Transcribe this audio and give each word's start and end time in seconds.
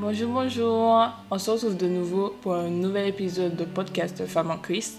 Bonjour, 0.00 0.32
bonjour. 0.32 1.10
On 1.30 1.38
se 1.38 1.50
retrouve 1.50 1.76
de 1.76 1.86
nouveau 1.86 2.34
pour 2.40 2.54
un 2.54 2.70
nouvel 2.70 3.08
épisode 3.08 3.54
de 3.54 3.66
podcast 3.66 4.24
Femme 4.24 4.50
en 4.50 4.56
Christ. 4.56 4.98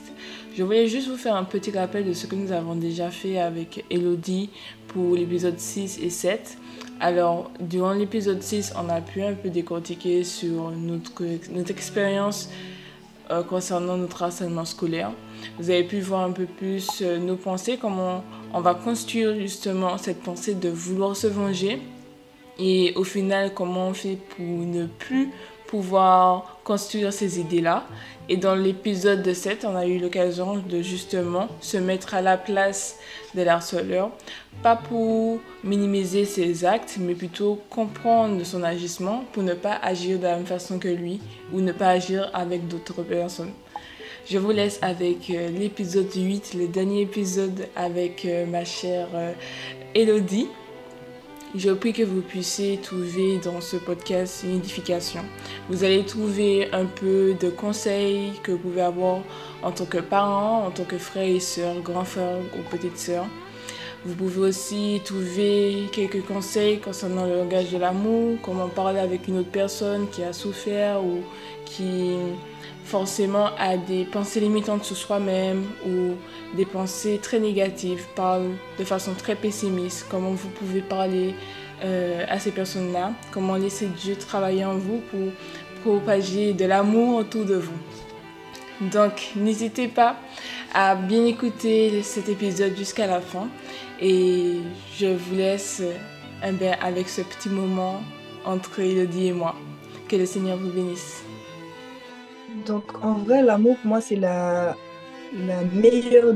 Je 0.56 0.62
voulais 0.62 0.88
juste 0.88 1.08
vous 1.08 1.18
faire 1.18 1.36
un 1.36 1.44
petit 1.44 1.72
rappel 1.72 2.06
de 2.06 2.14
ce 2.14 2.28
que 2.28 2.36
nous 2.36 2.52
avons 2.52 2.76
déjà 2.76 3.10
fait 3.10 3.40
avec 3.40 3.84
Elodie 3.90 4.52
pour 4.90 5.16
l'épisode 5.16 5.58
6 5.58 5.98
et 6.04 6.12
7. 6.12 6.56
Alors, 7.00 7.50
durant 7.60 7.94
l'épisode 7.94 8.44
6, 8.44 8.74
on 8.78 8.90
a 8.90 9.02
pu 9.02 9.24
un 9.24 9.34
peu 9.34 9.50
décortiquer 9.50 10.24
sur 10.24 10.70
notre, 10.70 11.24
notre 11.52 11.72
expérience 11.72 12.52
euh, 13.32 13.42
concernant 13.42 13.98
notre 13.98 14.22
harcèlement 14.22 14.66
scolaire. 14.66 15.14
Vous 15.58 15.72
avez 15.72 15.84
pu 15.84 16.00
voir 16.02 16.22
un 16.22 16.32
peu 16.32 16.46
plus 16.46 17.02
euh, 17.02 17.18
nos 17.18 17.38
pensées, 17.38 17.80
comment 17.82 18.24
on 18.54 18.62
va 18.62 18.76
construire 18.76 19.34
justement 19.36 19.98
cette 19.98 20.22
pensée 20.22 20.54
de 20.54 20.70
vouloir 20.70 21.16
se 21.16 21.26
venger 21.26 21.82
et 22.60 22.94
au 22.96 23.04
final 23.04 23.54
comment 23.54 23.88
on 23.88 23.94
fait 23.94 24.18
pour 24.36 24.46
ne 24.46 24.86
plus 24.86 25.30
pouvoir 25.68 26.60
construire 26.64 27.14
ces 27.14 27.40
idées-là? 27.40 27.86
Et 28.30 28.38
dans 28.38 28.56
l'épisode 28.56 29.24
de 29.24 29.34
7, 29.34 29.66
on 29.66 29.76
a 29.76 29.86
eu 29.86 30.00
l'occasion 30.00 30.58
de 30.58 30.82
justement 30.82 31.48
se 31.60 31.78
mettre 31.78 32.14
à 32.14 32.22
la 32.22 32.38
place 32.38 32.98
de 33.36 33.42
l'harceleur, 33.42 34.12
pas 34.64 34.76
pour 34.76 35.40
minimiser 35.64 36.26
ses 36.26 36.64
actes, 36.64 36.98
mais 37.00 37.14
plutôt 37.14 37.60
comprendre 37.70 38.42
son 38.46 38.64
agissement 38.64 39.26
pour 39.34 39.44
ne 39.44 39.54
pas 39.54 39.78
agir 39.82 40.18
de 40.18 40.24
la 40.24 40.38
même 40.38 40.46
façon 40.46 40.80
que 40.80 40.88
lui 40.88 41.20
ou 41.52 41.60
ne 41.60 41.72
pas 41.72 41.90
agir 41.90 42.30
avec 42.34 42.68
d'autres 42.68 43.04
personnes. 43.04 43.52
Je 44.30 44.38
vous 44.38 44.52
laisse 44.52 44.80
avec 44.82 45.30
euh, 45.30 45.50
l'épisode 45.50 46.14
8, 46.16 46.54
le 46.54 46.68
dernier 46.68 47.02
épisode 47.02 47.68
avec 47.76 48.24
euh, 48.24 48.46
ma 48.46 48.64
chère 48.64 49.08
euh, 49.14 49.34
Elodie. 49.96 50.48
Je 51.54 51.70
prie 51.72 51.92
que 51.92 52.04
vous 52.04 52.22
puissiez 52.22 52.78
trouver 52.78 53.38
dans 53.44 53.60
ce 53.60 53.76
podcast 53.76 54.44
une 54.46 54.56
édification. 54.56 55.20
Vous 55.68 55.84
allez 55.84 56.06
trouver 56.06 56.72
un 56.72 56.86
peu 56.86 57.36
de 57.38 57.50
conseils 57.50 58.32
que 58.42 58.54
vous 58.54 58.58
pouvez 58.58 58.82
avoir 58.82 59.20
en 59.62 59.72
tant 59.72 59.84
que 59.84 59.98
parent, 59.98 60.66
en 60.68 60.72
tant 60.72 60.86
que 60.86 60.98
frère 60.98 61.28
et 61.28 61.42
soeur, 61.42 61.82
grand 61.82 62.06
frère 62.06 62.38
ou 62.58 62.70
petite 62.70 62.98
sœur. 62.98 63.26
Vous 64.06 64.16
pouvez 64.16 64.48
aussi 64.48 65.02
trouver 65.04 65.90
quelques 65.92 66.26
conseils 66.26 66.80
concernant 66.80 67.26
le 67.26 67.36
langage 67.36 67.70
de 67.70 67.78
l'amour, 67.78 68.38
comment 68.42 68.70
parler 68.70 69.00
avec 69.00 69.28
une 69.28 69.40
autre 69.40 69.52
personne 69.52 70.08
qui 70.10 70.24
a 70.24 70.32
souffert 70.32 71.04
ou 71.04 71.22
qui 71.66 72.16
forcément 72.86 73.50
a 73.58 73.78
des 73.78 74.06
pensées 74.06 74.40
limitantes 74.40 74.84
sur 74.84 74.98
soi-même 74.98 75.64
ou 75.86 76.16
des 76.56 76.66
pensées 76.66 77.20
très 77.22 77.40
négatives, 77.40 78.06
parle 78.16 78.50
de 78.78 78.84
façon 78.84 79.14
très 79.14 79.36
pessimiste, 79.36 80.08
comment 80.10 80.32
vous 80.32 80.50
pouvez 80.50 80.82
parler 80.82 81.36
euh, 81.84 82.26
à 82.28 82.40
ces 82.40 82.52
personnes-là, 82.52 83.14
comment 83.32 83.56
laisser 83.56 83.88
Dieu 83.88 84.16
travailler 84.16 84.66
en 84.66 84.76
vous 84.76 85.02
pour 85.10 85.32
propager 85.82 86.54
de 86.54 86.66
l'amour 86.66 87.18
autour 87.18 87.46
de 87.46 87.56
vous. 87.56 87.78
Donc, 88.82 89.32
n'hésitez 89.36 89.88
pas 89.88 90.16
à 90.74 90.96
bien 90.96 91.26
écouter 91.26 92.02
cet 92.04 92.30
épisode 92.30 92.76
jusqu'à 92.76 93.08
la 93.08 93.22
fin 93.22 93.48
et 94.00 94.58
je 94.98 95.08
vous 95.08 95.36
laisse 95.36 95.82
euh, 96.44 96.74
avec 96.82 97.10
ce 97.10 97.22
petit 97.22 97.50
moment 97.50 98.02
entre 98.46 98.80
Elodie 98.80 99.28
et 99.28 99.34
moi. 99.34 99.56
Que 100.08 100.16
le 100.16 100.26
Seigneur 100.26 100.58
vous 100.58 100.70
bénisse. 100.70 101.24
Donc, 102.66 103.04
en 103.04 103.14
vrai, 103.14 103.42
l'amour, 103.42 103.78
pour 103.78 103.90
moi, 103.90 104.02
c'est 104.02 104.16
la, 104.16 104.76
meilleure 105.74 106.36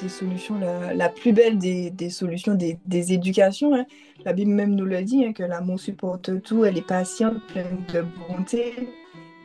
des, 0.00 0.08
solutions, 0.08 0.56
la, 0.94 1.08
plus 1.08 1.32
belle 1.32 1.58
des, 1.58 2.10
solutions 2.10 2.54
des, 2.54 3.12
éducations. 3.12 3.74
Hein. 3.74 3.86
La 4.24 4.32
Bible 4.32 4.50
même 4.50 4.74
nous 4.74 4.84
le 4.84 5.02
dit, 5.02 5.24
hein, 5.24 5.32
que 5.32 5.42
l'amour 5.42 5.78
supporte 5.78 6.42
tout, 6.42 6.64
elle 6.64 6.78
est 6.78 6.86
patiente, 6.86 7.36
pleine 7.48 7.84
de 7.92 8.04
bonté, 8.28 8.74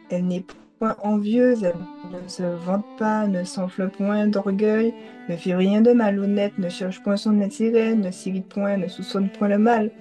elle 0.10 0.26
n'est 0.26 0.44
point 0.80 0.96
envieuse, 1.04 1.64
elle 1.64 1.76
ne 2.12 2.28
se 2.28 2.42
vante 2.42 2.86
pas, 2.98 3.28
ne 3.28 3.44
s'enfle 3.44 3.90
point 3.90 4.26
d'orgueil, 4.26 4.94
ne 5.30 5.36
fait 5.36 5.54
rien 5.54 5.82
de 5.82 5.92
malhonnête, 5.92 6.58
ne 6.58 6.70
cherche 6.70 7.04
point 7.04 7.18
son 7.18 7.40
intérêt, 7.40 7.94
ne 7.94 8.10
s'irrite 8.10 8.48
point, 8.48 8.78
ne 8.78 8.88
soupçonne 8.88 9.30
point 9.30 9.48
le 9.48 9.60
mal. 9.60 9.92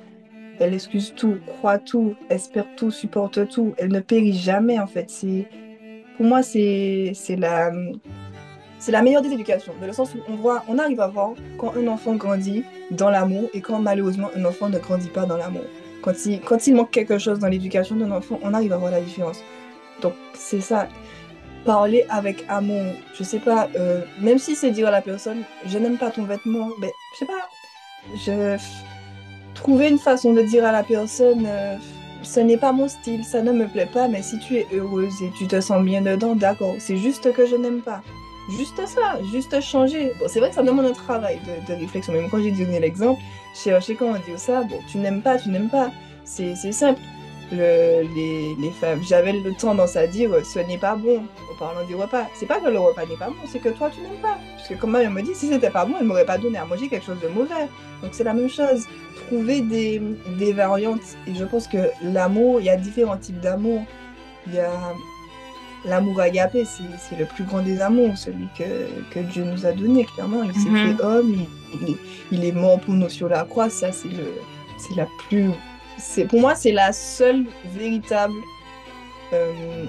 Elle 0.59 0.75
excuse 0.75 1.15
tout, 1.17 1.37
croit 1.47 1.79
tout, 1.79 2.15
espère 2.29 2.67
tout, 2.77 2.91
supporte 2.91 3.49
tout. 3.49 3.75
Elle 3.79 3.93
ne 3.93 4.01
périt 4.01 4.35
jamais, 4.35 4.79
en 4.79 4.87
fait. 4.87 5.11
Pour 6.21 6.29
moi, 6.29 6.43
c'est 6.43 7.15
la, 7.39 7.73
meilleure 9.03 9.23
des 9.23 9.33
éducations, 9.33 9.73
dans 9.81 9.87
le 9.87 9.93
sens 9.95 10.15
où 10.15 10.19
on, 10.29 10.35
voit, 10.35 10.63
on 10.69 10.79
arrive 10.79 11.01
à 11.01 11.09
voir 11.09 11.31
quand 11.57 11.75
un 11.79 11.87
enfant 11.87 12.15
grandit 12.15 12.63
dans 12.91 13.09
l'amour 13.09 13.49
et 13.55 13.63
quand 13.63 13.79
malheureusement 13.79 14.29
un 14.37 14.45
enfant 14.45 14.69
ne 14.69 14.79
grandit 14.79 15.09
pas 15.09 15.25
dans 15.25 15.39
l'amour. 15.39 15.65
Quand 16.03 16.13
il, 16.27 16.75
manque 16.75 16.91
quelque 16.91 17.17
chose 17.17 17.39
dans 17.39 17.49
l'éducation 17.49 17.97
d'un 17.97 18.11
enfant, 18.11 18.39
on 18.43 18.53
arrive 18.53 18.75
à 18.75 18.77
voir 18.77 18.91
la 18.91 19.01
différence. 19.01 19.39
Donc 20.03 20.13
c'est 20.35 20.61
ça, 20.61 20.89
parler 21.65 22.05
avec 22.11 22.45
amour, 22.51 22.93
je 23.19 23.25
sais 23.25 23.39
pas, 23.39 23.71
euh, 23.77 24.03
même 24.21 24.37
si 24.37 24.55
c'est 24.55 24.73
dire 24.73 24.89
à 24.89 24.91
la 24.91 25.01
personne, 25.01 25.45
je 25.65 25.79
n'aime 25.79 25.97
pas 25.97 26.11
ton 26.11 26.25
vêtement, 26.25 26.69
mais 26.83 26.93
je 27.15 27.21
sais 27.21 27.25
pas, 27.27 27.49
je 28.27 28.59
trouver 29.55 29.89
une 29.89 29.99
façon 29.99 30.35
de 30.35 30.43
dire 30.43 30.67
à 30.67 30.73
la 30.73 30.83
personne, 30.83 31.47
euh, 31.47 31.77
ce 32.31 32.39
n'est 32.39 32.57
pas 32.57 32.71
mon 32.71 32.87
style, 32.87 33.25
ça 33.25 33.43
ne 33.43 33.51
me 33.51 33.67
plaît 33.67 33.91
pas, 33.93 34.07
mais 34.07 34.23
si 34.23 34.39
tu 34.39 34.57
es 34.57 34.67
heureuse 34.73 35.21
et 35.21 35.33
tu 35.37 35.49
te 35.49 35.61
sens 35.61 35.83
bien 35.83 36.01
dedans, 36.01 36.37
d'accord, 36.37 36.77
c'est 36.79 36.97
juste 36.97 37.33
que 37.33 37.45
je 37.45 37.57
n'aime 37.57 37.81
pas. 37.81 38.03
Juste 38.57 38.87
ça, 38.87 39.19
juste 39.33 39.61
changer. 39.61 40.13
Bon, 40.21 40.27
c'est 40.29 40.39
vrai 40.39 40.51
que 40.51 40.55
ça 40.55 40.63
demande 40.63 40.87
un 40.87 40.93
travail 40.93 41.41
de, 41.69 41.75
réflexion, 41.75 42.13
même 42.13 42.31
quand 42.31 42.41
j'ai 42.41 42.53
donné 42.53 42.79
l'exemple, 42.79 43.21
je 43.55 43.61
cherchais 43.63 43.97
comment 43.97 44.13
dire 44.13 44.39
ça, 44.39 44.63
bon, 44.63 44.79
tu 44.89 44.99
n'aimes 44.99 45.23
pas, 45.23 45.39
tu 45.39 45.49
n'aimes 45.49 45.69
pas, 45.69 45.91
c'est 46.25 46.55
simple. 46.73 47.01
Le, 47.53 48.03
les, 48.15 48.55
les, 48.61 48.71
femmes, 48.71 49.01
j'avais 49.03 49.33
le 49.33 49.53
tendance 49.55 49.97
à 49.97 50.07
dire 50.07 50.31
ce 50.45 50.61
n'est 50.61 50.79
pas 50.79 50.95
bon 50.95 51.25
en 51.51 51.59
parlant 51.59 51.85
du 51.85 51.97
repas. 51.97 52.27
C'est 52.35 52.47
pas 52.47 52.61
que 52.61 52.69
le 52.69 52.79
repas 52.79 53.05
n'est 53.07 53.17
pas 53.17 53.27
bon, 53.27 53.43
c'est 53.47 53.59
que 53.59 53.71
toi 53.71 53.91
tu 53.93 54.01
n'aimes 54.03 54.21
pas. 54.23 54.39
Parce 54.57 54.69
que 54.69 54.75
comme 54.75 54.95
elle 54.95 55.11
me 55.11 55.21
dit, 55.21 55.35
si 55.35 55.49
c'était 55.49 55.71
pas 55.71 55.85
bon, 55.85 55.95
elle 55.99 56.07
m'aurait 56.07 56.25
pas 56.25 56.39
donné 56.39 56.59
à 56.59 56.65
manger 56.65 56.89
quelque 56.89 57.07
chose 57.07 57.21
de 57.21 57.27
mauvais. 57.27 57.67
Donc 58.03 58.11
c'est 58.13 58.25
la 58.25 58.35
même 58.35 58.49
chose 58.49 58.87
trouver 59.27 59.61
des, 59.61 60.01
des 60.39 60.53
variantes. 60.53 61.17
Et 61.27 61.35
je 61.35 61.45
pense 61.45 61.67
que 61.67 61.91
l'amour, 62.03 62.61
il 62.61 62.67
y 62.67 62.71
a 62.71 62.77
différents 62.77 63.17
types 63.17 63.41
d'amour. 63.41 63.85
Il 64.47 64.55
y 64.55 64.59
a 64.59 64.71
l'amour 65.85 66.21
agapé, 66.21 66.65
c'est 66.65 67.17
le 67.17 67.25
plus 67.25 67.45
grand 67.45 67.63
des 67.63 67.81
amours, 67.81 68.17
celui 68.17 68.49
que, 68.59 68.65
que 69.13 69.21
Dieu 69.21 69.45
nous 69.45 69.67
a 69.67 69.73
donné, 69.73 70.05
clairement. 70.05 70.43
Il 70.43 70.53
s'est 70.55 70.69
mhm. 70.69 70.97
fait 70.97 71.03
homme, 71.03 71.35
il, 71.83 71.97
il, 72.33 72.45
est 72.45 72.53
mort 72.53 72.81
pour 72.81 72.95
nous 72.95 73.09
sur 73.09 73.29
la 73.29 73.45
croix. 73.45 73.71
Ça, 73.71 73.93
c'est 73.93 74.09
la 74.97 75.07
plus. 75.29 75.51
Pour 76.29 76.41
moi, 76.41 76.55
c'est 76.55 76.73
la 76.73 76.93
seule 76.93 77.45
véritable. 77.65 78.35
Euh, 79.33 79.85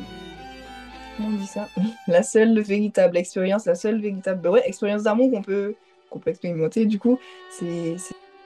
comment 1.17 1.29
on 1.29 1.31
dit 1.33 1.47
ça? 1.47 1.67
La 2.07 2.23
seule 2.23 2.59
véritable 2.59 3.17
expérience, 3.17 3.65
la 3.65 3.75
seule 3.75 3.99
véritable 3.99 4.47
ouais, 4.47 4.61
expérience 4.65 5.03
d'amour 5.03 5.31
qu'on 5.31 5.41
peut, 5.41 5.75
qu'on 6.09 6.19
peut 6.19 6.29
expérimenter. 6.29 6.85
Du 6.85 6.99
coup, 6.99 7.19
c'est 7.49 7.95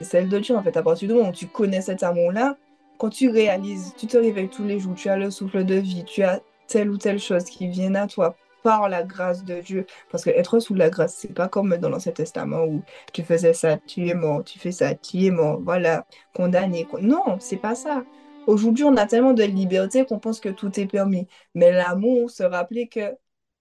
celle 0.00 0.28
de 0.28 0.38
Dieu, 0.38 0.56
en 0.56 0.62
fait. 0.62 0.76
À 0.76 0.82
partir 0.82 1.08
du 1.08 1.14
moment 1.14 1.28
où 1.28 1.32
tu 1.32 1.46
connais 1.46 1.80
cet 1.80 2.02
amour-là, 2.02 2.56
quand 2.98 3.10
tu 3.10 3.28
réalises, 3.28 3.92
tu 3.98 4.06
te 4.06 4.16
réveilles 4.16 4.48
tous 4.48 4.64
les 4.64 4.78
jours, 4.78 4.94
tu 4.94 5.08
as 5.08 5.16
le 5.16 5.30
souffle 5.30 5.64
de 5.64 5.74
vie, 5.74 6.04
tu 6.04 6.22
as 6.22 6.40
telle 6.66 6.90
ou 6.90 6.96
telle 6.96 7.18
chose 7.18 7.44
qui 7.44 7.68
vient 7.68 7.94
à 7.94 8.06
toi 8.06 8.36
par 8.66 8.88
la 8.88 9.04
grâce 9.04 9.44
de 9.44 9.60
Dieu. 9.60 9.86
Parce 10.10 10.24
que 10.24 10.30
être 10.30 10.58
sous 10.58 10.74
la 10.74 10.90
grâce, 10.90 11.14
c'est 11.14 11.32
pas 11.32 11.46
comme 11.48 11.76
dans 11.76 11.88
l'Ancien 11.88 12.10
Testament 12.10 12.64
où 12.64 12.82
tu 13.12 13.22
faisais 13.22 13.52
ça, 13.54 13.76
tu 13.76 14.08
es 14.08 14.14
mort, 14.14 14.42
tu 14.42 14.58
fais 14.58 14.72
ça, 14.72 14.96
tu 14.96 15.24
es 15.24 15.30
mort, 15.30 15.60
voilà, 15.62 16.04
condamné. 16.34 16.84
Non, 17.00 17.36
c'est 17.38 17.58
pas 17.58 17.76
ça. 17.76 18.04
Aujourd'hui, 18.48 18.84
on 18.84 18.96
a 18.96 19.06
tellement 19.06 19.34
de 19.34 19.44
liberté 19.44 20.04
qu'on 20.04 20.18
pense 20.18 20.40
que 20.40 20.48
tout 20.48 20.80
est 20.80 20.86
permis. 20.86 21.28
Mais 21.54 21.70
l'amour, 21.70 22.28
se 22.30 22.42
rappeler 22.42 22.88
que 22.88 23.14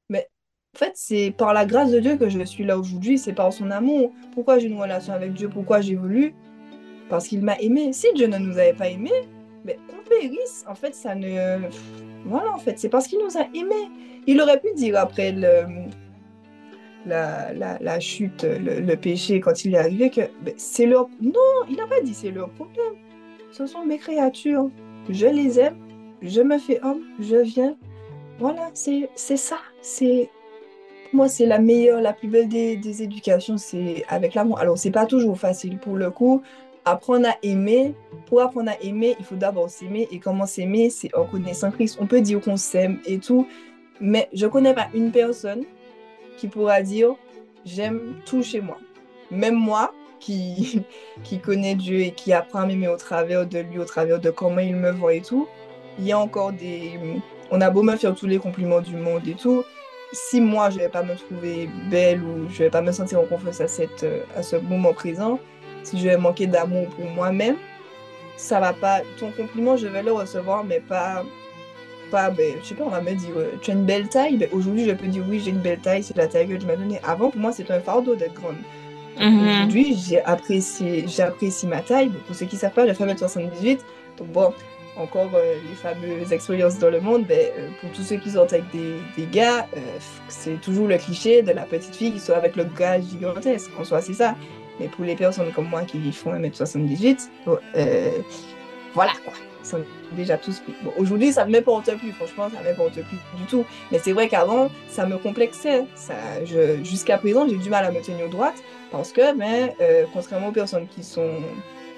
mais 0.10 0.28
en 0.76 0.80
fait, 0.80 0.94
c'est 0.96 1.32
par 1.38 1.54
la 1.54 1.66
grâce 1.66 1.92
de 1.92 2.00
Dieu 2.00 2.18
que 2.18 2.30
je 2.30 2.44
suis 2.44 2.66
là 2.66 2.78
aujourd'hui, 2.80 3.20
c'est 3.20 3.34
par 3.34 3.54
son 3.54 3.72
amour. 3.72 4.12
Pourquoi 4.34 4.60
j'ai 4.60 4.68
une 4.68 4.80
relation 4.80 5.14
avec 5.14 5.34
Dieu? 5.34 5.50
Pourquoi 5.50 5.82
j'ai 5.82 5.96
voulu 5.96 6.34
Parce 7.10 7.28
qu'il 7.28 7.44
m'a 7.44 7.58
aimé. 7.60 7.94
Si 7.94 8.08
Dieu 8.16 8.28
ne 8.28 8.40
nous 8.40 8.58
avait 8.58 8.74
pas 8.74 8.90
aimés, 8.90 9.30
mais 9.66 9.78
qu'on 9.88 10.04
périsse, 10.10 10.66
en 10.68 10.76
fait, 10.76 10.96
ça 10.96 11.16
ne. 11.16 11.70
Voilà, 12.26 12.52
en 12.54 12.58
fait, 12.58 12.78
c'est 12.80 12.90
parce 12.90 13.08
qu'il 13.08 13.20
nous 13.20 13.38
a 13.38 13.48
aimés. 13.54 13.90
Il 14.28 14.42
aurait 14.42 14.60
pu 14.60 14.74
dire 14.74 14.98
après 14.98 15.32
la, 17.06 18.00
chute, 18.00 18.44
le, 18.44 18.96
péché, 18.96 19.40
quand 19.40 19.64
il 19.64 19.76
est 19.76 19.78
arrivé, 19.78 20.10
que 20.10 20.22
c'est 20.58 20.88
leur. 20.88 21.08
Non, 21.22 21.32
il 21.70 21.78
n'a 21.78 21.88
pas 21.88 22.02
dit 22.02 22.14
c'est 22.14 22.32
leur 22.32 22.50
problème. 22.50 22.96
Ce 23.52 23.66
sont 23.68 23.86
mes 23.86 23.98
créatures. 23.98 24.70
Je 25.10 25.28
les 25.28 25.60
aime. 25.60 25.78
Je 26.22 26.42
me 26.42 26.58
fais 26.58 26.84
homme. 26.84 27.04
Je 27.20 27.38
viens. 27.38 27.78
Voilà, 28.40 28.70
c'est 28.74 29.38
ça. 29.38 29.60
C'est 29.82 30.30
moi, 31.14 31.30
c'est 31.30 31.46
la 31.46 31.60
meilleure, 31.60 32.02
la 32.02 32.12
plus 32.12 32.28
belle 32.28 32.50
des, 32.50 33.02
éducations, 33.02 33.58
c'est 33.58 34.04
avec 34.10 34.34
l'amour. 34.34 34.60
Alors, 34.60 34.78
c'est 34.78 34.92
pas 34.92 35.06
toujours 35.06 35.38
facile 35.40 35.80
pour 35.80 35.96
le 35.96 36.12
coup. 36.12 36.42
Apprendre 36.86 37.28
à 37.30 37.36
aimer, 37.42 37.96
pour 38.28 38.42
apprendre 38.42 38.70
à 38.70 38.82
aimer, 38.82 39.16
il 39.20 39.26
faut 39.26 39.36
d'abord 39.36 39.70
s'aimer. 39.70 40.08
Et 40.12 40.20
comment 40.20 40.46
s'aimer, 40.46 40.90
c'est 40.90 41.14
en 41.16 41.26
connaissant 41.26 41.72
Christ. 41.72 41.98
On 42.00 42.06
peut 42.06 42.22
dire 42.22 42.40
qu'on 42.42 42.58
s'aime 42.58 43.00
et 43.06 43.18
tout, 43.18 43.48
mais 44.00 44.30
je 44.34 44.46
connais 44.46 44.74
pas 44.74 44.88
une 44.94 45.12
personne 45.12 45.64
qui 46.38 46.48
pourra 46.48 46.82
dire 46.82 47.16
j'aime 47.66 48.16
tout 48.26 48.44
chez 48.44 48.62
moi. 48.62 48.78
Même 49.32 49.56
moi, 49.56 49.94
qui, 50.20 50.84
qui 51.24 51.40
connais 51.40 51.76
Dieu 51.76 52.02
et 52.02 52.12
qui 52.12 52.34
apprend 52.34 52.60
à 52.60 52.66
m'aimer 52.66 52.88
au 52.88 52.98
travers 52.98 53.46
de 53.46 53.60
lui, 53.60 53.80
au 53.80 53.86
travers 53.86 54.20
de 54.20 54.30
comment 54.30 54.60
il 54.60 54.76
me 54.76 54.92
voit 54.92 55.14
et 55.14 55.22
tout, 55.22 55.48
il 55.98 56.06
y 56.06 56.12
a 56.12 56.20
encore 56.20 56.52
des. 56.52 57.00
On 57.52 57.62
a 57.62 57.70
beau 57.70 57.84
me 57.84 57.96
faire 57.96 58.16
tous 58.16 58.28
les 58.28 58.40
compliments 58.40 58.82
du 58.82 58.96
monde 58.96 59.28
et 59.28 59.36
tout. 59.36 59.64
Si 60.12 60.40
moi, 60.40 60.70
je 60.70 60.78
vais 60.78 60.90
pas 60.90 61.04
me 61.04 61.16
trouver 61.16 61.70
belle 61.90 62.24
ou 62.24 62.50
je 62.50 62.60
vais 62.60 62.70
pas 62.70 62.82
me 62.82 62.92
sentir 62.92 63.20
en 63.20 63.26
confiance 63.26 63.60
à, 63.60 63.68
cette, 63.68 64.06
à 64.36 64.44
ce 64.44 64.56
moment 64.56 64.94
présent, 64.94 65.40
si 65.86 66.00
je 66.00 66.04
vais 66.10 66.18
manquer 66.18 66.48
d'amour 66.48 66.88
pour 66.90 67.06
moi-même, 67.06 67.56
ça 68.38 68.60
va 68.60 68.74
pas. 68.74 69.02
Ton 69.20 69.32
compliment, 69.32 69.78
je 69.78 69.88
vais 69.88 70.04
le 70.04 70.12
recevoir, 70.12 70.64
mais 70.64 70.80
pas. 70.80 71.24
pas 72.12 72.30
ben, 72.30 72.56
je 72.62 72.68
sais 72.68 72.76
pas, 72.76 72.84
on 72.86 72.90
va 72.90 73.02
me 73.02 73.14
dire, 73.14 73.36
tu 73.62 73.72
as 73.72 73.74
une 73.74 73.86
belle 73.86 74.10
taille. 74.10 74.38
Ben, 74.38 74.50
Aujourd'hui, 74.52 74.86
je 74.86 74.92
peux 74.92 75.08
dire, 75.08 75.24
oui, 75.30 75.42
j'ai 75.44 75.52
une 75.52 75.60
belle 75.60 75.80
taille, 75.80 76.04
c'est 76.04 76.18
la 76.18 76.28
taille 76.28 76.48
que 76.48 76.56
tu 76.56 76.66
m'as 76.66 76.76
donnée. 76.76 77.00
Avant, 77.04 77.30
pour 77.30 77.40
moi, 77.40 77.52
c'était 77.52 77.74
un 77.74 77.80
fardeau 77.80 78.16
d'être 78.16 78.34
grande. 78.34 78.58
Mhm. 79.20 79.48
Aujourd'hui, 79.48 79.96
j'ai 79.96 80.22
apprécié, 80.24 81.06
j'apprécie 81.08 81.68
ma 81.68 81.82
taille. 81.82 82.12
Pour 82.28 82.36
ceux 82.36 82.46
qui 82.46 82.58
savent 82.58 82.74
pas, 82.74 82.86
j'ai 82.86 82.94
fait 82.94 83.06
1m78. 83.06 83.80
Donc 84.18 84.28
bon, 84.30 84.54
encore 84.98 85.32
euh, 85.36 85.56
les 85.70 85.76
fameuses 85.76 86.32
expériences 86.32 86.80
dans 86.80 86.90
le 86.90 87.00
monde, 87.00 87.26
ben, 87.26 87.40
euh, 87.58 87.70
pour 87.82 87.92
tous 87.92 88.04
ceux 88.04 88.18
qui 88.18 88.32
sortent 88.32 88.54
avec 88.54 88.70
des, 88.72 88.96
des 89.18 89.28
gars, 89.32 89.68
euh, 89.76 89.80
c'est 90.28 90.60
toujours 90.62 90.88
le 90.88 90.98
cliché 90.98 91.42
de 91.42 91.52
la 91.52 91.64
petite 91.64 91.96
fille 91.96 92.14
qui 92.14 92.20
soit 92.20 92.38
avec 92.38 92.56
le 92.56 92.66
gars 92.66 93.00
gigantesque. 93.00 93.72
En 93.80 93.84
soi, 93.84 94.02
c'est 94.02 94.14
ça. 94.14 94.36
Mais 94.80 94.88
pour 94.88 95.06
les 95.06 95.16
personnes 95.16 95.52
comme 95.54 95.70
moi 95.70 95.84
qui 95.84 96.12
font 96.12 96.34
1m78, 96.34 97.30
bon, 97.46 97.58
euh, 97.76 98.10
voilà 98.94 99.12
quoi. 99.24 99.34
Ils 99.62 99.68
sont 99.68 99.82
déjà 100.12 100.38
tous. 100.38 100.62
Bon, 100.84 100.92
aujourd'hui, 100.98 101.34
ça 101.34 101.46
ne 101.46 101.52
m'importe 101.52 101.92
plus. 101.98 102.12
Franchement, 102.12 102.50
ça 102.54 102.62
ne 102.62 102.70
m'importe 102.70 102.94
plus 102.94 103.18
du 103.38 103.46
tout. 103.50 103.66
Mais 103.92 103.98
c'est 103.98 104.12
vrai 104.12 104.28
qu'avant, 104.28 104.70
ça 104.88 105.08
me 105.08 105.18
complexait. 105.18 105.86
Ça, 105.96 106.14
je, 106.46 106.84
jusqu'à 106.84 107.18
présent, 107.18 107.48
j'ai 107.48 107.58
du 107.58 107.70
mal 107.70 107.84
à 107.84 107.92
me 107.92 108.00
tenir 108.02 108.30
droite 108.30 108.56
parce 108.92 109.12
que, 109.12 109.36
ben, 109.36 109.72
euh, 109.82 110.06
contrairement 110.14 110.50
aux 110.50 110.52
personnes 110.52 110.88
qui 110.88 111.04
sont 111.04 111.42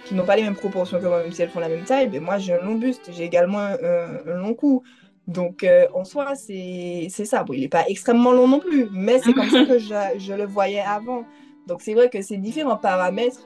qui 0.05 0.15
n'ont 0.15 0.23
pas 0.23 0.37
les 0.37 0.43
mêmes 0.43 0.55
proportions 0.55 0.99
que 0.99 1.05
moi, 1.05 1.21
même 1.21 1.33
si 1.33 1.41
elles 1.41 1.49
font 1.49 1.59
la 1.59 1.67
même 1.67 1.83
taille, 1.83 2.07
ben 2.07 2.21
moi 2.21 2.37
j'ai 2.37 2.53
un 2.53 2.63
long 2.63 2.75
buste, 2.75 3.09
j'ai 3.11 3.25
également 3.25 3.59
un, 3.59 4.21
un 4.25 4.37
long 4.37 4.53
cou. 4.53 4.83
Donc 5.27 5.63
euh, 5.63 5.87
en 5.93 6.05
soi, 6.05 6.35
c'est 6.35 7.07
c'est 7.09 7.25
ça. 7.25 7.43
Bon, 7.43 7.53
il 7.53 7.61
n'est 7.61 7.67
pas 7.67 7.83
extrêmement 7.87 8.31
long 8.31 8.47
non 8.47 8.59
plus, 8.59 8.87
mais 8.91 9.19
c'est 9.19 9.33
comme 9.33 9.49
ça 9.49 9.65
que 9.67 9.77
je, 9.77 9.93
je 10.17 10.33
le 10.33 10.45
voyais 10.45 10.79
avant. 10.79 11.25
Donc 11.67 11.81
c'est 11.81 11.93
vrai 11.93 12.09
que 12.09 12.21
c'est 12.21 12.37
différents 12.37 12.77
paramètres 12.77 13.41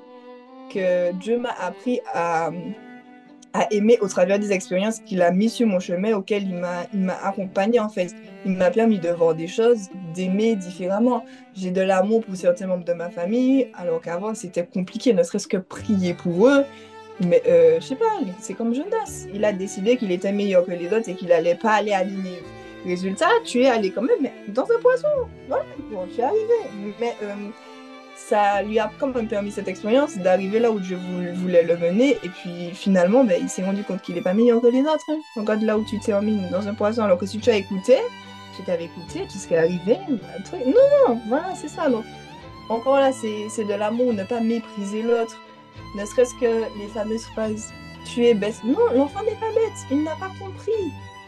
que 0.74 1.12
Dieu 1.14 1.38
m'a 1.38 1.54
appris 1.60 2.00
à, 2.14 2.52
à 3.54 3.68
aimer 3.74 3.98
au 4.02 4.08
travers 4.08 4.40
des 4.40 4.52
expériences 4.52 5.00
qu'il 5.00 5.22
a 5.22 5.32
mis 5.32 5.50
sur 5.50 5.68
mon 5.68 5.80
chemin, 5.80 6.16
auquel 6.16 6.44
il 6.44 6.56
m'a 6.56 7.14
accompagné 7.24 7.80
en 7.80 7.90
fait. 7.90 8.14
Il 8.46 8.54
m'a 8.54 8.72
permis 8.72 9.00
de 9.00 9.10
voir 9.10 9.36
des 9.36 9.48
choses, 9.48 9.90
d'aimer 10.14 10.56
différemment. 10.56 11.26
J'ai 11.56 11.72
de 11.72 11.82
l'amour 11.82 12.24
pour 12.24 12.36
certains 12.36 12.68
membres 12.68 12.86
de 12.86 12.94
ma 12.94 13.10
famille, 13.10 13.68
alors 13.78 14.02
qu'avant 14.02 14.34
c'était 14.34 14.66
compliqué, 14.66 15.14
ne 15.14 15.24
serait-ce 15.24 15.48
que 15.48 15.58
prier 15.58 16.14
pour 16.14 16.48
eux. 16.48 16.64
Mais 17.20 17.42
euh, 17.48 17.80
je 17.80 17.86
sais 17.86 17.96
pas, 17.96 18.20
c'est 18.40 18.54
comme 18.54 18.74
Jonas. 18.74 19.28
Il 19.34 19.44
a 19.46 19.52
décidé 19.52 19.98
qu'il 19.98 20.12
était 20.12 20.32
meilleur 20.32 20.66
que 20.66 20.72
les 20.72 20.88
autres 20.88 21.10
et 21.10 21.16
qu'il 21.16 21.28
n'allait 21.28 21.56
pas 21.56 21.74
aller 21.74 21.94
à 21.94 22.04
Ninive. 22.04 22.44
Résultat, 22.84 23.30
tu 23.46 23.62
es 23.62 23.68
allé 23.68 23.92
quand 23.92 24.02
même 24.02 24.32
dans 24.48 24.64
un 24.64 24.82
poisson. 24.82 25.08
Voilà, 25.48 25.66
bon, 25.92 26.08
tu 26.16 26.20
es 26.20 26.24
arrivé. 26.24 26.42
Mais 27.00 27.14
euh, 27.22 27.36
ça 28.16 28.62
lui 28.62 28.80
a 28.80 28.92
quand 29.00 29.08
même 29.08 29.28
permis 29.28 29.52
cette 29.52 29.68
expérience 29.68 30.18
d'arriver 30.18 30.60
là 30.60 30.72
où 30.72 30.80
Dieu 30.80 30.98
voulait 31.36 31.64
le 31.64 31.78
mener. 31.78 32.18
Et 32.24 32.30
puis 32.30 32.72
finalement, 32.74 33.24
ben, 33.24 33.38
il 33.42 33.50
s'est 33.50 33.64
rendu 33.64 33.84
compte 33.84 34.02
qu'il 34.02 34.16
n'est 34.16 34.22
pas 34.22 34.34
meilleur 34.34 34.62
que 34.62 34.68
les 34.68 34.82
autres. 34.82 35.06
Hein. 35.10 35.20
Regarde 35.36 35.62
là 35.64 35.78
où 35.78 35.84
tu 35.84 36.00
termines, 36.00 36.50
dans 36.50 36.68
un 36.68 36.74
poisson. 36.74 37.04
Alors 37.04 37.18
que 37.18 37.26
si 37.26 37.40
tu 37.40 37.50
as 37.50 37.56
écouté, 37.56 37.98
tu 38.56 38.64
t'avais 38.64 38.86
écouté, 38.86 39.26
tu 39.32 39.38
serais 39.38 39.58
arrivé. 39.58 39.98
Un 40.38 40.42
truc. 40.44 40.62
Non, 40.66 41.20
voilà, 41.28 41.54
c'est 41.56 41.68
ça. 41.70 41.90
Donc, 41.90 42.06
encore 42.70 43.00
là, 43.00 43.12
c'est 43.12 43.64
de 43.66 43.74
l'amour, 43.74 44.14
ne 44.14 44.24
pas 44.24 44.40
mépriser 44.40 45.02
l'autre. 45.02 45.38
Ne 45.98 46.06
serait-ce 46.06 46.34
que 46.36 46.64
les 46.80 46.88
fameuses 46.94 47.26
phrases 47.34 47.70
Tu 48.14 48.26
es 48.26 48.34
bête. 48.34 48.56
Non, 48.64 48.80
l'enfant 48.96 49.22
n'est 49.24 49.32
pas 49.36 49.52
bête, 49.54 49.78
il 49.92 50.04
n'a 50.04 50.16
pas 50.16 50.32
compris. 50.40 50.72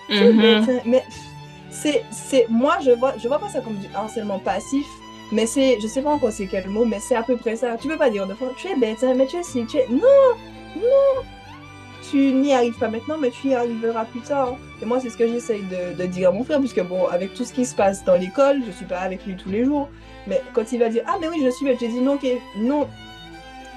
Es 0.09 0.31
Mhm. 0.31 0.41
bête, 0.41 0.69
hein. 0.69 0.81
Mais 0.85 1.03
c'est, 1.69 2.45
moi, 2.49 2.77
je 2.83 2.91
vois, 2.91 3.13
je 3.17 3.27
vois 3.27 3.39
pas 3.39 3.49
ça 3.49 3.61
comme 3.61 3.75
du 3.77 3.87
harcèlement 3.95 4.39
passif. 4.39 4.85
Mais 5.33 5.47
c'est, 5.47 5.79
je 5.81 5.87
sais 5.87 6.01
pas 6.03 6.11
encore 6.11 6.31
c'est 6.31 6.45
quel 6.45 6.69
mot, 6.69 6.85
mais 6.85 6.99
c'est 6.99 7.15
à 7.15 7.23
peu 7.23 7.35
près 7.35 7.55
ça. 7.55 7.75
Tu 7.75 7.87
peux 7.87 7.97
pas 7.97 8.11
dire 8.11 8.27
de 8.27 8.35
fois, 8.35 8.51
tu 8.55 8.67
es 8.67 8.75
bête, 8.75 9.03
mais 9.17 9.25
tu 9.25 9.37
es 9.37 9.43
si, 9.43 9.65
tu 9.65 9.77
es. 9.77 9.87
Non, 9.89 9.97
non. 10.75 11.23
Tu 12.09 12.17
n'y 12.33 12.53
arrives 12.53 12.77
pas 12.77 12.89
maintenant, 12.89 13.17
mais 13.17 13.31
tu 13.31 13.47
y 13.47 13.55
arriveras 13.55 14.05
plus 14.05 14.21
tard. 14.21 14.55
Et 14.81 14.85
moi, 14.85 14.99
c'est 14.99 15.09
ce 15.09 15.17
que 15.17 15.27
j'essaye 15.27 15.63
de, 15.97 16.05
dire 16.05 16.29
à 16.29 16.31
mon 16.31 16.43
frère, 16.43 16.59
puisque 16.59 16.83
bon, 16.83 17.07
avec 17.07 17.33
tout 17.33 17.45
ce 17.45 17.53
qui 17.53 17.65
se 17.65 17.73
passe 17.73 18.05
dans 18.05 18.15
l'école, 18.15 18.61
je 18.67 18.71
suis 18.71 18.85
pas 18.85 18.99
avec 18.99 19.25
lui 19.25 19.35
tous 19.35 19.49
les 19.49 19.65
jours. 19.65 19.89
Mais 20.27 20.41
quand 20.53 20.71
il 20.71 20.79
va 20.79 20.89
dire, 20.89 21.03
ah, 21.07 21.17
mais 21.19 21.27
oui, 21.29 21.41
je 21.43 21.49
suis 21.49 21.65
bête, 21.65 21.77
j'ai 21.79 21.87
dit 21.87 21.99
non, 21.99 22.17
Ke- 22.17 22.39
non. 22.57 22.87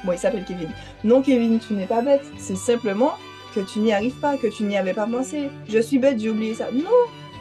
Bon, 0.05 0.13
il 0.13 0.19
s'appelle 0.19 0.45
Kevin. 0.47 0.69
Non, 1.05 1.23
Kevin, 1.23 1.59
tu 1.59 1.73
n'es 1.73 1.87
pas 1.87 2.03
bête. 2.03 2.25
C'est 2.37 2.57
simplement 2.57 3.13
que 3.55 3.61
tu 3.61 3.79
n'y 3.79 3.95
arrives 3.95 4.21
pas, 4.21 4.37
que 4.37 4.49
tu 4.49 4.65
n'y 4.65 4.77
avais 4.77 4.93
pas 4.93 5.07
pensé. 5.07 5.49
Je 5.69 5.79
suis 5.79 5.99
bête, 5.99 6.21
j'ai 6.21 6.29
oublié 6.29 6.55
ça. 6.55 6.67
Non, 6.73 6.91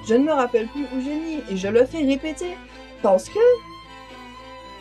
je 0.07 0.13
ne 0.13 0.23
me 0.23 0.31
rappelle 0.31 0.67
plus 0.67 0.83
où 0.83 1.01
j'ai 1.03 1.15
mis. 1.15 1.39
Et 1.51 1.57
je 1.57 1.67
le 1.67 1.83
fais 1.85 2.05
répéter. 2.05 2.55
Parce 3.01 3.27
que 3.27 3.39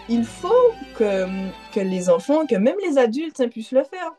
il 0.08 0.24
faut 0.24 0.72
que, 0.98 1.24
que 1.74 1.80
les 1.80 2.08
enfants, 2.10 2.46
que 2.46 2.56
même 2.56 2.76
les 2.86 2.98
adultes 2.98 3.40
hein, 3.40 3.48
puissent 3.48 3.72
le 3.72 3.84
faire. 3.84 4.12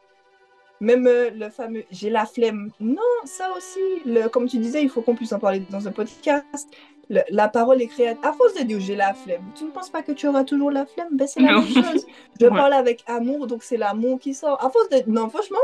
Même 0.81 1.07
euh, 1.07 1.29
le 1.33 1.49
fameux 1.49 1.83
j'ai 1.91 2.09
la 2.09 2.25
flemme. 2.25 2.71
Non, 2.79 3.01
ça 3.23 3.49
aussi, 3.55 3.79
le, 4.05 4.27
comme 4.27 4.47
tu 4.47 4.57
disais, 4.57 4.81
il 4.83 4.89
faut 4.89 5.01
qu'on 5.01 5.15
puisse 5.15 5.31
en 5.31 5.39
parler 5.39 5.61
dans 5.69 5.87
un 5.87 5.91
podcast. 5.91 6.67
Le- 7.09 7.21
la 7.29 7.47
parole 7.47 7.81
est 7.81 7.87
créative. 7.87 8.19
À 8.25 8.33
force 8.33 8.55
de 8.55 8.63
dire 8.63 8.79
j'ai 8.81 8.95
la 8.95 9.13
flemme, 9.13 9.43
tu 9.55 9.63
ne 9.63 9.69
penses 9.71 9.89
pas 9.89 10.01
que 10.01 10.11
tu 10.11 10.27
auras 10.27 10.43
toujours 10.43 10.71
la 10.71 10.85
flemme? 10.85 11.09
Ben, 11.11 11.27
c'est 11.27 11.39
la 11.39 11.53
Non. 11.53 11.61
même 11.61 11.69
chose. 11.83 12.05
Je 12.41 12.45
Ouais. 12.47 12.51
parle 12.51 12.73
avec 12.73 13.03
amour, 13.07 13.47
donc 13.47 13.63
c'est 13.63 13.77
l'amour 13.77 14.19
qui 14.19 14.33
sort. 14.33 14.63
À 14.63 14.69
force 14.69 14.89
de. 14.89 15.03
Non, 15.09 15.29
franchement, 15.29 15.57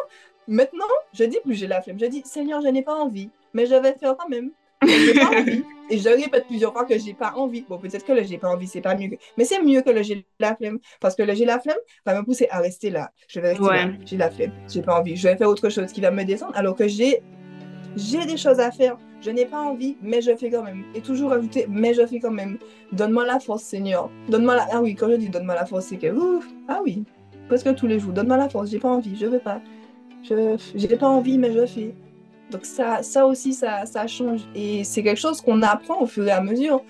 maintenant, 0.48 0.86
je 1.14 1.26
dis 1.26 1.40
plus 1.44 1.56
j'ai 1.56 1.68
la 1.68 1.82
flemme. 1.82 2.00
Je 2.00 2.06
dis 2.06 2.22
Seigneur, 2.24 2.62
je 2.62 2.68
n'ai 2.70 2.84
pas 2.84 2.96
envie, 2.96 3.30
mais 3.54 3.66
je 3.66 3.76
vais 3.76 3.94
faire 3.96 4.16
quand 4.18 4.30
même. 4.30 4.52
Mais 4.84 4.90
J'ai 5.06 5.14
pas 5.14 5.30
envie. 5.40 5.64
Et 5.92 5.98
je 5.98 6.08
répète 6.08 6.48
plusieurs 6.48 6.72
fois 6.72 6.86
que 6.86 6.98
j'ai 6.98 7.14
pas 7.14 7.34
envie. 7.36 7.66
Bon, 7.68 7.78
peut-être 7.78 8.06
que 8.06 8.14
le 8.14 8.24
j'ai 8.24 8.38
pas 8.38 8.48
envie, 8.50 8.66
c'est 8.68 8.80
pas 8.82 8.96
mieux. 8.96 9.10
que- 9.10 9.16
Mais 9.38 9.44
c'est 9.44 9.62
mieux 9.62 9.82
que 9.82 9.90
le 9.90 10.02
j'ai 10.04 10.26
la 10.40 10.56
flemme. 10.56 10.80
Parce 11.02 11.16
que 11.16 11.24
le 11.24 11.34
j'ai 11.36 11.44
la 11.44 11.60
flemme 11.60 11.76
va 12.06 12.18
me 12.18 12.24
pousser 12.26 12.48
à 12.50 12.60
rester 12.60 12.90
là. 12.90 13.12
Je 13.28 13.42
vais 13.42 13.50
rester 13.50 13.64
Ouais. 13.66 13.86
là. 13.88 13.92
J'ai 14.06 14.16
la 14.18 14.32
flemme. 14.32 14.54
J'ai 14.70 14.82
pas 14.82 14.98
envie. 15.00 15.18
Je 15.18 15.28
vais 15.28 15.36
faire 15.36 15.50
autre 15.50 15.68
chose 15.70 15.92
qui 15.92 16.00
va 16.00 16.10
me 16.12 16.24
descendre. 16.24 16.54
Alors 16.56 16.76
que 16.78 16.88
j'ai 16.88 17.22
j'ai 17.98 18.26
des 18.26 18.38
choses 18.38 18.60
à 18.62 18.72
faire. 18.72 18.98
Je 19.20 19.30
n'ai 19.32 19.46
pas 19.46 19.60
envie, 19.62 19.98
mais 20.02 20.22
je 20.22 20.34
fais 20.36 20.50
quand 20.50 20.64
même. 20.64 20.84
Et 20.96 21.02
toujours 21.02 21.34
ajouter, 21.34 21.66
mais 21.70 21.94
je 21.94 22.06
fais 22.08 22.20
quand 22.20 22.32
même. 22.32 22.58
Donne-moi 22.94 23.26
la 23.26 23.40
force, 23.42 23.64
Seigneur. 23.64 24.10
Donne-moi 24.30 24.56
la. 24.56 24.68
Ah 24.72 24.82
oui, 24.82 24.96
quand 24.96 25.10
je 25.12 25.16
dis 25.18 25.30
donne-moi 25.30 25.56
la 25.56 25.66
force, 25.66 25.86
c'est 25.88 25.98
que. 25.98 26.08
Ouf, 26.08 26.48
ah 26.70 26.80
oui, 26.86 27.04
presque 27.50 27.76
tous 27.76 27.86
les 27.88 28.00
jours. 28.00 28.14
Donne-moi 28.14 28.38
la 28.38 28.48
force, 28.50 28.70
j'ai 28.72 28.80
pas 28.80 28.90
envie, 28.90 29.16
je 29.18 29.26
veux 29.26 29.40
pas. 29.40 29.62
Je 30.24 30.56
j'ai 30.74 30.96
pas 30.96 31.08
envie, 31.10 31.38
mais 31.38 31.52
je 31.52 31.66
fais. 31.66 31.94
Donc 32.52 32.66
ça, 32.66 33.02
ça 33.02 33.26
aussi, 33.26 33.54
ça, 33.54 33.86
change. 34.08 34.42
Et 34.54 34.84
c'est 34.84 35.04
quelque 35.04 35.20
chose 35.20 35.42
qu'on 35.42 35.62
apprend 35.62 36.02
au 36.02 36.06
fur 36.06 36.28
et 36.28 36.32
à 36.32 36.42
mesure. 36.42 36.84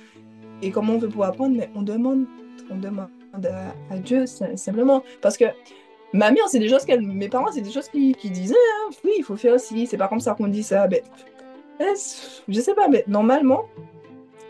Et 0.61 0.71
comment 0.71 0.93
on 0.93 0.99
fait 0.99 1.07
pour 1.07 1.23
apprendre? 1.23 1.55
Mais 1.55 1.69
on 1.75 1.81
demande, 1.81 2.25
on 2.69 2.77
demande 2.77 3.09
à, 3.33 3.97
Dieu 3.97 4.25
sim- 4.25 4.57
simplement. 4.57 5.03
Parce 5.21 5.37
que 5.37 5.45
ma 6.13 6.31
mère, 6.31 6.47
c'est 6.47 6.59
des 6.59 6.69
choses 6.69 6.83
qu'elle, 6.85 7.01
mes 7.01 7.29
parents, 7.29 7.51
c'est 7.51 7.61
des 7.61 7.71
choses 7.71 7.89
qui, 7.89 8.13
disaient. 8.13 8.55
hein. 8.55 8.91
oui, 9.03 9.11
il 9.17 9.23
faut 9.23 9.35
faire 9.35 9.53
aussi. 9.55 9.87
C'est 9.87 9.97
pas 9.97 10.07
comme 10.07 10.19
ça 10.19 10.33
qu'on 10.33 10.47
dit 10.47 10.63
ça. 10.63 10.87
Ben, 10.87 11.01
eh, 11.79 11.83
je 12.47 12.59
sais 12.59 12.73
pas, 12.73 12.87
mais 12.87 13.03
normalement, 13.07 13.65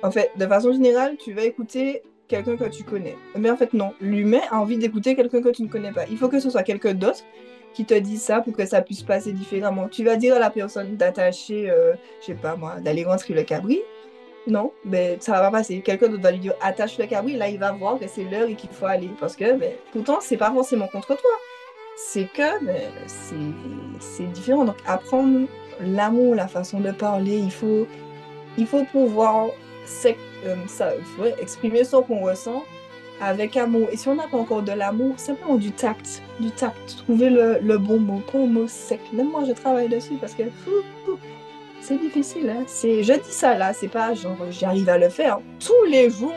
en 0.03 0.12
fait, 0.12 0.32
de 0.38 0.48
façon 0.48 0.72
générale, 0.72 1.15
tu 1.18 1.34
vas 1.34 1.44
écouter 1.44 2.01
quelqu'un 2.27 2.56
que 2.56 2.70
tu 2.70 2.84
connais. 2.84 3.15
Mais 3.38 3.50
en 3.50 3.58
fait, 3.58 3.74
non. 3.74 3.94
L'humain 4.00 4.41
a 4.50 4.60
envie 4.60 4.77
d'écouter 4.77 5.15
quelqu'un 5.15 5.41
que 5.41 5.50
tu 5.50 5.63
ne 5.63 5.68
connais 5.68 5.91
pas. 5.91 6.06
Il 6.10 6.18
faut 6.18 6.30
que 6.30 6.39
ce 6.39 6.50
soit 6.50 6.63
quelqu'un 6.63 6.94
d'autre 6.94 7.24
qui 7.74 7.86
te 7.86 7.94
dise 7.94 8.22
ça 8.22 8.42
pour 8.42 8.56
que 8.56 8.66
ça 8.66 8.82
puisse 8.82 9.04
passer 9.04 9.32
différemment. 9.34 9.88
Tu 9.88 10.04
vas 10.04 10.16
dire 10.16 10.36
à 10.36 10.40
la 10.40 10.50
personne 10.50 10.96
d'attacher, 10.96 11.70
euh, 11.70 11.94
je 12.22 12.28
sais 12.28 12.34
pas 12.34 12.56
moi, 12.56 12.75
d'aller 12.80 13.04
rentrer 13.04 13.34
le 13.34 13.44
cabri. 13.44 13.82
Non, 14.48 14.72
mais 14.84 15.18
ça 15.20 15.34
va 15.34 15.42
pas 15.42 15.51
passer. 15.60 15.82
Quelqu'un 15.82 16.08
d'autre 16.08 16.24
va 16.24 16.32
lui 16.32 16.40
dire 16.40 16.54
attache 16.62 16.98
le 16.98 17.06
cabri. 17.06 17.34
Là, 17.34 17.48
il 17.48 17.60
va 17.60 17.72
voir 17.72 18.00
que 18.00 18.08
c'est 18.08 18.24
l'heure 18.24 18.50
et 18.50 18.56
qu'il 18.56 18.72
faut 18.72 18.88
aller. 18.88 19.10
Parce 19.20 19.36
que, 19.36 19.54
ben, 19.54 19.74
pourtant, 19.94 20.20
c'est 20.20 20.38
pas 20.38 20.51
forcément 20.51 20.88
contre 20.88 21.16
toi. 21.16 21.32
C'est 21.96 22.25
que 22.25 22.66
ben, 22.66 22.82
c'est 24.00 24.32
différent. 24.32 24.66
Donc, 24.66 24.78
apprendre 24.88 25.48
l'amour, 25.80 26.36
la 26.36 26.48
façon 26.48 26.80
de 26.80 26.92
parler, 26.92 27.38
il 27.38 27.51
faut, 27.51 27.88
il 28.58 28.66
faut 28.66 28.84
pouvoir 28.86 29.50
euh, 30.46 30.56
ça, 30.68 30.92
exprimer 31.40 31.84
ce 31.84 31.98
qu'on 31.98 32.22
ressent 32.22 32.63
avec 33.22 33.56
amour. 33.56 33.88
Et 33.92 33.98
si 33.98 34.08
on 34.10 34.16
n'a 34.16 34.28
pas 34.28 34.38
encore 34.38 34.63
de 34.63 34.72
l'amour, 34.72 35.13
simplement 35.18 35.56
du 35.56 35.72
tact. 35.72 36.22
Du 36.40 36.50
tact. 36.51 36.98
Trouver 36.98 37.30
le, 37.30 37.78
bon 37.78 38.00
mot, 38.00 38.22
pas 38.32 38.40
un 38.40 38.48
mot 38.48 38.68
sec. 38.68 39.00
Même 39.13 39.30
moi, 39.30 39.44
je 39.48 39.54
travaille 39.54 39.88
dessus 39.88 40.16
parce 40.20 40.34
que 40.34 40.44
c'est 41.82 42.00
difficile. 42.00 42.50
Hein? 42.50 42.63
C'est, 42.68 43.04
je 43.04 43.13
dis 43.13 43.32
ça 43.32 43.56
là, 43.56 43.74
c'est 43.74 43.88
pas 43.88 44.13
genre 44.16 44.38
j'arrive 44.50 44.90
à 44.90 44.98
le 44.98 45.10
faire. 45.10 45.40
Tous 45.60 45.86
les 45.90 46.10
jours, 46.10 46.34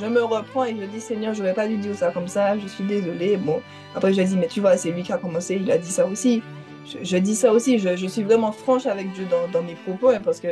je 0.00 0.06
me 0.06 0.22
reprends 0.22 0.64
et 0.64 0.76
je 0.80 0.86
dis 0.86 1.00
Seigneur, 1.00 1.34
je 1.34 1.42
vais 1.42 1.52
pas 1.52 1.66
lui 1.66 1.76
dire 1.76 1.94
ça 1.96 2.12
comme 2.12 2.28
ça, 2.28 2.56
je 2.56 2.68
suis 2.68 2.84
désolée. 2.84 3.36
Bon, 3.36 3.60
après 3.94 4.14
je 4.14 4.22
dis, 4.22 4.36
mais 4.36 4.46
tu 4.46 4.60
vois, 4.60 4.76
c'est 4.76 4.92
lui 4.92 5.02
qui 5.02 5.12
a 5.12 5.18
commencé, 5.18 5.58
il 5.60 5.70
a 5.70 5.78
dit 5.78 5.90
ça 5.90 6.06
aussi. 6.06 6.42
Je, 7.02 7.16
dis 7.18 7.36
ça 7.36 7.52
aussi, 7.52 7.78
je, 7.78 8.06
suis 8.06 8.22
vraiment 8.22 8.52
franche 8.52 8.86
avec 8.86 9.12
Dieu 9.12 9.26
dans, 9.30 9.46
dans 9.52 9.62
mes 9.62 9.74
propos 9.74 10.08
hein, 10.08 10.20
parce 10.24 10.40
que 10.40 10.48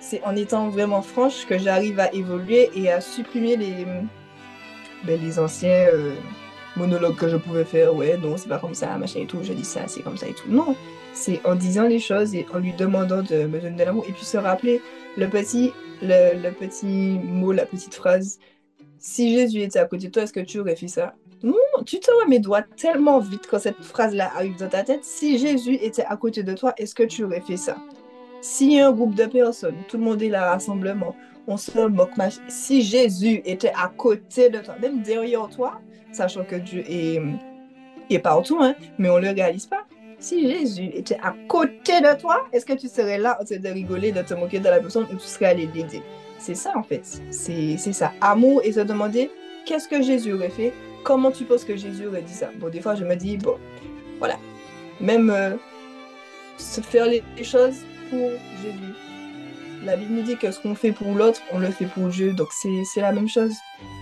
c'est 0.00 0.22
en 0.24 0.36
étant 0.36 0.68
vraiment 0.68 1.02
franche 1.02 1.44
que 1.46 1.58
j'arrive 1.58 1.98
à 1.98 2.14
évoluer 2.14 2.70
et 2.74 2.90
à 2.90 3.00
supprimer 3.00 3.56
les, 3.56 3.84
ben, 5.04 5.20
les 5.20 5.38
anciens 5.38 5.88
euh, 5.92 6.14
monologues 6.76 7.16
que 7.16 7.28
je 7.28 7.36
pouvais 7.36 7.64
faire. 7.64 7.94
Ouais, 7.94 8.16
non, 8.16 8.36
c'est 8.36 8.48
pas 8.48 8.58
comme 8.58 8.74
ça, 8.74 8.96
machin 8.96 9.20
et 9.20 9.26
tout. 9.26 9.38
Je 9.42 9.52
dis 9.52 9.64
ça, 9.64 9.82
c'est 9.86 10.02
comme 10.02 10.16
ça 10.16 10.26
et 10.28 10.34
tout. 10.34 10.48
Non, 10.48 10.74
c'est 11.12 11.40
en 11.44 11.54
disant 11.54 11.86
les 11.86 11.98
choses 11.98 12.34
et 12.34 12.46
en 12.54 12.58
lui 12.58 12.72
demandant 12.72 13.22
de 13.22 13.46
me 13.46 13.60
donner 13.60 13.76
de 13.76 13.84
l'amour. 13.84 14.04
Et 14.08 14.12
puis 14.12 14.24
se 14.24 14.36
rappeler 14.36 14.80
le 15.16 15.28
petit, 15.28 15.72
le, 16.02 16.50
petit 16.50 17.18
mot, 17.24 17.52
la 17.52 17.66
petite 17.66 17.94
phrase. 17.94 18.38
Si 18.98 19.34
Jésus 19.34 19.62
était 19.62 19.78
à 19.78 19.86
côté 19.86 20.08
de 20.08 20.12
toi, 20.12 20.22
est-ce 20.24 20.32
que 20.32 20.40
tu 20.40 20.58
aurais 20.58 20.76
fait 20.76 20.88
ça? 20.88 21.14
Non, 21.42 21.54
tu 21.86 22.00
te 22.00 22.10
remets 22.10 22.36
mes 22.36 22.38
doigts 22.40 22.62
tellement 22.76 23.20
vite 23.20 23.46
quand 23.48 23.60
cette 23.60 23.80
phrase-là 23.80 24.32
arrive 24.34 24.56
dans 24.58 24.68
ta 24.68 24.82
tête. 24.82 25.04
Si 25.04 25.38
Jésus 25.38 25.74
était 25.74 26.04
à 26.04 26.16
côté 26.16 26.42
de 26.42 26.52
toi, 26.52 26.74
est-ce 26.76 26.94
que 26.96 27.04
tu 27.04 27.22
aurais 27.22 27.40
fait 27.40 27.56
ça? 27.56 27.76
Si 28.40 28.78
un 28.80 28.92
groupe 28.92 29.14
de 29.14 29.26
personnes, 29.26 29.76
tout 29.88 29.98
le 29.98 30.04
monde 30.04 30.22
est 30.22 30.28
là, 30.28 30.50
rassemblement, 30.50 31.14
on 31.48 31.56
se 31.56 31.86
moque. 31.86 32.10
Si 32.48 32.82
Jésus 32.82 33.40
était 33.44 33.72
à 33.74 33.88
côté 33.88 34.50
de 34.50 34.58
toi, 34.58 34.76
même 34.80 35.02
derrière 35.02 35.48
toi, 35.48 35.80
sachant 36.12 36.44
que 36.44 36.56
Dieu 36.56 36.84
est, 36.88 38.18
partout, 38.18 38.58
hein, 38.60 38.74
mais 38.98 39.08
on 39.08 39.16
ne 39.16 39.28
le 39.28 39.30
réalise 39.30 39.66
pas. 39.66 39.84
Si 40.20 40.48
Jésus 40.48 40.90
était 40.94 41.18
à 41.22 41.34
côté 41.48 42.00
de 42.00 42.20
toi, 42.20 42.44
est-ce 42.52 42.66
que 42.66 42.74
tu 42.74 42.88
serais 42.88 43.18
là 43.18 43.38
en 43.40 43.44
train 43.44 43.56
de 43.56 43.68
rigoler, 43.68 44.12
de 44.12 44.22
te 44.22 44.34
moquer 44.34 44.58
de 44.58 44.64
la 44.64 44.80
personne 44.80 45.06
ou 45.10 45.16
tu 45.16 45.26
serais 45.26 45.46
allé 45.46 45.68
l'aider? 45.74 46.02
C'est 46.38 46.54
ça 46.54 46.72
en 46.76 46.82
fait. 46.82 47.02
C'est 47.30 47.78
ça. 47.78 48.12
Amour 48.20 48.60
et 48.62 48.72
se 48.72 48.80
demander 48.80 49.30
qu'est-ce 49.64 49.88
que 49.88 50.02
Jésus 50.02 50.32
aurait 50.32 50.50
fait? 50.50 50.72
Comment 51.02 51.30
tu 51.30 51.44
penses 51.44 51.64
que 51.64 51.76
Jésus 51.76 52.06
aurait 52.06 52.22
dit 52.22 52.34
ça? 52.34 52.50
Bon, 52.58 52.68
des 52.68 52.80
fois 52.80 52.94
je 52.94 53.04
me 53.04 53.14
dis, 53.14 53.38
bon, 53.38 53.56
voilà. 54.18 54.36
Même 55.00 55.30
euh, 55.30 55.54
se 56.58 56.80
faire 56.80 57.06
les 57.06 57.22
choses 57.42 57.84
pour 58.10 58.28
Jésus. 58.62 59.07
La 59.88 59.96
Bible 59.96 60.16
nous 60.16 60.22
dit 60.22 60.36
que 60.36 60.50
ce 60.50 60.60
qu'on 60.60 60.74
fait 60.74 60.92
pour 60.92 61.14
l'autre, 61.14 61.40
on 61.50 61.58
le 61.58 61.70
fait 61.70 61.86
pour 61.86 62.08
Dieu. 62.08 62.34
Donc 62.34 62.48
c'est 62.52 63.00
la 63.00 63.10
même 63.10 63.26
chose. 63.26 63.54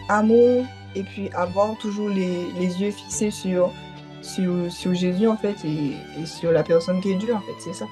Amour 0.09 0.66
et 0.97 1.05
puis 1.05 1.31
avoir 1.33 1.78
toujours 1.78 2.09
les, 2.09 2.49
les 2.59 2.83
yeux 2.83 2.90
fixés 2.90 3.31
sur 3.31 3.73
sur, 4.21 4.95
Jésus 4.95 5.28
en 5.28 5.37
fait 5.37 5.55
et, 5.64 6.26
sur 6.26 6.50
la 6.50 6.64
personne 6.64 7.00
qui 7.00 7.12
est 7.12 7.14
Dieu 7.14 7.33
en 7.33 7.40
fait, 7.40 7.55
c'est 7.61 7.73
ça. 7.73 7.87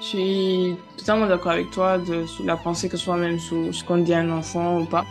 Je 0.00 0.06
suis 0.06 0.76
totalement 0.96 1.26
d'accord 1.26 1.52
avec 1.52 1.70
toi 1.70 2.00
sur 2.26 2.46
la 2.46 2.56
pensée 2.56 2.88
que 2.88 2.96
ce 2.96 3.04
soit 3.04 3.18
même 3.18 3.38
sur 3.38 3.74
ce 3.74 3.84
qu'on 3.84 3.98
dit 3.98 4.14
à 4.14 4.20
un 4.20 4.30
enfant 4.30 4.80
ou 4.80 4.86
pas. 4.86 5.04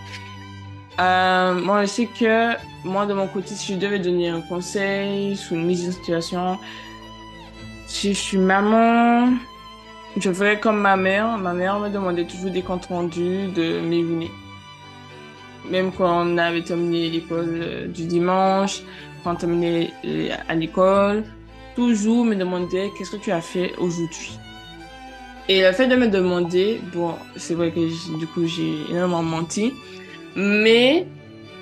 Euh, 0.99 1.53
moi, 1.53 1.83
je 1.83 1.87
sais 1.87 2.07
que 2.07 2.55
moi, 2.83 3.05
de 3.05 3.13
mon 3.13 3.27
côté, 3.27 3.53
si 3.53 3.75
je 3.75 3.77
devais 3.77 3.99
donner 3.99 4.29
un 4.29 4.41
conseil 4.41 5.37
sur 5.37 5.55
une 5.55 5.67
mise 5.67 5.87
en 5.87 5.91
situation, 5.91 6.57
si 7.85 8.15
je 8.15 8.19
suis 8.19 8.37
maman, 8.39 9.29
je 10.17 10.31
ferais 10.31 10.59
comme 10.59 10.79
ma 10.79 10.97
mère. 10.97 11.37
Ma 11.37 11.53
mère 11.53 11.79
me 11.79 11.89
demandait 11.89 12.25
toujours 12.25 12.51
des 12.51 12.61
comptes 12.61 12.85
rendus 12.87 13.47
de 13.55 13.79
mes 13.81 14.03
journées. 14.03 14.31
Même 15.69 15.91
quand 15.91 16.25
on 16.25 16.37
avait 16.37 16.63
terminé 16.63 17.09
l'école 17.09 17.59
euh, 17.61 17.87
du 17.87 18.05
dimanche, 18.05 18.81
quand 19.23 19.33
on 19.33 19.35
terminait 19.35 19.91
à 20.49 20.55
l'école, 20.55 21.23
toujours 21.75 22.25
me 22.25 22.35
demandait 22.35 22.91
qu'est-ce 22.97 23.11
que 23.11 23.21
tu 23.21 23.31
as 23.31 23.41
fait 23.41 23.73
aujourd'hui? 23.77 24.37
Et 25.47 25.61
le 25.61 25.71
fait 25.71 25.87
de 25.87 25.95
me 25.95 26.07
demander, 26.07 26.81
bon, 26.93 27.13
c'est 27.35 27.53
vrai 27.53 27.71
que 27.71 28.17
du 28.17 28.27
coup 28.27 28.47
j'ai 28.47 28.73
énormément 28.89 29.23
menti, 29.23 29.73
mais 30.35 31.05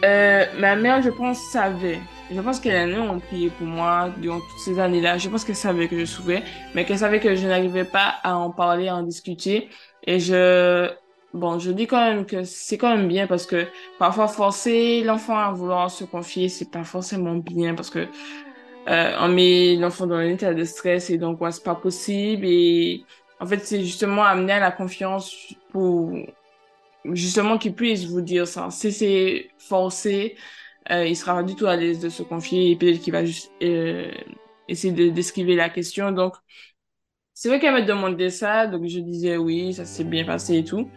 euh, 0.06 0.46
ma 0.60 0.75
mère, 0.75 1.01
je 1.01 1.10
pense, 1.10 1.39
savait. 1.51 2.00
Je 2.31 2.39
pense 2.41 2.59
qu'elle 2.59 2.75
a 2.75 2.83
énormément 2.83 3.19
prié 3.19 3.50
pour 3.50 3.65
moi 3.65 4.09
durant 4.17 4.39
toutes 4.39 4.59
ces 4.59 4.79
années-là. 4.79 5.17
Je 5.17 5.29
pense 5.29 5.43
qu'elle 5.43 5.55
savait 5.55 5.88
que 5.88 6.00
je 6.00 6.05
souffrais, 6.05 6.43
mais 6.75 6.86
qu'elle 6.86 7.00
savait 7.00 7.19
que 7.19 7.36
je 7.36 7.48
n'arrivais 7.48 7.86
pas 7.86 8.15
à 8.24 8.36
en 8.38 8.51
parler, 8.51 8.88
à 8.88 8.95
en 8.95 9.03
discuter. 9.03 9.69
Et 10.03 10.19
je, 10.19 10.89
Bon, 11.33 11.59
je 11.59 11.71
dis 11.71 11.86
quand 11.86 12.00
même 12.03 12.25
que 12.25 12.43
c'est 12.43 12.77
quand 12.79 12.95
même 12.95 13.07
bien 13.07 13.27
parce 13.27 13.45
que 13.45 13.67
parfois 14.00 14.27
forcer 14.27 15.03
l'enfant 15.03 15.38
à 15.38 15.51
vouloir 15.51 15.91
se 15.91 16.03
confier, 16.03 16.50
c'est 16.50 16.71
pas 16.71 16.83
forcément 16.83 17.36
bien 17.36 17.75
parce 17.75 17.91
que 17.91 18.07
euh, 18.88 19.15
on 19.19 19.27
met 19.29 19.75
l'enfant 19.75 20.07
dans 20.07 20.15
un 20.15 20.27
état 20.27 20.53
de 20.55 20.63
stress 20.63 21.09
et 21.12 21.19
c'est 21.51 21.63
pas 21.63 21.75
possible 21.75 22.45
et 22.45 23.05
en 23.39 23.45
fait 23.45 23.59
c'est 23.59 23.81
justement 23.81 24.24
amener 24.24 24.53
à 24.53 24.59
la 24.59 24.71
confiance 24.71 25.53
pour 25.71 26.13
justement 27.05 27.57
qu'il 27.59 27.75
puisse 27.75 28.05
vous 28.05 28.21
dire 28.21 28.48
ça. 28.48 28.69
Si 28.71 28.91
c'est 28.91 29.50
forcé, 29.59 30.36
euh, 30.91 31.05
il 31.08 31.15
sera 31.15 31.43
du 31.43 31.55
tout 31.55 31.67
à 31.67 31.75
l'aise 31.75 32.00
de 32.00 32.10
se 32.10 32.24
confier 32.24 32.72
et 32.72 32.75
peut-être 32.75 33.01
qu'il 33.01 33.13
va 33.13 33.25
juste 33.25 33.51
euh, 33.63 34.12
essayer 34.67 35.12
d'esquiver 35.12 35.55
la 35.55 35.69
question. 35.69 36.12
Donc 36.12 36.34
c'est 37.34 37.48
vrai 37.48 37.60
qu'elle 37.60 37.74
me 37.74 37.86
demandé 37.86 38.29
ça, 38.29 38.67
donc 38.67 38.86
je 38.88 39.00
disais 39.00 39.38
oui, 39.38 39.74
ça 39.74 39.86
s'est 39.86 40.03
bien 40.03 40.25
passé 40.25 40.58
et 40.58 40.63
tout. 40.65 40.89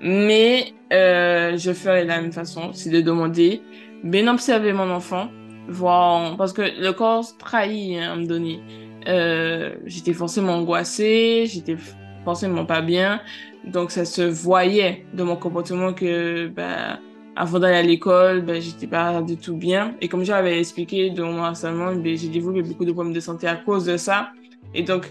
Mais 0.00 0.72
euh, 0.92 1.56
je 1.56 1.72
ferais 1.72 2.04
de 2.04 2.08
la 2.08 2.20
même 2.20 2.32
façon, 2.32 2.72
c'est 2.72 2.90
de 2.90 3.00
demander, 3.00 3.62
bien 4.04 4.28
observer 4.32 4.72
mon 4.72 4.90
enfant, 4.90 5.28
voir, 5.68 6.36
parce 6.36 6.52
que 6.52 6.62
le 6.62 6.92
corps 6.92 7.36
trahit 7.38 7.98
hein, 7.98 8.12
à 8.12 8.16
me 8.16 8.26
donner. 8.26 8.60
Euh, 9.08 9.74
j'étais 9.86 10.12
forcément 10.12 10.54
angoissée, 10.54 11.46
j'étais 11.46 11.76
forcément 12.24 12.64
pas 12.64 12.80
bien, 12.80 13.20
donc 13.64 13.90
ça 13.90 14.04
se 14.04 14.22
voyait 14.22 15.04
de 15.14 15.22
mon 15.24 15.36
comportement 15.36 15.92
que, 15.92 16.46
ben, 16.46 17.00
avant 17.38 17.60
d'aller 17.60 17.76
à 17.76 17.82
l'école, 17.82 18.40
ben, 18.42 18.60
j'étais 18.60 18.88
pas 18.88 19.22
du 19.22 19.36
tout 19.36 19.56
bien. 19.56 19.94
Et 20.00 20.08
comme 20.08 20.24
j'avais 20.24 20.58
expliqué 20.58 21.10
dans 21.10 21.30
mon 21.30 21.44
harcèlement, 21.44 21.94
ben, 21.94 22.16
j'ai 22.16 22.28
développé 22.28 22.62
beaucoup 22.62 22.84
de 22.84 22.90
problèmes 22.90 23.14
de 23.14 23.20
santé 23.20 23.46
à 23.46 23.54
cause 23.54 23.84
de 23.84 23.96
ça. 23.96 24.30
Et 24.74 24.82
donc, 24.82 25.06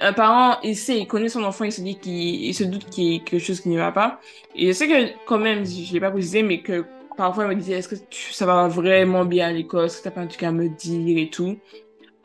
un 0.00 0.12
parent, 0.14 0.58
il 0.64 0.74
sait, 0.74 0.98
il 0.98 1.06
connaît 1.06 1.28
son 1.28 1.44
enfant, 1.44 1.64
il 1.64 1.72
se 1.72 1.82
dit 1.82 1.98
qu'il 1.98 2.54
se 2.54 2.64
doute 2.64 2.86
qu'il 2.86 3.04
y 3.04 3.16
a 3.16 3.18
quelque 3.18 3.38
chose 3.38 3.60
qui 3.60 3.68
ne 3.68 3.76
va 3.76 3.92
pas. 3.92 4.18
Et 4.56 4.68
je 4.68 4.72
sais 4.72 4.88
que, 4.88 5.24
quand 5.26 5.38
même, 5.38 5.66
je 5.66 5.92
l'ai 5.92 6.00
pas 6.00 6.10
précisé, 6.10 6.42
mais 6.42 6.62
que 6.62 6.86
parfois, 7.18 7.44
il 7.44 7.48
me 7.48 7.54
disait, 7.54 7.74
est-ce 7.74 7.88
que 7.88 7.96
ça 8.10 8.46
va 8.46 8.66
vraiment 8.68 9.26
bien 9.26 9.48
à 9.48 9.52
l'école? 9.52 9.84
Est-ce 9.84 9.98
que 9.98 10.04
t'as 10.04 10.10
pas 10.10 10.22
un 10.22 10.26
truc 10.26 10.42
à 10.44 10.52
me 10.52 10.70
dire 10.70 11.18
et 11.18 11.28
tout? 11.28 11.58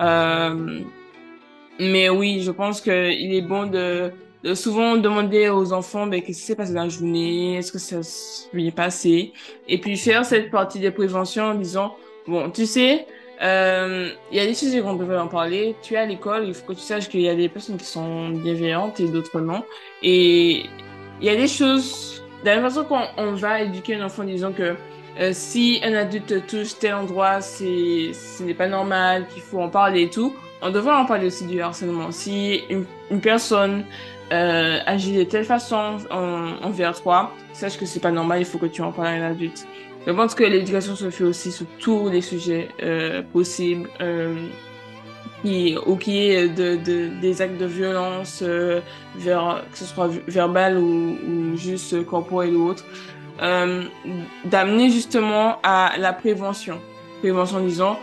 Euh, 0.02 0.80
mais 1.80 2.08
oui, 2.10 2.42
je 2.42 2.52
pense 2.52 2.80
qu'il 2.80 2.94
est 3.36 3.42
bon 3.42 3.70
de, 3.70 4.10
de, 4.44 4.54
souvent 4.54 4.98
demander 4.98 5.50
aux 5.50 5.74
enfants, 5.74 6.08
ben, 6.08 6.22
qu'est-ce 6.22 6.40
qui 6.40 6.46
s'est 6.46 6.56
passé 6.56 6.74
dans 6.74 6.84
la 6.84 6.90
journée? 6.90 7.58
Est-ce 7.58 7.72
que 7.72 7.80
ça 7.80 8.04
s'est 8.04 8.72
passé? 8.76 9.34
Et 9.68 9.80
puis 9.80 9.98
faire 9.98 10.26
cette 10.26 10.52
partie 10.52 10.80
de 10.80 10.90
prévention 10.90 11.46
en 11.46 11.56
disant, 11.56 11.96
bon, 12.28 12.50
tu 12.52 12.66
sais, 12.66 13.08
euh, 13.42 14.10
il 14.32 14.38
y 14.38 14.40
a 14.40 14.46
des 14.46 14.54
sujets 14.54 14.82
qu'on 14.82 14.96
devrait 14.96 15.18
en 15.18 15.28
parler. 15.28 15.76
Tu 15.82 15.96
es 15.96 15.98
à 15.98 16.06
l'école, 16.06 16.46
il 16.48 16.54
faut 16.54 16.66
que 16.66 16.74
tu 16.74 16.82
saches 16.82 17.10
qu'il 17.10 17.22
y 17.22 17.30
a 17.30 17.36
des 17.36 17.50
personnes 17.50 17.78
qui 17.78 17.86
sont 17.86 18.30
bienveillantes 18.30 19.00
et 19.00 19.08
d'autres 19.08 19.42
non. 19.42 19.64
Et 20.02 20.66
il 21.20 21.26
y 21.26 21.30
a 21.30 21.36
des 21.36 21.48
choses, 21.48 22.24
de 22.42 22.48
la 22.48 22.56
même 22.56 22.70
façon 22.70 22.86
qu'on 22.86 23.34
va 23.34 23.62
éduquer 23.62 23.96
un 23.96 24.06
enfant 24.06 24.24
en 24.24 24.26
disant 24.26 24.52
que 24.52 24.76
euh, 25.20 25.30
si 25.32 25.80
un 25.84 25.94
adulte 25.94 26.48
touche 26.48 26.80
tel 26.80 26.96
endroit, 26.96 27.42
c'est, 27.42 28.12
ce 28.14 28.44
n'est 28.44 28.54
pas 28.54 28.68
normal, 28.68 29.28
qu'il 29.34 29.44
faut 29.44 29.62
en 29.62 29.70
parler 29.70 30.04
et 30.04 30.10
tout, 30.10 30.34
on 30.62 30.70
devrait 30.70 30.96
en 30.96 31.06
parler 31.06 31.28
aussi 31.28 31.46
du 31.46 31.62
harcèlement. 31.62 32.12
Si 32.12 32.62
une 32.70 33.22
personne 33.22 33.86
euh, 34.32 34.80
de 34.80 35.24
telle 35.24 35.46
façon 35.46 35.98
envers 36.10 37.02
toi, 37.02 37.34
sache 37.54 37.78
que 37.78 37.86
c'est 37.86 38.00
pas 38.00 38.12
normal, 38.12 38.40
il 38.40 38.46
faut 38.46 38.58
que 38.58 38.66
tu 38.68 38.82
en 38.82 38.92
parles 38.92 39.08
à 39.08 39.12
un 39.12 39.32
adulte. 39.32 39.68
Je 40.06 40.12
pense 40.12 40.36
que 40.36 40.44
l'éducation 40.44 40.96
se 40.96 41.10
fait 41.10 41.24
aussi 41.24 41.52
sur 41.52 41.66
tous 41.80 42.10
les 42.10 42.22
sujets 42.22 42.68
euh, 42.82 43.22
possibles, 43.22 43.90
euh, 44.02 44.36
qui, 45.42 45.78
ou 45.86 45.96
qui 45.96 46.30
est 46.30 46.48
de, 46.50 46.76
de, 46.76 47.10
des 47.22 47.42
actes 47.42 47.58
de 47.58 47.66
violence, 47.66 48.42
euh, 48.42 48.82
vers, 49.16 49.64
que 49.72 49.78
ce 49.78 49.86
soit 49.86 50.10
verbal 50.28 50.78
ou, 50.78 51.18
ou 51.26 51.58
juste 51.58 52.06
corporel 52.06 52.56
ou 52.56 52.70
autre, 52.70 52.86
euh, 53.42 53.84
d'amener 54.46 54.90
justement 54.90 55.58
à 55.64 55.94
la 55.98 56.14
prévention. 56.14 56.80
Prévention 57.22 57.58
en 57.58 57.62
disant, 57.62 58.00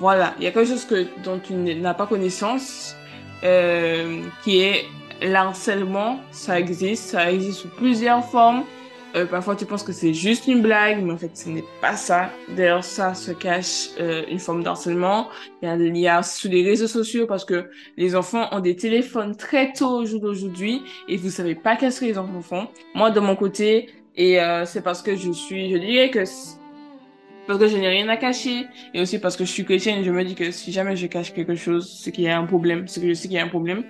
voilà, 0.00 0.34
il 0.38 0.44
y 0.44 0.46
a 0.46 0.50
quelque 0.50 0.68
chose 0.68 0.84
que, 0.84 1.06
dont 1.22 1.38
tu 1.38 1.52
n'as 1.52 1.94
pas 1.94 2.06
connaissance, 2.06 2.96
euh, 3.44 4.22
qui 4.42 4.60
est 4.60 4.86
l'harcèlement, 5.22 6.20
ça 6.30 6.58
existe, 6.58 7.10
ça 7.10 7.30
existe 7.32 7.60
sous 7.60 7.68
plusieurs 7.68 8.24
formes, 8.24 8.64
euh, 9.16 9.26
parfois, 9.26 9.54
tu 9.54 9.64
penses 9.64 9.84
que 9.84 9.92
c'est 9.92 10.12
juste 10.12 10.48
une 10.48 10.60
blague, 10.60 11.00
mais 11.00 11.12
en 11.12 11.16
fait, 11.16 11.30
ce 11.36 11.48
n'est 11.48 11.64
pas 11.80 11.94
ça. 11.94 12.30
D'ailleurs, 12.48 12.82
ça 12.82 13.14
se 13.14 13.30
cache 13.30 13.90
euh, 14.00 14.24
une 14.28 14.40
forme 14.40 14.64
d'harcèlement. 14.64 15.28
Il 15.62 15.68
y 15.68 15.70
a, 15.70 15.76
il 15.76 15.96
y 15.96 16.24
sur 16.24 16.50
les 16.50 16.64
réseaux 16.64 16.88
sociaux 16.88 17.26
parce 17.26 17.44
que 17.44 17.70
les 17.96 18.16
enfants 18.16 18.48
ont 18.50 18.58
des 18.58 18.74
téléphones 18.74 19.36
très 19.36 19.72
tôt 19.72 20.00
au 20.00 20.04
jour 20.04 20.20
d'aujourd'hui 20.20 20.82
et 21.06 21.16
vous 21.16 21.30
savez 21.30 21.54
pas 21.54 21.76
qu'est-ce 21.76 22.00
que 22.00 22.06
les 22.06 22.18
enfants 22.18 22.40
font. 22.40 22.68
Moi, 22.94 23.12
de 23.12 23.20
mon 23.20 23.36
côté, 23.36 23.88
et 24.16 24.40
euh, 24.40 24.64
c'est 24.64 24.82
parce 24.82 25.00
que 25.00 25.14
je 25.14 25.30
suis, 25.30 25.70
je 25.70 25.78
dirais 25.78 26.10
que 26.10 26.24
parce 27.46 27.58
que 27.58 27.68
je 27.68 27.76
n'ai 27.76 27.88
rien 27.88 28.08
à 28.08 28.16
cacher 28.16 28.66
et 28.94 29.00
aussi 29.02 29.18
parce 29.18 29.36
que 29.36 29.44
je 29.44 29.50
suis 29.50 29.64
chrétienne, 29.64 30.02
je 30.02 30.10
me 30.10 30.24
dis 30.24 30.34
que 30.34 30.50
si 30.50 30.72
jamais 30.72 30.96
je 30.96 31.06
cache 31.06 31.32
quelque 31.32 31.54
chose, 31.54 32.00
c'est 32.02 32.10
qu'il 32.10 32.24
y 32.24 32.28
a 32.28 32.38
un 32.38 32.46
problème, 32.46 32.88
c'est 32.88 33.00
que 33.00 33.08
je 33.08 33.14
sais 33.14 33.28
qu'il 33.28 33.36
y 33.36 33.40
a 33.40 33.44
un 33.44 33.48
problème. 33.48 33.84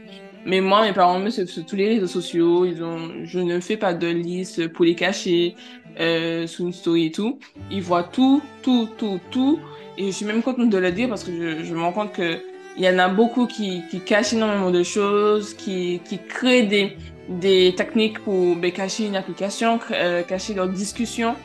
Mais 0.47 0.61
moi, 0.61 0.83
mes 0.83 0.93
parents 0.93 1.19
me 1.19 1.31
suivent 1.31 1.47
sur 1.47 1.65
tous 1.65 1.77
les 1.77 1.89
réseaux 1.89 2.07
sociaux. 2.07 2.65
Ils 2.65 2.83
ont, 2.83 3.25
je 3.25 3.39
ne 3.39 3.61
fais 3.61 3.77
pas 3.77 3.95
de 3.95 4.09
liste 4.09 4.69
pour 4.69 4.85
les 4.85 4.95
cacher 4.95 5.55
euh, 5.99 6.47
sous 6.47 6.65
une 6.65 6.73
story 6.73 7.07
et 7.07 7.11
tout. 7.11 7.39
Ils 7.71 7.83
voient 7.83 8.05
tout, 8.05 8.43
tout, 8.63 8.89
tout, 8.99 9.21
tout. 9.31 9.59
Et 9.97 10.07
je 10.07 10.11
suis 10.11 10.27
même 10.27 10.43
contente 10.43 10.71
de 10.71 10.79
le 10.79 10.93
dire 10.93 11.09
parce 11.09 11.25
que 11.25 11.33
je, 11.33 11.65
je 11.65 11.75
me 11.75 11.81
rends 11.81 11.93
compte 11.93 12.13
que 12.13 12.39
il 12.77 12.85
y 12.85 12.89
en 12.89 12.99
a 12.99 13.09
beaucoup 13.09 13.47
qui, 13.47 13.83
qui 13.91 14.01
cachent 14.01 14.33
énormément 14.33 14.71
de 14.71 14.83
choses, 14.83 15.55
qui, 15.55 16.01
qui 16.05 16.19
créent 16.19 16.65
des, 16.65 16.97
des 17.29 17.75
techniques 17.77 18.19
pour 18.21 18.57
ben, 18.57 18.73
cacher 18.73 19.07
une 19.07 19.17
application, 19.17 19.79
euh, 19.93 20.23
cacher 20.23 20.55
leur 20.55 20.69
discussion. 20.69 21.37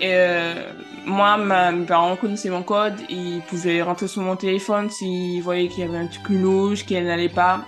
Et 0.00 0.10
euh, 0.12 0.52
moi, 1.06 1.38
ma, 1.38 1.72
mes 1.72 1.86
parents 1.86 2.16
connaissaient 2.16 2.50
mon 2.50 2.62
code, 2.62 2.94
ils 3.08 3.40
pouvaient 3.48 3.80
rentrer 3.82 4.08
sur 4.08 4.22
mon 4.22 4.36
téléphone 4.36 4.90
s'ils 4.90 5.42
voyaient 5.42 5.68
qu'il 5.68 5.84
y 5.84 5.88
avait 5.88 5.98
un 5.98 6.06
truc 6.06 6.28
louche, 6.28 6.84
qu'elle 6.84 7.06
n'allait 7.06 7.28
pas 7.28 7.64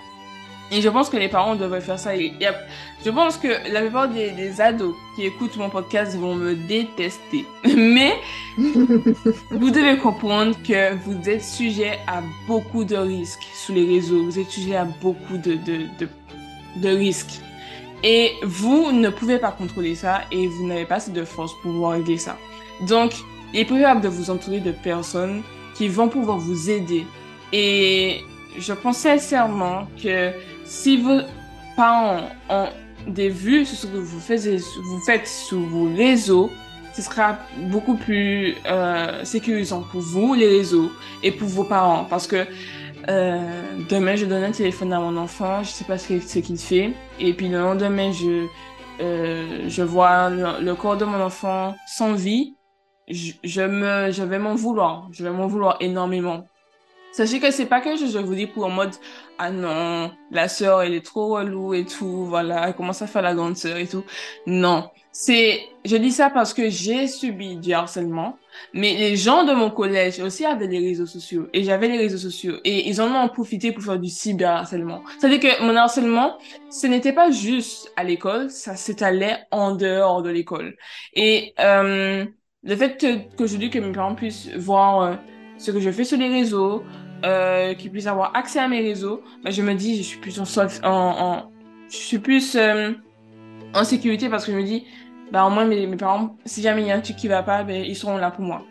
Et 0.72 0.80
je 0.80 0.88
pense 0.88 1.08
que 1.08 1.16
les 1.16 1.28
parents 1.28 1.54
devraient 1.54 1.80
faire 1.80 1.98
ça. 1.98 2.10
je 2.16 3.10
pense 3.10 3.36
que 3.36 3.48
la 3.72 3.82
plupart 3.82 4.08
des, 4.08 4.60
ados 4.60 4.94
qui 5.14 5.24
écoutent 5.24 5.56
mon 5.56 5.70
podcast 5.70 6.16
vont 6.16 6.34
me 6.34 6.54
détester. 6.54 7.44
Mais 7.76 8.14
vous 8.56 9.70
devez 9.70 9.96
comprendre 9.98 10.56
que 10.66 10.94
vous 11.04 11.28
êtes 11.28 11.44
sujet 11.44 11.98
à 12.08 12.20
beaucoup 12.48 12.84
de 12.84 12.96
risques 12.96 13.46
sur 13.54 13.74
les 13.74 13.86
réseaux. 13.86 14.24
Vous 14.24 14.38
êtes 14.40 14.50
sujet 14.50 14.74
à 14.74 14.84
beaucoup 14.84 15.36
de, 15.36 15.54
de, 15.54 16.08
de, 16.76 16.88
risques. 16.88 17.40
Et 18.02 18.32
vous 18.42 18.90
ne 18.90 19.08
pouvez 19.08 19.38
pas 19.38 19.52
contrôler 19.52 19.94
ça 19.94 20.22
et 20.32 20.48
vous 20.48 20.66
n'avez 20.66 20.84
pas 20.84 20.96
assez 20.96 21.12
de 21.12 21.24
force 21.24 21.52
pour 21.62 21.72
pouvoir 21.72 21.92
régler 21.92 22.18
ça. 22.18 22.36
Donc, 22.88 23.12
il 23.54 23.60
est 23.60 23.64
préférable 23.64 24.00
de 24.00 24.08
vous 24.08 24.30
entourer 24.30 24.58
de 24.58 24.72
personnes 24.72 25.42
qui 25.76 25.86
vont 25.86 26.08
pouvoir 26.08 26.38
vous 26.38 26.70
aider. 26.70 27.06
Et 27.52 28.20
je 28.58 28.72
pense 28.72 28.98
sincèrement 28.98 29.86
que 30.02 30.32
si 30.66 30.96
vos 30.98 31.20
parents 31.76 32.28
ont 32.48 32.68
des 33.06 33.28
vues 33.28 33.64
sur 33.64 33.76
ce 33.76 33.86
que 33.86 33.96
vous 33.96 34.20
faites, 34.20 34.46
vous 34.46 35.00
faites 35.06 35.26
sur 35.26 35.58
vos 35.58 35.94
réseaux, 35.94 36.50
ce 36.94 37.02
sera 37.02 37.38
beaucoup 37.68 37.96
plus 37.96 38.54
euh, 38.66 39.24
sécurisant 39.24 39.82
pour 39.82 40.00
vous, 40.00 40.34
les 40.34 40.48
réseaux, 40.48 40.90
et 41.22 41.30
pour 41.30 41.48
vos 41.48 41.64
parents. 41.64 42.04
Parce 42.08 42.26
que 42.26 42.46
euh, 43.08 43.38
demain, 43.88 44.16
je 44.16 44.24
donne 44.24 44.42
un 44.42 44.50
téléphone 44.50 44.92
à 44.92 44.98
mon 44.98 45.16
enfant, 45.16 45.62
je 45.62 45.70
sais 45.70 45.84
pas 45.84 45.98
ce 45.98 46.38
qu'il 46.38 46.58
fait, 46.58 46.92
et 47.20 47.32
puis 47.34 47.48
le 47.48 47.58
lendemain, 47.58 48.10
je, 48.12 48.46
euh, 49.00 49.68
je 49.68 49.82
vois 49.82 50.30
le, 50.30 50.74
corps 50.74 50.96
de 50.96 51.04
mon 51.04 51.20
enfant 51.20 51.76
sans 51.86 52.14
vie, 52.14 52.56
je, 53.08 53.62
me, 53.62 54.10
je 54.10 54.22
vais 54.24 54.38
m'en 54.38 54.54
vouloir, 54.54 55.08
je 55.12 55.22
vais 55.22 55.30
m'en 55.30 55.46
vouloir 55.46 55.76
énormément. 55.80 56.44
Sachez 57.16 57.40
que 57.40 57.50
c'est 57.50 57.64
pas 57.64 57.80
que 57.80 57.96
je 57.96 58.18
vous 58.18 58.34
dis 58.34 58.46
pour 58.46 58.66
en 58.66 58.68
mode 58.68 58.92
ah 59.38 59.50
non, 59.50 60.12
la 60.30 60.48
sœur 60.48 60.82
elle 60.82 60.92
est 60.92 61.02
trop 61.02 61.28
relou 61.36 61.72
et 61.72 61.86
tout, 61.86 62.26
voilà, 62.26 62.68
elle 62.68 62.74
commence 62.74 63.00
à 63.00 63.06
faire 63.06 63.22
la 63.22 63.34
grande 63.34 63.56
sœur 63.56 63.78
et 63.78 63.86
tout. 63.86 64.04
Non, 64.46 64.90
c'est 65.12 65.60
je 65.86 65.96
dis 65.96 66.12
ça 66.12 66.28
parce 66.28 66.52
que 66.52 66.68
j'ai 66.68 67.06
subi 67.06 67.56
du 67.56 67.72
harcèlement, 67.72 68.36
mais 68.74 68.92
les 68.96 69.16
gens 69.16 69.44
de 69.44 69.54
mon 69.54 69.70
collège 69.70 70.20
aussi 70.20 70.44
avaient 70.44 70.68
des 70.68 70.78
réseaux 70.78 71.06
sociaux 71.06 71.48
et 71.54 71.64
j'avais 71.64 71.88
les 71.88 71.96
réseaux 71.96 72.18
sociaux 72.18 72.56
et 72.64 72.86
ils 72.86 73.00
en 73.00 73.10
ont 73.14 73.30
profité 73.30 73.72
pour 73.72 73.82
faire 73.82 73.98
du 73.98 74.10
cyberharcèlement. 74.10 75.02
C'est-à-dire 75.18 75.40
que 75.40 75.62
mon 75.64 75.74
harcèlement, 75.74 76.36
ce 76.68 76.86
n'était 76.86 77.14
pas 77.14 77.30
juste 77.30 77.90
à 77.96 78.04
l'école, 78.04 78.50
ça 78.50 78.76
s'étalait 78.76 79.38
en 79.50 79.74
dehors 79.74 80.20
de 80.20 80.28
l'école. 80.28 80.76
Et 81.14 81.54
euh, 81.60 82.26
le 82.62 82.76
fait 82.76 82.98
que 83.38 83.46
je 83.46 83.56
dis 83.56 83.70
que 83.70 83.78
mes 83.78 83.92
parents 83.92 84.14
puissent 84.14 84.50
voir 84.54 85.00
euh, 85.00 85.14
ce 85.56 85.70
que 85.70 85.80
je 85.80 85.90
fais 85.90 86.04
sur 86.04 86.18
les 86.18 86.28
réseaux, 86.28 86.84
euh, 87.26 87.74
qui 87.74 87.90
puisse 87.90 88.06
avoir 88.06 88.34
accès 88.36 88.60
à 88.60 88.68
mes 88.68 88.80
réseaux, 88.80 89.20
ben, 89.42 89.50
je 89.50 89.60
me 89.60 89.74
dis, 89.74 89.96
je 89.96 90.02
suis 90.02 90.18
plus 90.18 90.38
en, 90.38 90.44
en, 90.84 91.50
je 91.90 91.96
suis 91.96 92.18
plus 92.18 92.56
euh, 92.56 92.92
en 93.74 93.84
sécurité 93.84 94.28
parce 94.28 94.44
que 94.46 94.52
je 94.52 94.56
me 94.56 94.62
dis, 94.62 94.86
bah, 95.32 95.44
au 95.44 95.50
moins 95.50 95.64
mes, 95.64 95.86
mes 95.86 95.96
parents, 95.96 96.36
si 96.44 96.62
jamais 96.62 96.82
il 96.82 96.88
y 96.88 96.92
a 96.92 96.96
un 96.96 97.00
truc 97.00 97.16
qui 97.16 97.28
va 97.28 97.42
pas, 97.42 97.64
ben, 97.64 97.84
ils 97.84 97.96
seront 97.96 98.16
là 98.16 98.30
pour 98.30 98.44
moi. 98.44 98.64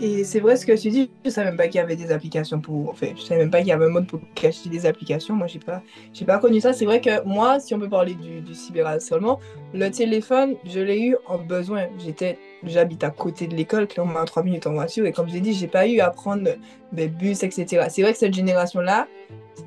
Et 0.00 0.24
c'est 0.24 0.40
vrai 0.40 0.56
ce 0.56 0.66
que 0.66 0.72
tu 0.72 0.90
dis, 0.90 1.10
je 1.24 1.30
savais 1.30 1.50
même 1.50 1.56
pas 1.56 1.68
qu'il 1.68 1.76
y 1.76 1.78
avait 1.78 1.94
des 1.94 2.10
applications 2.10 2.60
pour. 2.60 2.90
Enfin, 2.90 3.08
je 3.16 3.22
savais 3.22 3.40
même 3.40 3.50
pas 3.50 3.58
qu'il 3.58 3.68
y 3.68 3.72
avait 3.72 3.86
un 3.86 3.90
mode 3.90 4.08
pour 4.08 4.20
cacher 4.34 4.68
des 4.68 4.86
applications. 4.86 5.34
Moi, 5.34 5.46
j'ai 5.46 5.60
pas, 5.60 5.82
j'ai 6.12 6.24
pas 6.24 6.38
connu 6.38 6.60
ça. 6.60 6.72
C'est 6.72 6.84
vrai 6.84 7.00
que 7.00 7.22
moi, 7.24 7.60
si 7.60 7.74
on 7.74 7.78
peut 7.78 7.88
parler 7.88 8.14
du, 8.14 8.40
du 8.40 8.54
cyberharcèlement, 8.54 9.38
le 9.72 9.88
téléphone, 9.90 10.56
je 10.64 10.80
l'ai 10.80 11.00
eu 11.00 11.16
en 11.26 11.38
besoin. 11.38 11.86
J'étais, 12.04 12.38
j'habite 12.64 13.04
à 13.04 13.10
côté 13.10 13.46
de 13.46 13.54
l'école, 13.54 13.86
clairement 13.86 14.18
à 14.18 14.24
3 14.24 14.42
minutes 14.42 14.66
en 14.66 14.72
voiture. 14.72 15.06
Et 15.06 15.12
comme 15.12 15.28
je 15.28 15.34
l'ai 15.34 15.40
dit, 15.40 15.54
j'ai 15.54 15.68
pas 15.68 15.86
eu 15.86 16.00
à 16.00 16.10
prendre 16.10 16.48
des 16.92 17.08
bus, 17.08 17.44
etc. 17.44 17.86
C'est 17.88 18.02
vrai 18.02 18.12
que 18.12 18.18
cette 18.18 18.34
génération-là, 18.34 19.06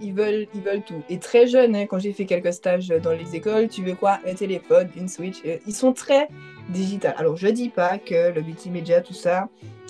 ils 0.02 0.14
veulent, 0.14 0.48
ils 0.54 0.62
veulent 0.62 0.84
tout. 0.84 1.02
Et 1.10 1.20
très 1.20 1.48
jeunes, 1.48 1.74
hein, 1.74 1.86
quand 1.86 2.00
j'ai 2.00 2.12
fait 2.12 2.26
quelques 2.26 2.54
stages 2.54 2.90
dans 2.90 3.14
les 3.14 3.36
écoles, 3.36 3.70
tu 3.70 3.82
veux 3.82 3.96
quoi? 3.96 4.20
Un 4.28 4.34
téléphone, 4.34 4.90
une 4.98 5.08
Switch. 5.08 5.38
Euh, 5.46 5.58
ils 5.66 5.74
sont 5.74 5.94
très 5.94 6.28
digital. 6.70 7.16
Alors, 7.18 7.38
je 7.38 7.48
dis 7.48 7.70
pas 7.70 7.98
que 7.98 8.34
le 8.34 8.42
multimédia, 8.42 9.02
tout 9.02 9.14
ça, 9.14 9.48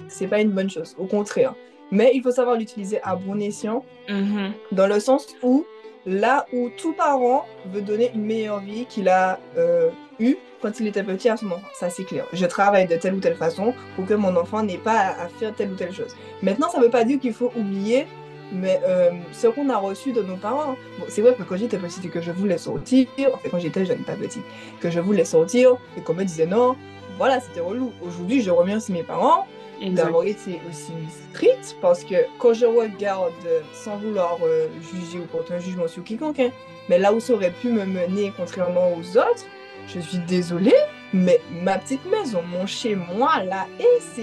c'est 0.08 0.28
pas 0.28 0.42
une 0.42 0.52
bonne 0.52 0.70
chose. 0.70 0.96
Au 0.98 1.06
contraire. 1.06 1.54
Mais 1.92 2.12
il 2.14 2.22
faut 2.22 2.32
savoir 2.32 2.58
l'utiliser 2.58 3.00
à 3.04 3.16
bon 3.16 3.40
escient, 3.40 3.86
mm-hmm. 4.10 4.52
dans 4.74 4.88
le 4.88 5.00
sens 5.00 5.28
où, 5.42 5.66
là 6.06 6.46
où 6.52 6.70
tout 6.78 6.94
parent 6.94 7.46
veut 7.72 7.82
donner 7.82 8.12
une 8.14 8.26
meilleure 8.26 8.60
vie 8.60 8.86
qu'il 8.86 9.08
a 9.08 9.40
euh, 9.58 9.90
eue 10.20 10.36
quand 10.62 10.80
il 10.80 10.88
était 10.88 11.04
petit 11.04 11.30
à 11.30 11.38
son 11.38 11.48
enfant. 11.48 11.62
Ça, 11.74 11.90
c'est 11.90 12.04
clair. 12.04 12.26
Je 12.34 12.46
travaille 12.46 12.88
de 12.88 12.96
telle 12.98 13.14
ou 13.14 13.20
telle 13.20 13.36
façon 13.36 13.74
pour 13.96 14.06
que 14.06 14.14
mon 14.14 14.36
enfant 14.36 14.64
n'ait 14.64 14.78
pas 14.78 15.16
à 15.18 15.28
faire 15.30 15.54
telle 15.56 15.72
ou 15.72 15.76
telle 15.76 15.94
chose. 15.94 16.16
Maintenant, 16.42 16.70
ça 16.70 16.80
ne 16.80 16.84
veut 16.84 16.90
pas 16.90 17.06
dire 17.06 17.20
qu'il 17.20 17.34
faut 17.34 17.52
oublier 17.56 18.06
mais 18.52 18.80
euh, 18.86 19.12
ce 19.34 19.48
qu'on 19.48 19.70
a 19.70 19.78
reçu 19.78 20.14
de 20.14 20.22
nos 20.22 20.38
parents, 20.38 20.76
bon, 21.00 21.06
c'est 21.10 21.22
vrai 21.22 21.36
que 21.36 21.44
quand 21.44 21.58
j'étais 21.58 21.78
petite 21.78 22.06
et 22.06 22.10
que 22.10 22.22
je 22.22 22.32
voulais 22.32 22.58
sortir, 22.58 23.08
enfin 23.34 23.50
quand 23.52 23.60
j'étais 23.60 23.86
jeune, 23.86 24.04
pas 24.04 24.14
petite, 24.14 24.44
que 24.80 24.90
je 24.90 25.00
voulais 25.00 25.26
sortir 25.26 25.76
et 25.98 26.02
qu'on 26.02 26.14
me 26.14 26.24
disait 26.24 26.46
non, 26.46 26.76
voilà, 27.18 27.40
c'était 27.42 27.60
relou. 27.60 27.92
Aujourd'hui, 28.02 28.42
je 28.42 28.52
remercie 28.52 28.92
mes 28.92 29.04
parents 29.04 29.46
d'avoir 29.82 30.24
été 30.24 30.60
aussi 30.70 30.94
strict 31.10 31.76
parce 31.82 32.04
que 32.04 32.16
quand 32.40 32.54
je 32.54 32.66
regarde, 32.66 33.34
sans 33.74 33.98
vouloir 33.98 34.38
euh, 34.44 34.68
juger 34.82 35.20
ou 35.20 35.26
porter 35.26 35.56
un 35.56 35.60
jugement 35.60 35.88
sur 35.88 36.04
quiconque, 36.04 36.40
hein, 36.40 36.52
mais 36.90 36.98
là 36.98 37.14
où 37.14 37.20
ça 37.20 37.34
aurait 37.34 37.52
pu 37.52 37.70
me 37.70 37.86
mener 37.86 38.34
contrairement 38.36 38.92
aux 38.94 39.18
autres, 39.18 39.46
je 39.88 40.00
suis 40.00 40.20
désolée, 40.20 40.76
mais 41.14 41.40
ma 41.52 41.78
petite 41.78 42.06
maison, 42.06 42.42
mon 42.42 42.66
chez 42.66 42.96
moi 42.96 43.44
là, 43.44 43.68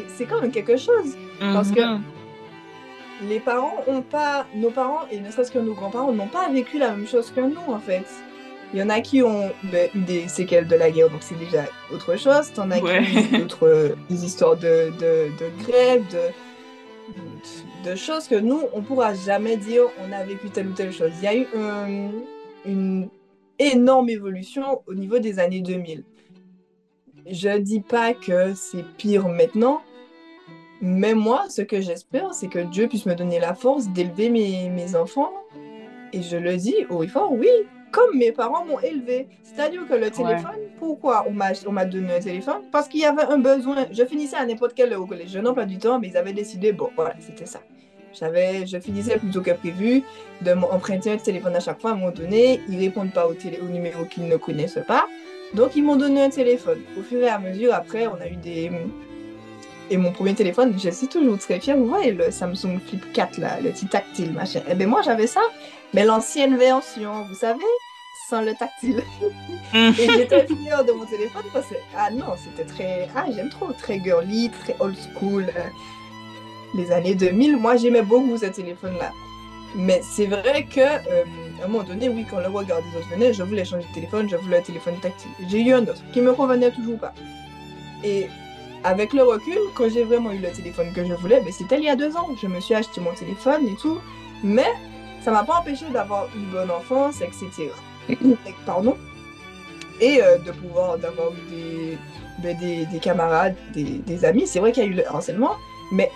c'est 0.09 0.27
quand 0.27 0.41
même 0.41 0.51
quelque 0.51 0.77
chose. 0.77 1.17
Parce 1.41 1.71
que 1.71 1.81
mhm. 1.81 2.03
les 3.29 3.41
parents 3.41 3.83
ont 3.87 4.03
pas, 4.03 4.47
nos 4.55 4.71
parents 4.71 5.03
et 5.11 5.21
ne 5.21 5.31
serait-ce 5.31 5.53
que 5.53 5.59
nos 5.59 5.75
grands-parents 5.75 6.13
n'ont 6.13 6.29
pas 6.29 6.49
vécu 6.49 6.79
la 6.79 6.91
même 6.91 7.07
chose 7.07 7.31
que 7.35 7.41
nous 7.41 7.73
en 7.73 7.79
fait. 7.79 8.07
Il 8.75 8.81
y 8.81 8.83
en 8.83 8.91
a 8.91 9.01
qui 9.01 9.23
ont 9.23 9.53
ben, 9.71 9.89
eu 9.95 10.01
des 10.01 10.27
séquelles 10.27 10.67
de 10.67 10.75
la 10.75 10.91
guerre, 10.91 11.09
donc 11.09 11.23
c'est 11.23 11.39
déjà 11.39 11.65
autre 11.93 12.19
chose. 12.19 12.53
T'en 12.53 12.73
as 12.73 12.81
qui 12.81 13.37
ont 13.37 13.39
d'autres 13.39 13.95
des 14.11 14.25
histoires 14.25 14.57
de, 14.57 14.91
de, 14.99 15.29
de 15.39 15.63
grève, 15.65 16.03
de, 16.11 17.89
de, 17.89 17.95
choses 17.95 18.27
que 18.27 18.35
nous, 18.35 18.63
on 18.73 18.83
pourra 18.83 19.15
jamais 19.15 19.57
dire 19.57 19.85
on 20.05 20.11
a 20.11 20.25
vécu 20.25 20.51
telle 20.51 20.67
ou 20.67 20.73
telle 20.73 20.93
chose. 20.93 21.13
Il 21.19 21.25
y 21.25 21.29
a 21.29 21.37
eu 21.37 21.47
une 22.67 23.09
énorme 23.61 24.09
évolution 24.09 24.83
au 24.89 24.95
niveau 24.95 25.21
des 25.21 25.39
années 25.39 25.61
2000. 25.61 26.03
Je 27.31 27.57
dis 27.59 27.81
pas 27.81 28.13
que 28.13 28.55
c'est 28.55 28.85
pire 28.97 29.29
maintenant, 29.29 29.83
mais 30.81 31.15
moi, 31.15 31.45
ce 31.49 31.63
que 31.63 31.81
j'espère, 31.81 32.35
c'est 32.35 32.49
que 32.49 32.59
Dieu 32.59 32.89
puisse 32.89 33.07
me 33.07 33.15
donner 33.15 33.39
la 33.39 33.55
force 33.55 33.87
d'élever 33.91 34.31
mes, 34.31 34.69
mes 34.69 34.97
enfants. 34.97 35.33
Et 36.13 36.23
je 36.23 36.37
le 36.37 36.57
dis 36.57 36.75
haut 36.91 37.05
et 37.05 37.09
fort, 37.09 37.33
oui, 37.33 37.49
comme 37.95 38.19
mes 38.19 38.33
parents 38.33 38.65
m'ont 38.65 38.81
élevé. 38.81 39.29
C'est-à-dire 39.45 39.87
que 39.89 39.95
le 39.95 40.11
téléphone, 40.11 40.59
pourquoi 40.81 41.25
on 41.29 41.33
m'a 41.73 41.85
donné 41.85 42.17
un 42.17 42.21
téléphone? 42.21 42.63
Parce 42.73 42.89
qu'il 42.89 43.01
y 43.01 43.05
avait 43.05 43.23
un 43.23 43.39
besoin. 43.39 43.87
Je 43.93 44.05
finissais 44.05 44.37
à 44.37 44.45
n'importe 44.45 44.75
quelle 44.75 44.93
heure 44.93 45.01
au 45.01 45.07
collège. 45.07 45.31
Je 45.31 45.39
n'ai 45.39 45.55
pas 45.55 45.65
du 45.65 45.79
temps, 45.79 46.01
mais 46.01 46.09
ils 46.09 46.17
avaient 46.17 46.33
décidé, 46.33 46.73
bon, 46.73 46.91
voilà, 46.97 47.15
c'était 47.21 47.47
ça. 47.47 47.61
J'avais, 48.13 48.67
je 48.67 48.79
finissais 48.79 49.17
plutôt 49.19 49.43
que 49.43 49.53
prévu 49.53 50.03
de 50.43 50.53
m'emprunter 50.53 51.13
un 51.13 51.17
téléphone 51.17 51.55
à 51.55 51.61
chaque 51.61 51.81
fois 51.81 51.91
à 51.91 51.93
un 51.95 51.97
moment 51.97 52.11
donné. 52.11 52.61
Ils 52.69 52.81
répondent 52.81 53.13
pas 53.13 53.29
au, 53.29 53.35
télé, 53.35 53.61
au 53.61 53.67
numéro 53.67 54.05
qu'ils 54.05 54.27
ne 54.27 54.37
connaissent 54.37 54.81
pas. 54.89 55.07
Donc, 55.55 55.77
ils 55.77 55.85
m'ont 55.85 55.97
donné 55.97 56.25
un 56.25 56.31
téléphone. 56.31 56.81
Au 56.99 57.03
fur 57.03 57.21
et 57.23 57.29
à 57.29 57.39
mesure, 57.39 57.73
après, 57.75 58.09
on 58.09 58.21
a 58.21 58.27
eu 58.27 58.37
des. 58.37 58.73
Et 59.91 59.97
mon 59.99 60.13
premier 60.13 60.35
téléphone, 60.35 60.75
je 60.83 60.91
suis 60.91 61.09
toujours 61.09 61.39
très 61.39 61.61
fière. 61.61 61.77
Vous 61.77 61.87
voyez 61.87 62.13
le 62.13 62.31
Samsung 62.31 62.81
Flip 62.87 63.13
4, 63.13 63.39
là, 63.39 63.61
le 63.63 63.71
petit 63.71 63.87
tactile, 63.87 64.33
machin. 64.33 64.61
Eh 64.69 64.75
bien, 64.75 64.87
moi, 64.87 65.03
j'avais 65.03 65.27
ça, 65.27 65.43
mais 65.95 66.05
l'ancienne 66.05 66.57
version, 66.57 67.25
vous 67.29 67.35
savez, 67.37 67.63
sans 68.29 68.43
le 68.43 68.53
tactile. 68.55 69.03
et 69.75 69.93
j'étais 69.97 70.47
fière 70.47 70.85
de 70.85 70.93
mon 70.93 71.05
téléphone 71.05 71.45
parce 71.53 71.67
que, 71.69 71.77
ah 71.97 72.11
non, 72.11 72.35
c'était 72.37 72.65
très. 72.65 73.09
Ah, 73.15 73.27
j'aime 73.35 73.49
trop, 73.49 73.73
très 73.73 74.03
girly, 74.03 74.51
très 74.51 74.77
old 74.81 74.97
school. 74.97 75.45
Euh, 75.57 75.63
les 76.75 76.91
années 76.91 77.15
2000, 77.15 77.57
moi, 77.57 77.77
j'aimais 77.77 78.03
beaucoup 78.03 78.37
ce 78.37 78.47
téléphone-là. 78.47 79.13
Mais 79.77 80.01
c'est 80.03 80.27
vrai 80.27 80.65
que, 80.65 80.81
euh, 80.81 81.25
à 81.63 81.65
un 81.65 81.69
moment 81.69 81.85
donné, 81.85 82.09
oui, 82.09 82.27
quand 82.29 82.41
le 82.41 82.49
regard 82.49 82.81
des 82.83 82.99
autres 82.99 83.09
venait, 83.11 83.33
je 83.33 83.45
voulais 83.45 83.65
changer 83.65 83.87
de 83.87 83.95
téléphone, 83.95 84.29
je 84.29 84.37
voulais 84.37 84.59
un 84.59 84.63
téléphone 84.63 84.97
tactile. 85.01 85.31
J'ai 85.49 85.61
eu 85.61 85.73
un 85.73 85.83
autre 85.83 86.03
qui 86.13 86.21
me 86.21 86.33
convenait 86.33 86.73
toujours 86.73 86.99
pas. 86.99 87.13
Et 88.03 88.29
avec 88.83 89.13
le 89.13 89.23
recul, 89.23 89.59
quand 89.75 89.89
j'ai 89.89 90.03
vraiment 90.03 90.33
eu 90.33 90.39
le 90.39 90.51
téléphone 90.51 90.93
que 90.93 91.05
je 91.05 91.15
voulais, 91.15 91.41
ben, 91.41 91.53
c'était 91.53 91.79
il 91.79 91.85
y 91.85 91.89
a 91.89 91.97
deux 91.97 92.17
ans. 92.17 92.29
Je 92.41 92.49
me 92.49 92.61
suis 92.61 92.75
acheté 92.75 93.01
mon 93.01 93.13
téléphone 93.15 93.69
et 93.69 93.77
tout. 93.77 93.99
Mais 94.43 94.73
ça 95.25 95.31
m'a 95.31 95.43
pas 95.43 95.61
empêché 95.61 95.87
d'avoir 95.91 96.29
une 96.37 96.51
bonne 96.51 96.71
enfance, 96.71 97.23
etc. 97.23 97.71
Pardon. 98.67 98.97
Et 100.01 100.23
euh, 100.23 100.37
de 100.39 100.53
pouvoir, 100.53 100.99
d'avoir 100.99 101.31
eu 101.33 101.97
ben, 102.43 102.57
des, 102.59 102.85
des, 102.87 102.99
camarades, 102.99 103.57
des, 103.73 103.85
des 103.85 104.25
amis. 104.25 104.47
C'est 104.47 104.59
vrai 104.59 104.73
qu'il 104.73 104.85
y 104.85 104.87
a 104.87 104.91
eu 104.91 104.95
le 104.95 105.09
harcèlement, 105.09 105.55
mais 105.93 106.11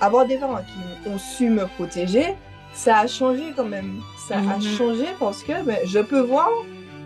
avoir 0.00 0.26
des 0.26 0.38
parents 0.38 0.62
qui 1.02 1.08
ont 1.10 1.18
su 1.18 1.50
me 1.50 1.66
protéger, 1.66 2.34
ça 2.72 3.00
a 3.00 3.06
changé 3.06 3.52
quand 3.54 3.64
même. 3.64 4.00
Ça 4.26 4.36
a 4.36 4.40
mhm. 4.40 4.62
changé 4.62 5.06
parce 5.18 5.42
que 5.42 5.62
ben, 5.64 5.78
je 5.84 5.98
peux 5.98 6.20
voir 6.20 6.48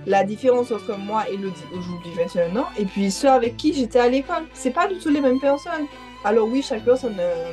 la 0.06 0.22
différence 0.22 0.70
entre 0.70 0.96
moi 0.96 1.24
et 1.28 1.34
Elodie 1.34 1.64
aujourd'hui, 1.72 2.12
21 2.16 2.56
ans, 2.56 2.68
et 2.78 2.84
puis 2.84 3.10
ceux 3.10 3.28
avec 3.28 3.56
qui 3.56 3.74
j'étais 3.74 3.98
à 3.98 4.08
l'école. 4.08 4.44
C'est 4.52 4.70
pas 4.70 4.86
du 4.86 4.98
tout 4.98 5.08
les 5.08 5.20
mêmes 5.20 5.40
personnes. 5.40 5.86
Alors 6.24 6.46
oui, 6.46 6.62
chaque 6.62 6.84
personne 6.84 7.16
euh, 7.18 7.52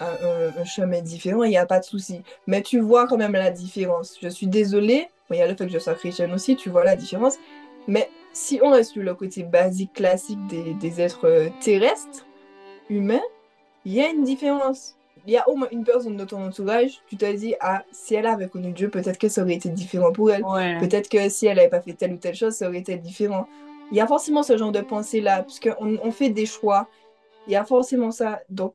un, 0.00 0.64
chemin 0.64 1.00
différent, 1.00 1.44
il 1.44 1.50
n'y 1.50 1.56
a 1.56 1.66
pas 1.66 1.80
de 1.80 1.84
souci. 1.84 2.22
Mais 2.46 2.62
tu 2.62 2.80
vois 2.80 3.06
quand 3.06 3.16
même 3.16 3.32
la 3.32 3.50
différence. 3.50 4.16
Je 4.20 4.28
suis 4.28 4.46
désolée, 4.46 5.08
il 5.30 5.36
y 5.36 5.42
a 5.42 5.46
le 5.46 5.54
fait 5.54 5.66
que 5.66 5.72
je 5.72 5.78
sois 5.78 5.94
chrétienne 5.94 6.32
aussi, 6.32 6.56
tu 6.56 6.70
vois 6.70 6.84
la 6.84 6.96
différence. 6.96 7.36
Mais 7.86 8.10
si 8.32 8.60
on 8.62 8.70
reste 8.70 8.92
sur 8.92 9.02
le 9.02 9.14
côté 9.14 9.42
basique, 9.42 9.92
classique 9.94 10.44
des, 10.46 10.74
des 10.74 11.00
êtres 11.00 11.26
euh, 11.26 11.48
terrestres, 11.60 12.26
humains, 12.90 13.22
il 13.84 13.94
y 13.94 14.00
a 14.00 14.08
une 14.08 14.24
différence. 14.24 14.94
Il 15.26 15.32
y 15.32 15.36
a 15.36 15.48
au 15.48 15.56
moins 15.56 15.68
une 15.72 15.84
personne 15.84 16.16
de 16.16 16.24
ton 16.24 16.46
entourage, 16.46 17.02
tu 17.08 17.16
te 17.16 17.30
dis, 17.36 17.54
ah, 17.60 17.82
si 17.92 18.14
elle 18.14 18.26
avait 18.26 18.48
connu 18.48 18.72
Dieu, 18.72 18.88
peut-être 18.88 19.18
que 19.18 19.28
ça 19.28 19.42
aurait 19.42 19.54
été 19.54 19.68
différent 19.68 20.12
pour 20.12 20.30
elle. 20.30 20.42
Peut-être 20.78 21.08
que 21.08 21.28
si 21.28 21.46
elle 21.46 21.56
n'avait 21.56 21.68
pas 21.68 21.82
fait 21.82 21.92
telle 21.92 22.14
ou 22.14 22.16
telle 22.16 22.34
chose, 22.34 22.54
ça 22.54 22.68
aurait 22.68 22.78
été 22.78 22.96
différent. 22.96 23.46
Il 23.90 23.96
y 23.96 24.00
a 24.00 24.06
forcément 24.06 24.42
ce 24.42 24.56
genre 24.56 24.72
de 24.72 24.80
pensée-là, 24.80 25.42
puisqu'on 25.42 25.98
on 26.02 26.10
fait 26.12 26.30
des 26.30 26.46
choix. 26.46 26.88
Il 27.46 27.52
y 27.52 27.56
a 27.56 27.64
forcément 27.64 28.10
ça. 28.10 28.40
Donc, 28.48 28.74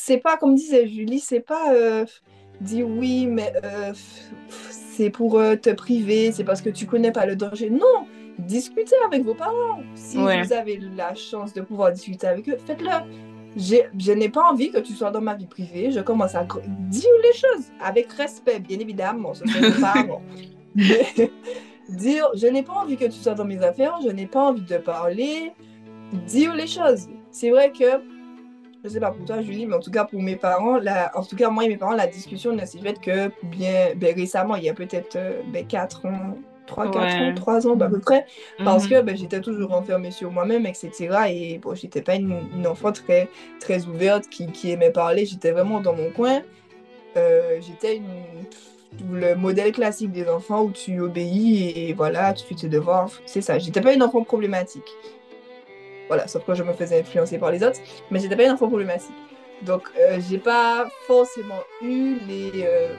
c'est 0.00 0.18
pas, 0.18 0.36
comme 0.36 0.54
disait 0.54 0.86
Julie, 0.86 1.18
c'est 1.18 1.40
pas 1.40 1.74
euh, 1.74 2.06
dire 2.60 2.86
oui, 2.88 3.26
mais 3.26 3.52
euh, 3.64 3.92
c'est 4.70 5.10
pour 5.10 5.40
euh, 5.40 5.56
te 5.56 5.70
priver, 5.70 6.30
c'est 6.30 6.44
parce 6.44 6.62
que 6.62 6.70
tu 6.70 6.86
connais 6.86 7.10
pas 7.10 7.26
le 7.26 7.34
danger. 7.34 7.68
Non, 7.68 8.06
discutez 8.38 8.94
avec 9.04 9.24
vos 9.24 9.34
parents. 9.34 9.82
Si 9.96 10.16
vous 10.16 10.52
avez 10.52 10.80
la 10.96 11.16
chance 11.16 11.52
de 11.52 11.62
pouvoir 11.62 11.90
discuter 11.92 12.28
avec 12.28 12.48
eux, 12.48 12.56
faites-le. 12.64 12.90
Je 13.56 14.12
n'ai 14.12 14.28
pas 14.28 14.48
envie 14.48 14.70
que 14.70 14.78
tu 14.78 14.92
sois 14.92 15.10
dans 15.10 15.20
ma 15.20 15.34
vie 15.34 15.46
privée. 15.46 15.90
Je 15.90 16.00
commence 16.00 16.36
à 16.36 16.44
dire 16.44 17.10
les 17.24 17.32
choses 17.32 17.66
avec 17.82 18.12
respect, 18.12 18.60
bien 18.60 18.78
évidemment. 18.78 19.34
Ce 19.34 19.42
dire, 21.88 22.28
je 22.34 22.46
n'ai 22.46 22.62
pas 22.62 22.74
envie 22.74 22.96
que 22.96 23.06
tu 23.06 23.18
sois 23.18 23.34
dans 23.34 23.44
mes 23.44 23.60
affaires, 23.64 23.98
je 24.04 24.10
n'ai 24.10 24.26
pas 24.26 24.44
envie 24.44 24.62
de 24.62 24.78
parler. 24.78 25.52
Dire 26.28 26.54
les 26.54 26.68
choses. 26.68 27.08
C'est 27.32 27.50
vrai 27.50 27.72
que 27.72 28.17
je 28.84 28.88
sais 28.88 29.00
pas 29.00 29.10
pour 29.10 29.24
toi, 29.24 29.40
Julie, 29.42 29.66
mais 29.66 29.74
en 29.74 29.80
tout 29.80 29.90
cas 29.90 30.04
pour 30.04 30.22
mes 30.22 30.36
parents, 30.36 30.78
la, 30.78 31.16
en 31.16 31.24
tout 31.24 31.36
cas 31.36 31.50
moi 31.50 31.64
et 31.64 31.68
mes 31.68 31.76
parents, 31.76 31.94
la 31.94 32.06
discussion 32.06 32.52
ne 32.52 32.64
s'est 32.64 32.78
faite 32.78 33.00
que 33.00 33.30
bien 33.42 33.94
ben, 33.96 34.14
récemment, 34.14 34.56
il 34.56 34.64
y 34.64 34.68
a 34.68 34.74
peut-être 34.74 35.16
euh, 35.16 35.42
ben, 35.52 35.66
4 35.66 36.06
ans, 36.06 36.36
3, 36.66 36.90
4 36.90 36.96
ans, 36.96 37.34
3 37.34 37.66
ans 37.66 37.80
à 37.80 37.88
peu 37.88 37.98
près, 37.98 38.24
parce 38.64 38.84
mhm. 38.84 38.90
que 38.90 39.00
ben, 39.02 39.16
j'étais 39.16 39.40
toujours 39.40 39.72
enfermée 39.72 40.10
sur 40.10 40.30
moi-même, 40.30 40.66
etc. 40.66 41.08
Et 41.28 41.58
bon, 41.58 41.74
j'étais 41.74 42.02
pas 42.02 42.14
une, 42.14 42.40
une, 42.56 42.66
enfant 42.66 42.92
très, 42.92 43.28
très 43.60 43.86
ouverte 43.86 44.28
qui, 44.28 44.46
qui 44.46 44.70
aimait 44.70 44.92
parler, 44.92 45.26
j'étais 45.26 45.50
vraiment 45.50 45.80
dans 45.80 45.94
mon 45.94 46.10
coin. 46.10 46.42
Euh, 47.16 47.58
j'étais 47.60 47.96
une 47.96 48.04
le 49.10 49.34
modèle 49.34 49.72
classique 49.72 50.12
des 50.12 50.28
enfants 50.28 50.64
où 50.64 50.70
tu 50.70 51.00
obéis 51.00 51.72
et, 51.76 51.92
voilà, 51.92 52.32
tu 52.32 52.44
fais 52.46 52.54
tes 52.54 52.68
devoirs. 52.68 53.10
C'est 53.26 53.42
ça. 53.42 53.58
J'étais 53.58 53.80
pas 53.80 53.92
une 53.92 54.02
enfant 54.02 54.22
problématique. 54.22 54.90
Voilà, 56.08 56.26
sauf 56.26 56.44
que 56.44 56.54
je 56.54 56.62
me 56.62 56.72
faisais 56.72 57.00
influencer 57.00 57.38
par 57.38 57.50
les 57.50 57.62
autres, 57.62 57.78
mais 58.10 58.18
j'étais 58.18 58.36
pas 58.36 58.44
une 58.44 58.52
enfant 58.52 58.68
problématique. 58.68 59.14
Donc, 59.62 59.82
euh, 59.98 60.18
j'ai 60.28 60.38
pas 60.38 60.88
forcément 61.06 61.62
eu 61.82 62.16
les, 62.26 62.52
euh, 62.64 62.94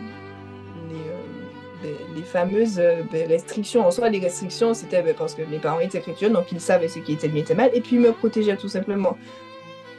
euh, 0.92 1.94
les, 2.16 2.22
fameuses 2.24 2.82
ben, 3.12 3.28
restrictions. 3.28 3.86
En 3.88 3.92
soi, 3.92 4.10
les 4.10 4.20
restrictions, 4.20 4.74
c'était 4.74 5.02
ben, 5.02 5.16
parce 5.18 5.34
que 5.36 5.42
mes 5.44 5.60
parents 5.60 5.80
étaient 5.80 6.02
chrétiens, 6.02 6.30
donc 6.30 6.52
ils 6.52 6.60
savaient 6.60 6.90
ce 6.90 7.00
qui 7.00 7.14
était 7.14 7.30
bien 7.30 7.44
et 7.50 7.54
mal, 7.54 7.72
et 7.74 7.82
puis 7.82 7.96
ils 7.96 8.02
me 8.02 8.12
protégeaient 8.12 8.58
tout 8.58 8.68
simplement. 8.68 9.18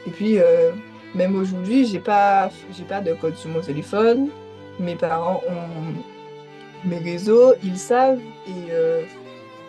Et 0.07 0.11
puis, 0.11 0.39
même 1.15 1.37
aujourd'hui, 1.37 1.87
j'ai 1.87 1.99
pas, 1.99 2.51
j'ai 2.77 2.85
pas 2.85 3.01
de 3.01 3.13
code 3.15 3.37
sur 3.37 3.51
mon 3.51 3.61
téléphone. 3.61 4.29
Mes 4.79 4.97
parents 4.97 5.43
ont 5.49 6.89
mes 6.89 6.99
réseaux, 6.99 7.53
ils 7.63 7.77
savent, 7.77 8.21
et 8.47 8.73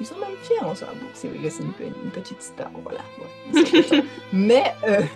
ils 0.02 0.06
sont 0.06 0.18
même 0.18 0.36
fiers 0.42 0.60
en. 0.62 0.74
Bon, 0.74 1.08
c'est 1.14 1.28
vrai 1.28 1.38
que 1.38 1.50
c'est 1.50 1.64
une, 1.64 2.12
petite 2.12 2.42
star, 2.42 2.72
voilà. 2.84 3.02
mais 4.34 4.64
euh, 4.88 5.02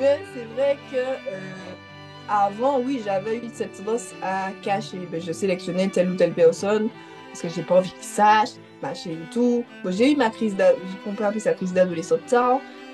mais 0.00 0.20
c'est 0.34 0.44
vrai 0.56 0.78
que 0.90 0.96
euh, 0.96 1.40
avant, 2.28 2.80
oui, 2.80 3.02
j'avais 3.04 3.36
eu 3.36 3.42
cette 3.52 3.76
tendance 3.76 4.14
à 4.22 4.50
cacher. 4.62 5.06
Ben, 5.10 5.20
je 5.20 5.32
sélectionnais 5.32 5.88
telle 5.88 6.10
ou 6.10 6.14
telle 6.14 6.32
personne 6.32 6.88
parce 7.28 7.42
que 7.42 7.48
j'ai 7.48 7.62
pas 7.62 7.76
envie 7.76 7.90
qu'ils 7.90 8.02
sachent, 8.02 8.56
machin 8.82 9.10
et 9.10 9.32
tout. 9.32 9.64
J'ai 9.84 10.12
eu 10.12 10.16
ma 10.16 10.30
crise 10.30 10.56
on 11.06 11.12
peut 11.12 11.24
appeler 11.24 11.40
ça 11.40 11.52
crise 11.52 11.74
d'adolescence 11.74 12.20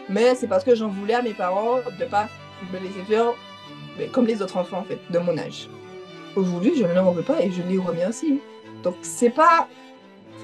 mais 0.08 0.34
c'est 0.34 0.48
parce 0.48 0.64
que 0.64 0.74
j'en 0.74 0.88
voulais 0.88 1.14
à 1.14 1.22
mes 1.22 1.32
parents 1.32 1.76
de 1.98 2.04
pas 2.04 2.28
me 2.72 2.78
laisser 2.78 3.02
faire 3.08 3.32
ben, 3.96 4.10
comme 4.10 4.26
les 4.26 4.42
autres 4.42 4.56
enfants 4.56 4.78
en 4.78 4.84
fait, 4.84 4.98
de 5.10 5.18
mon 5.18 5.38
âge. 5.38 5.68
Aujourd'hui, 6.34 6.72
je 6.76 6.82
ne 6.82 6.92
leur 6.92 7.06
en 7.06 7.12
veux 7.12 7.22
pas 7.22 7.40
et 7.40 7.52
je 7.52 7.62
les 7.62 7.78
remercie. 7.78 8.40
Donc, 8.82 8.96
c'est 9.02 9.30
pas 9.30 9.68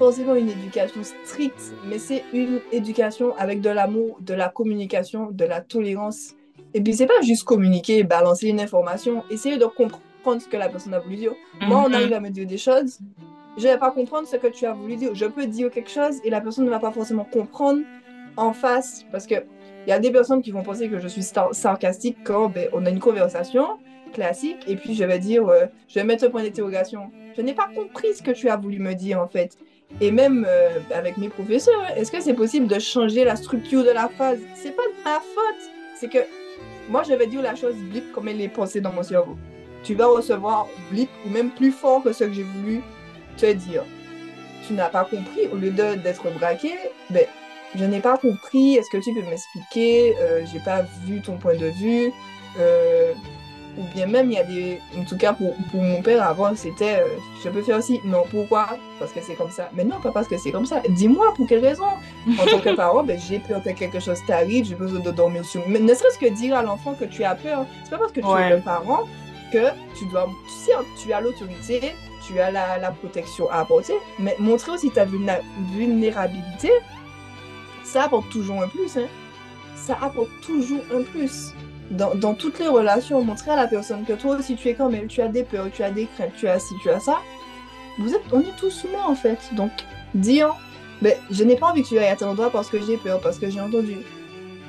forcément 0.01 0.33
une 0.33 0.49
éducation 0.49 1.01
stricte, 1.23 1.75
mais 1.85 1.99
c'est 1.99 2.23
une 2.33 2.59
éducation 2.71 3.35
avec 3.37 3.61
de 3.61 3.69
l'amour, 3.69 4.17
de 4.19 4.33
la 4.33 4.49
communication, 4.49 5.29
de 5.29 5.45
la 5.45 5.61
tolérance. 5.61 6.33
Et 6.73 6.81
puis, 6.81 6.95
c'est 6.95 7.05
pas 7.05 7.21
juste 7.21 7.43
communiquer, 7.43 8.03
balancer 8.03 8.47
une 8.47 8.59
information, 8.59 9.23
essayer 9.29 9.59
de 9.59 9.65
comprendre 9.65 10.41
ce 10.41 10.47
que 10.47 10.57
la 10.57 10.69
personne 10.69 10.95
a 10.95 10.99
voulu 10.99 11.17
dire. 11.17 11.33
Moi, 11.61 11.83
on 11.85 11.89
mhm. 11.89 11.93
arrive 11.93 12.13
à 12.13 12.19
me 12.19 12.29
dire 12.29 12.47
des 12.47 12.57
choses, 12.57 12.97
je 13.57 13.61
vais 13.61 13.77
pas 13.77 13.91
comprendre 13.91 14.27
ce 14.27 14.37
que 14.37 14.47
tu 14.47 14.65
as 14.65 14.73
voulu 14.73 14.95
dire. 14.95 15.13
Je 15.13 15.25
peux 15.27 15.45
dire 15.45 15.69
quelque 15.69 15.91
chose 15.91 16.15
et 16.23 16.31
la 16.31 16.41
personne 16.41 16.65
ne 16.65 16.71
va 16.71 16.79
pas 16.79 16.91
forcément 16.91 17.25
comprendre 17.25 17.81
en 18.37 18.53
face, 18.53 19.05
parce 19.11 19.27
que 19.27 19.35
il 19.85 19.89
y 19.89 19.93
a 19.93 19.99
des 19.99 20.11
personnes 20.11 20.41
qui 20.41 20.49
vont 20.49 20.63
penser 20.63 20.89
que 20.89 20.97
je 20.97 21.07
suis 21.07 21.23
sarcastique 21.51 22.17
quand 22.23 22.49
ben, 22.49 22.69
on 22.73 22.87
a 22.87 22.89
une 22.89 22.99
conversation 22.99 23.77
classique 24.13 24.63
et 24.67 24.77
puis 24.77 24.95
je 24.95 25.03
vais 25.03 25.19
dire, 25.19 25.47
euh, 25.47 25.67
je 25.87 25.99
vais 25.99 26.03
mettre 26.03 26.23
un 26.23 26.29
point 26.31 26.41
d'interrogation. 26.41 27.11
Je 27.37 27.41
n'ai 27.43 27.53
pas 27.53 27.69
compris 27.75 28.15
ce 28.15 28.23
que 28.23 28.31
tu 28.31 28.49
as 28.49 28.57
voulu 28.57 28.79
me 28.79 28.93
dire 28.93 29.21
en 29.21 29.27
fait. 29.27 29.57
Et 29.99 30.11
même 30.11 30.45
euh, 30.47 30.79
avec 30.93 31.17
mes 31.17 31.29
professeurs, 31.29 31.83
est-ce 31.95 32.11
que 32.11 32.21
c'est 32.21 32.33
possible 32.33 32.67
de 32.67 32.79
changer 32.79 33.23
la 33.23 33.35
structure 33.35 33.83
de 33.83 33.91
la 33.91 34.07
phrase 34.07 34.39
C'est 34.55 34.75
pas 34.75 34.83
de 34.83 35.03
ma 35.03 35.19
faute. 35.19 35.71
C'est 35.99 36.09
que 36.09 36.19
moi, 36.89 37.03
je 37.03 37.13
vais 37.13 37.27
dire 37.27 37.41
la 37.41 37.55
chose 37.55 37.75
blip 37.75 38.11
comme 38.11 38.27
elle 38.27 38.41
est 38.41 38.47
pensée 38.47 38.81
dans 38.81 38.91
mon 38.91 39.03
cerveau. 39.03 39.37
Tu 39.83 39.93
vas 39.95 40.07
recevoir 40.07 40.67
blip 40.89 41.09
ou 41.25 41.29
même 41.29 41.51
plus 41.51 41.71
fort 41.71 42.03
que 42.03 42.13
ce 42.13 42.23
que 42.23 42.33
j'ai 42.33 42.43
voulu 42.43 42.81
te 43.37 43.51
dire. 43.51 43.83
Tu 44.67 44.73
n'as 44.73 44.89
pas 44.89 45.05
compris. 45.05 45.47
Au 45.51 45.55
lieu 45.55 45.71
d'être 45.71 46.29
braqué, 46.39 46.71
ben, 47.09 47.25
je 47.75 47.85
n'ai 47.85 47.99
pas 47.99 48.17
compris. 48.17 48.75
Est-ce 48.75 48.89
que 48.89 49.03
tu 49.03 49.13
peux 49.13 49.27
m'expliquer? 49.27 50.15
Euh, 50.19 50.45
J'ai 50.51 50.59
pas 50.59 50.83
vu 51.05 51.21
ton 51.21 51.37
point 51.37 51.55
de 51.55 51.67
vue. 51.67 52.11
Euh, 52.59 53.13
ou 53.77 53.83
bien 53.95 54.05
même 54.05 54.31
il 54.31 54.35
y 54.35 54.39
a 54.39 54.43
des 54.43 54.79
en 54.97 55.03
tout 55.03 55.17
cas 55.17 55.33
pour, 55.33 55.53
pour 55.71 55.81
mon 55.81 56.01
père 56.01 56.23
avant 56.23 56.55
c'était 56.55 57.01
euh, 57.01 57.07
je 57.43 57.49
peux 57.49 57.61
faire 57.61 57.77
aussi. 57.77 57.99
Non 58.05 58.23
pourquoi? 58.29 58.77
Parce 58.99 59.11
que 59.11 59.19
c'est 59.21 59.35
comme 59.35 59.51
ça. 59.51 59.69
Mais 59.73 59.83
non 59.83 59.99
pas 59.99 60.11
parce 60.11 60.27
que 60.27 60.37
c'est 60.37 60.51
comme 60.51 60.65
ça. 60.65 60.81
Dis-moi 60.89 61.33
pour 61.35 61.47
quelle 61.47 61.65
raison? 61.65 61.85
En 62.39 62.45
tant 62.45 62.59
que 62.59 62.75
parent 62.75 63.03
ben, 63.03 63.19
j'ai 63.19 63.39
peur 63.39 63.63
que 63.63 63.69
quelque 63.69 63.99
chose 63.99 64.19
t'arrive 64.27 64.65
j'ai 64.65 64.75
besoin 64.75 64.99
de 64.99 65.11
dormir 65.11 65.45
sur 65.45 65.67
mais 65.67 65.79
ne 65.79 65.93
serait-ce 65.93 66.17
que 66.17 66.27
dire 66.27 66.55
à 66.55 66.63
l'enfant 66.63 66.93
que 66.93 67.05
tu 67.05 67.23
as 67.23 67.35
peur 67.35 67.65
c'est 67.83 67.91
pas 67.91 67.97
parce 67.97 68.11
que 68.11 68.19
tu 68.19 68.27
es 68.27 68.53
un 68.53 68.59
parent 68.59 69.07
que 69.51 69.69
tu 69.97 70.05
dois 70.05 70.27
tu 70.47 70.53
sais 70.53 70.71
tu 71.01 71.13
as 71.13 71.21
l'autorité 71.21 71.93
tu 72.27 72.39
as 72.39 72.51
la, 72.51 72.77
la, 72.77 72.91
protection 72.91 73.49
à 73.49 73.61
apporter. 73.61 73.95
Mais 74.19 74.35
montrer 74.37 74.73
aussi 74.73 74.91
ta 74.91 75.05
vulnérabilité 75.05 76.71
ça 77.83 78.03
apporte 78.03 78.29
toujours 78.29 78.61
un 78.61 78.67
plus 78.67 78.97
hein. 78.97 79.07
ça 79.75 79.97
apporte 80.01 80.29
toujours 80.41 80.81
un 80.93 81.01
plus 81.01 81.53
dans, 81.91 82.33
toutes 82.33 82.59
les 82.59 82.67
relations, 82.67 83.23
montrer 83.23 83.51
à 83.51 83.55
la 83.55 83.67
personne 83.67 84.05
que 84.05 84.13
toi 84.13 84.37
aussi 84.37 84.55
tu 84.55 84.69
es 84.69 84.73
comme 84.73 84.95
elle, 84.95 85.07
tu 85.07 85.21
as 85.21 85.27
des 85.27 85.43
peurs, 85.43 85.67
tu 85.71 85.83
as 85.83 85.91
des 85.91 86.07
craintes, 86.07 86.33
tu 86.37 86.47
as 86.47 86.59
ci, 86.59 86.73
tu 86.81 86.89
as 86.89 86.99
ça. 86.99 87.19
Vous 87.99 88.13
êtes, 88.13 88.21
on 88.31 88.39
est 88.39 88.55
tous 88.57 88.83
humains 88.83 89.05
en 89.05 89.15
fait. 89.15 89.39
Donc, 89.53 89.71
dire, 90.13 90.55
ben, 91.01 91.13
je 91.29 91.43
n'ai 91.43 91.55
pas 91.55 91.67
envie 91.67 91.83
que 91.83 91.89
tu 91.89 91.97
ailles 91.97 92.07
à 92.07 92.15
tel 92.15 92.29
endroit 92.29 92.49
parce 92.49 92.69
que 92.69 92.79
j'ai 92.81 92.97
peur, 92.97 93.19
parce 93.19 93.37
que 93.37 93.49
j'ai 93.49 93.59
entendu. 93.59 93.97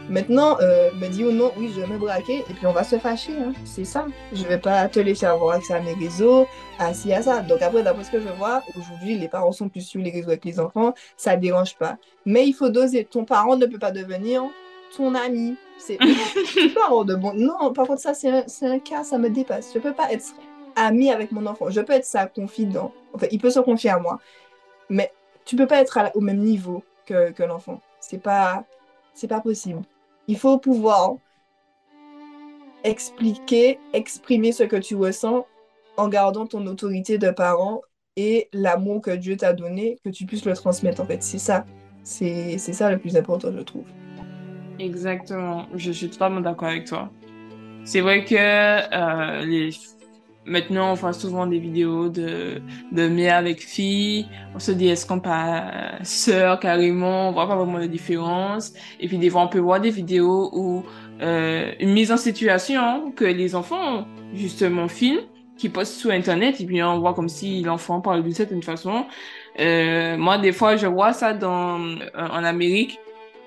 Maintenant, 0.09 0.59
euh, 0.61 0.91
me 1.01 1.09
dis 1.09 1.25
ou 1.25 1.31
non, 1.31 1.53
oui, 1.57 1.71
je 1.75 1.81
vais 1.81 1.87
me 1.87 1.97
braquer 1.97 2.41
et 2.51 2.55
puis 2.55 2.67
on 2.67 2.73
va 2.73 2.83
se 2.83 2.99
fâcher. 2.99 3.33
Hein. 3.33 3.53
C'est 3.65 3.85
ça. 3.85 4.07
Je 4.33 4.43
vais 4.45 4.59
pas 4.59 4.89
te 4.89 4.99
laisser 4.99 5.27
avoir 5.27 5.55
accès 5.55 5.75
à 5.75 5.81
mes 5.81 5.95
réseaux, 5.95 6.47
à 6.79 6.93
ci, 6.93 7.13
à 7.13 7.23
ça. 7.23 7.41
Donc 7.41 7.63
après, 7.63 7.85
d'après 7.85 8.03
ce 8.05 8.11
que 8.11 8.21
je 8.21 8.29
vois, 8.29 8.63
aujourd'hui, 8.77 9.17
les 9.17 9.29
parents 9.29 9.53
sont 9.53 9.69
plus 9.69 9.83
sur 9.83 10.01
les 10.03 10.11
réseaux 10.11 10.31
avec 10.31 10.45
les 10.45 10.59
enfants, 10.59 10.93
ça 11.17 11.37
ne 11.37 11.41
dérange 11.41 11.77
pas. 11.77 11.97
Mais 12.27 12.47
il 12.47 12.53
faut 12.53 12.69
doser. 12.69 13.05
Ton 13.05 13.25
parent 13.25 13.57
ne 13.57 13.67
peut 13.67 13.79
pas 13.79 13.93
devenir 13.93 14.43
ton 14.97 15.15
ami. 15.15 15.57
C'est 15.85 15.99
de 15.99 17.15
bon. 17.17 17.33
Non, 17.35 17.73
par 17.73 17.87
contre, 17.87 18.01
ça, 18.01 18.15
c'est 18.15 18.67
un, 18.67 18.79
cas, 18.79 19.03
ça 19.03 19.19
me 19.19 19.29
dépasse. 19.29 19.73
Je 19.75 19.81
peux 19.81 19.93
pas 19.93 20.13
être 20.13 20.25
ami 20.77 21.11
avec 21.11 21.33
mon 21.33 21.45
enfant. 21.47 21.71
Je 21.71 21.81
peux 21.81 21.93
être 21.93 22.05
sa 22.05 22.27
confident. 22.27 22.93
Enfin, 23.13 23.27
il 23.33 23.41
peut 23.41 23.51
se 23.51 23.59
confier 23.61 23.91
à 23.91 23.99
moi. 23.99 24.19
Mais 24.89 25.13
tu 25.45 25.57
peux 25.57 25.67
pas 25.67 25.81
être 25.81 25.99
au 26.15 26.21
même 26.21 26.39
niveau 26.39 26.85
que, 27.07 27.33
que 27.33 27.43
l'enfant. 27.43 27.81
C'est 28.01 28.23
pas, 28.23 28.65
c'est 29.13 29.29
pas 29.29 29.41
possible. 29.41 29.83
Il 30.29 30.39
faut 30.39 30.59
pouvoir 30.59 31.17
expliquer, 32.85 33.79
exprimer 33.93 34.53
ce 34.53 34.63
que 34.63 34.77
tu 34.77 34.95
ressens 34.95 35.47
en 35.97 36.09
gardant 36.09 36.47
ton 36.47 36.65
autorité 36.67 37.19
de 37.19 37.31
parent 37.31 37.83
et 38.17 38.49
l'amour 38.53 39.03
que 39.03 39.11
Dieu 39.11 39.37
t'a 39.37 39.53
donné, 39.53 39.99
que 40.05 40.11
tu 40.11 40.27
puisses 40.27 40.45
le 40.45 40.55
transmettre. 40.55 41.01
En 41.01 41.07
fait, 41.07 41.23
c'est 41.23 41.39
ça. 41.39 41.65
C'est 42.05 42.59
ça 42.59 42.91
le 42.91 42.99
plus 42.99 43.17
important, 43.17 43.53
je 43.53 43.63
trouve. 43.63 43.85
Exactement, 44.83 45.67
je 45.77 45.93
suis 45.93 46.09
totalement 46.11 46.41
d'accord 46.41 46.69
avec 46.69 46.87
toi. 46.87 47.09
C'est 47.85 48.01
vrai 48.01 48.25
que 48.25 48.35
euh, 48.37 49.45
les... 49.45 49.71
maintenant, 50.45 50.91
on 50.91 50.95
voit 50.95 51.13
souvent 51.13 51.47
des 51.47 51.61
vidéos 51.61 52.09
de, 52.09 52.61
de 52.91 53.09
mère 53.09 53.37
avec 53.37 53.61
fille. 53.61 54.27
On 54.57 54.59
se 54.59 54.73
dit, 54.73 54.89
est-ce 54.89 55.07
qu'on 55.07 55.21
pas 55.21 55.93
sœur 56.03 56.59
carrément? 56.59 57.29
On 57.29 57.33
voit 57.33 57.47
pas 57.47 57.55
vraiment 57.55 57.79
la 57.79 57.87
différence. 57.87 58.73
Et 58.99 59.07
puis, 59.07 59.19
des 59.19 59.31
fois, 59.31 59.43
on 59.43 59.49
peut 59.49 59.61
voir 59.61 59.81
des 59.81 59.91
vidéos 59.91 60.51
où 60.53 60.85
euh, 61.21 61.73
une 61.79 61.93
mise 61.93 62.11
en 62.11 62.17
situation 62.17 63.13
que 63.13 63.25
les 63.25 63.55
enfants, 63.55 64.07
justement, 64.35 64.89
filment, 64.89 65.23
qui 65.57 65.69
postent 65.69 65.95
sur 65.95 66.11
Internet, 66.11 66.61
et 66.61 66.67
puis 66.67 66.83
on 66.83 66.99
voit 66.99 67.15
comme 67.15 67.29
si 67.29 67.63
l'enfant 67.63 68.01
parle 68.01 68.25
d'une 68.25 68.33
certaine 68.33 68.65
façon. 68.65 69.07
Euh, 69.61 70.17
moi, 70.17 70.39
des 70.39 70.51
fois, 70.51 70.75
je 70.75 70.89
vois 70.89 71.13
ça 71.13 71.35
dans, 71.35 71.79
en 72.17 72.45
Amérique, 72.45 72.99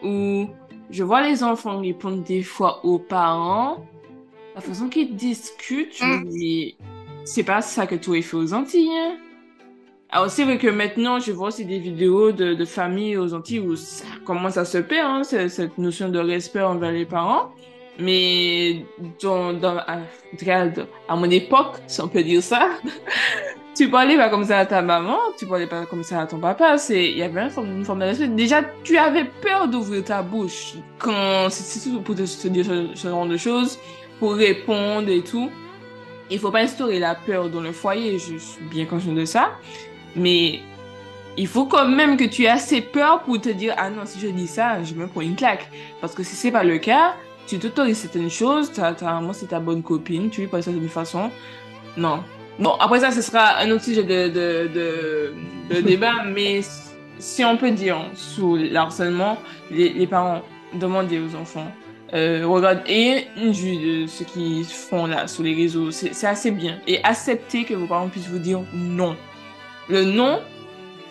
où 0.02 0.48
je 0.89 1.04
vois 1.04 1.21
les 1.28 1.43
enfants 1.43 1.80
répondre 1.82 2.24
des 2.24 2.43
fois 2.43 2.86
aux 2.86 3.00
parents, 3.00 3.86
la 4.56 4.62
façon 4.62 4.88
qu'ils 4.89 5.15
discutent, 5.15 5.95
je 5.98 6.04
me 6.06 6.26
dis, 6.30 6.76
c'est 7.26 7.43
pas 7.43 7.62
ça 7.62 7.88
que 7.88 7.95
tu 7.95 8.15
as 8.17 8.21
fait 8.21 8.38
aux 8.38 8.54
Antilles. 8.54 8.89
hein. 8.95 9.17
Alors, 10.12 10.30
c'est 10.30 10.43
vrai 10.43 10.58
que 10.58 10.67
maintenant, 10.67 11.19
je 11.19 11.32
vois 11.34 11.48
aussi 11.48 11.65
des 11.65 11.80
vidéos 11.80 12.32
de, 12.32 12.54
de 12.54 12.65
familles 12.65 13.17
aux 13.17 13.34
Antilles 13.34 13.60
où 13.60 13.76
ça 13.76 14.06
commence 14.24 14.56
à 14.56 14.63
se 14.63 14.78
perdre, 14.78 15.10
hein, 15.15 15.24
ce- 15.24 15.48
cette 15.50 15.78
notion 15.78 16.08
de 16.10 16.19
respect 16.19 16.62
envers 16.62 16.91
les 16.91 17.06
parents. 17.06 17.50
Mais 18.00 18.86
dans, 19.21 19.52
dans, 19.54 19.78
à, 19.78 19.98
en 19.98 20.38
tout 20.38 20.45
cas, 20.45 20.67
à 21.10 21.15
mon 21.15 21.30
époque, 21.30 21.76
si 21.88 22.00
on 22.02 22.08
peut 22.08 22.24
dire 22.24 22.43
ça, 22.43 22.69
tu 23.75 23.89
parlais 23.89 24.15
pas 24.15 24.29
comme 24.29 24.45
ça 24.45 24.59
à 24.59 24.65
ta 24.65 24.81
maman, 24.81 25.17
tu 25.38 25.45
parlais 25.45 25.67
pas 25.67 25.85
comme 25.85 26.03
ça 26.03 26.21
à 26.21 26.25
ton 26.25 26.39
papa. 26.39 26.77
C'est, 26.77 27.11
il 27.11 27.17
y 27.17 27.23
avait 27.23 27.41
une 27.41 27.49
forme, 27.49 27.77
une 27.77 27.85
forme 27.85 27.99
de. 27.99 28.25
Déjà, 28.27 28.61
tu 28.83 28.97
avais 28.97 29.25
peur 29.25 29.67
d'ouvrir 29.67 30.03
ta 30.03 30.21
bouche 30.21 30.75
quand 30.97 31.49
c'est 31.49 31.91
pour 32.03 32.15
te, 32.15 32.47
dire 32.47 32.65
ce, 32.65 33.07
genre 33.07 33.25
de 33.25 33.38
choses, 33.38 33.77
pour 34.19 34.35
répondre 34.35 35.09
et 35.09 35.21
tout. 35.21 35.51
Il 36.29 36.39
faut 36.39 36.51
pas 36.51 36.61
instaurer 36.61 36.99
la 36.99 37.15
peur 37.15 37.49
dans 37.49 37.61
le 37.61 37.71
foyer. 37.71 38.17
Je 38.17 38.38
suis 38.38 38.63
bien 38.71 38.85
consciente 38.85 39.15
de 39.15 39.25
ça, 39.25 39.51
mais 40.15 40.61
il 41.38 41.47
faut 41.47 41.65
quand 41.65 41.88
même 41.88 42.15
que 42.15 42.23
tu 42.23 42.43
aies 42.43 42.49
assez 42.49 42.81
peur 42.81 43.23
pour 43.23 43.39
te 43.41 43.49
dire 43.49 43.75
ah 43.77 43.89
non 43.89 44.03
si 44.05 44.19
je 44.19 44.27
dis 44.27 44.47
ça, 44.47 44.81
je 44.83 44.93
me 44.95 45.05
prends 45.07 45.21
une 45.21 45.35
claque. 45.35 45.69
Parce 45.99 46.15
que 46.15 46.23
si 46.23 46.35
c'est 46.35 46.51
pas 46.51 46.63
le 46.63 46.77
cas, 46.77 47.15
tu 47.45 47.59
t'autorises 47.59 47.97
certaines 47.97 48.29
choses. 48.29 48.71
T'as, 48.71 48.93
t'as, 48.93 49.19
moi 49.19 49.33
c'est 49.33 49.47
ta 49.47 49.59
bonne 49.59 49.83
copine, 49.83 50.29
tu 50.29 50.41
lui 50.41 50.47
parles 50.47 50.63
de 50.63 50.71
certaine 50.71 50.89
façon. 50.89 51.29
Non, 51.97 52.23
Bon, 52.60 52.74
après 52.80 53.02
ça, 53.02 53.12
ce 53.12 53.22
sera 53.22 53.58
un 53.58 53.70
autre 53.72 53.84
sujet 53.84 54.04
de, 54.04 54.30
de, 54.30 54.70
de, 54.74 55.34
de 55.76 55.82
débat, 55.88 56.24
mais 56.26 56.62
si 57.20 57.44
on 57.44 57.58
peut 57.58 57.72
dire 57.72 57.98
sous 58.13 58.56
l'harcèlement, 58.56 59.38
les, 59.72 59.89
les 59.89 60.08
parents 60.08 60.41
demandez 60.74 61.20
aux 61.20 61.36
enfants, 61.36 61.72
euh, 62.13 62.46
regarde, 62.46 62.82
et 62.88 63.28
une 63.36 63.52
vue 63.52 63.78
de 64.04 64.08
ce 64.08 64.24
qu'ils 64.24 64.63
font 64.65 65.06
là 65.06 65.28
sur 65.28 65.44
les 65.44 65.54
réseaux, 65.54 65.91
c'est 65.91 66.13
c'est 66.13 66.28
assez 66.28 66.52
bien. 66.52 66.80
Et 66.88 67.04
accepter 67.04 67.63
que 67.63 67.74
vos 67.74 67.88
parents 67.88 68.08
puissent 68.08 68.30
vous 68.30 68.39
dire 68.39 68.62
non. 68.74 69.15
Le 69.89 70.06
non, 70.06 70.39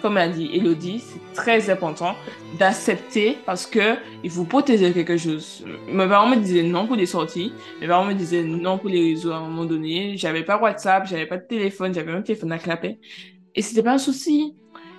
comme 0.05 0.19
a 0.19 0.29
dit 0.29 0.51
Elodie, 0.53 0.99
c'est 0.99 1.33
très 1.33 1.71
important 1.71 2.15
d'accepter 2.59 3.39
parce 3.47 3.67
que 3.67 3.97
il 4.23 4.29
faut 4.29 4.45
protéger 4.45 4.93
quelque 4.93 5.17
chose. 5.17 5.65
Mes 5.89 6.07
parents 6.07 6.29
me 6.29 6.37
disaient 6.37 6.63
non 6.63 6.87
pour 6.87 6.97
les 6.97 7.07
sorties. 7.07 7.55
Mes 7.81 7.89
parents 7.89 8.05
me 8.05 8.13
disaient 8.13 8.43
non 8.43 8.77
pour 8.77 8.91
les 8.91 9.01
réseaux 9.01 9.33
à 9.33 9.37
un 9.37 9.41
moment 9.41 9.65
donné. 9.65 10.19
J'avais 10.19 10.43
pas 10.43 10.61
WhatsApp, 10.61 11.07
j'avais 11.07 11.25
pas 11.25 11.39
de 11.39 11.47
téléphone, 11.47 11.95
j'avais 11.95 12.13
même 12.13 12.23
téléphone 12.23 12.53
à 12.53 12.59
clapper. 12.59 12.99
Et 13.55 13.63
c'était 13.63 13.83
pas 13.83 13.93
un 13.93 13.99
souci. 13.99 14.55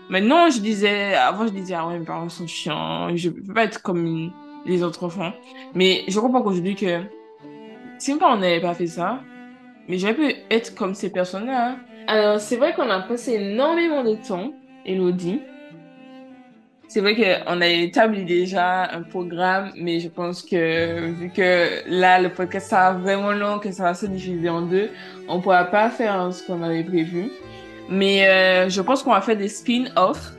Maintenant, 0.09 0.49
je 0.49 0.59
disais, 0.59 1.13
avant, 1.13 1.45
je 1.45 1.51
disais, 1.51 1.75
ah 1.75 1.87
ouais, 1.87 1.99
mes 1.99 2.05
parents 2.05 2.27
sont 2.27 2.47
chiants, 2.47 3.15
je 3.15 3.29
peux 3.29 3.53
pas 3.53 3.65
être 3.65 3.83
comme 3.83 4.31
les 4.65 4.81
autres 4.81 5.03
enfants. 5.03 5.33
Mais 5.75 6.03
je 6.07 6.19
comprends 6.19 6.41
qu'aujourd'hui 6.41 6.73
que 6.73 7.01
si 7.99 8.11
mes 8.11 8.19
parents 8.19 8.37
n'avaient 8.37 8.59
pas 8.59 8.73
fait 8.73 8.87
ça, 8.87 9.19
mais 9.87 9.99
j'aurais 9.99 10.15
pu 10.15 10.33
être 10.49 10.73
comme 10.73 10.95
ces 10.95 11.11
personnes-là. 11.11 11.73
hein. 11.73 11.77
Alors, 12.07 12.39
c'est 12.39 12.55
vrai 12.55 12.73
qu'on 12.73 12.89
a 12.89 13.01
passé 13.01 13.33
énormément 13.33 14.03
de 14.03 14.15
temps, 14.15 14.51
Elodie. 14.85 15.41
C'est 16.87 17.01
vrai 17.01 17.15
qu'on 17.15 17.61
a 17.61 17.67
établi 17.67 18.23
déjà 18.23 18.89
un 18.91 19.01
programme, 19.01 19.71
mais 19.75 19.99
je 19.99 20.07
pense 20.07 20.43
que 20.43 21.09
vu 21.09 21.29
que 21.29 21.81
là, 21.87 22.21
le 22.21 22.29
podcast 22.29 22.69
sera 22.69 22.93
vraiment 22.93 23.31
long, 23.31 23.59
que 23.59 23.71
ça 23.71 23.83
va 23.83 23.93
se 23.93 24.05
diviser 24.05 24.49
en 24.49 24.61
deux, 24.61 24.89
on 25.27 25.41
pourra 25.41 25.65
pas 25.65 25.89
faire 25.89 26.31
ce 26.31 26.45
qu'on 26.45 26.61
avait 26.61 26.83
prévu. 26.83 27.31
Mais 27.89 28.27
euh, 28.27 28.69
je 28.69 28.81
pense 28.81 29.03
qu'on 29.03 29.11
va 29.11 29.21
faire 29.21 29.37
des 29.37 29.49
spin-offs. 29.49 30.33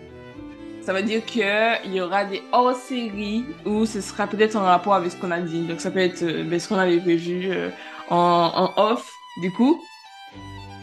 Ça 0.81 0.93
veut 0.93 1.03
dire 1.03 1.25
qu'il 1.25 1.93
y 1.93 2.01
aura 2.01 2.25
des 2.25 2.43
hors-séries 2.53 3.45
où 3.65 3.85
ce 3.85 4.01
sera 4.01 4.29
peut-être 4.29 4.55
en 4.55 4.63
rapport 4.63 4.95
avec 4.95 5.11
ce 5.11 5.17
qu'on 5.17 5.33
a 5.33 5.41
dit. 5.41 5.63
Donc 5.67 5.81
ça 5.81 5.91
peut 5.91 5.99
être 5.99 6.23
euh, 6.23 6.45
ben, 6.45 6.61
ce 6.61 6.69
qu'on 6.69 6.79
avait 6.79 7.01
prévu 7.01 7.51
euh, 7.51 7.71
en 8.09 8.73
off, 8.77 9.11
du 9.43 9.51
coup. 9.51 9.81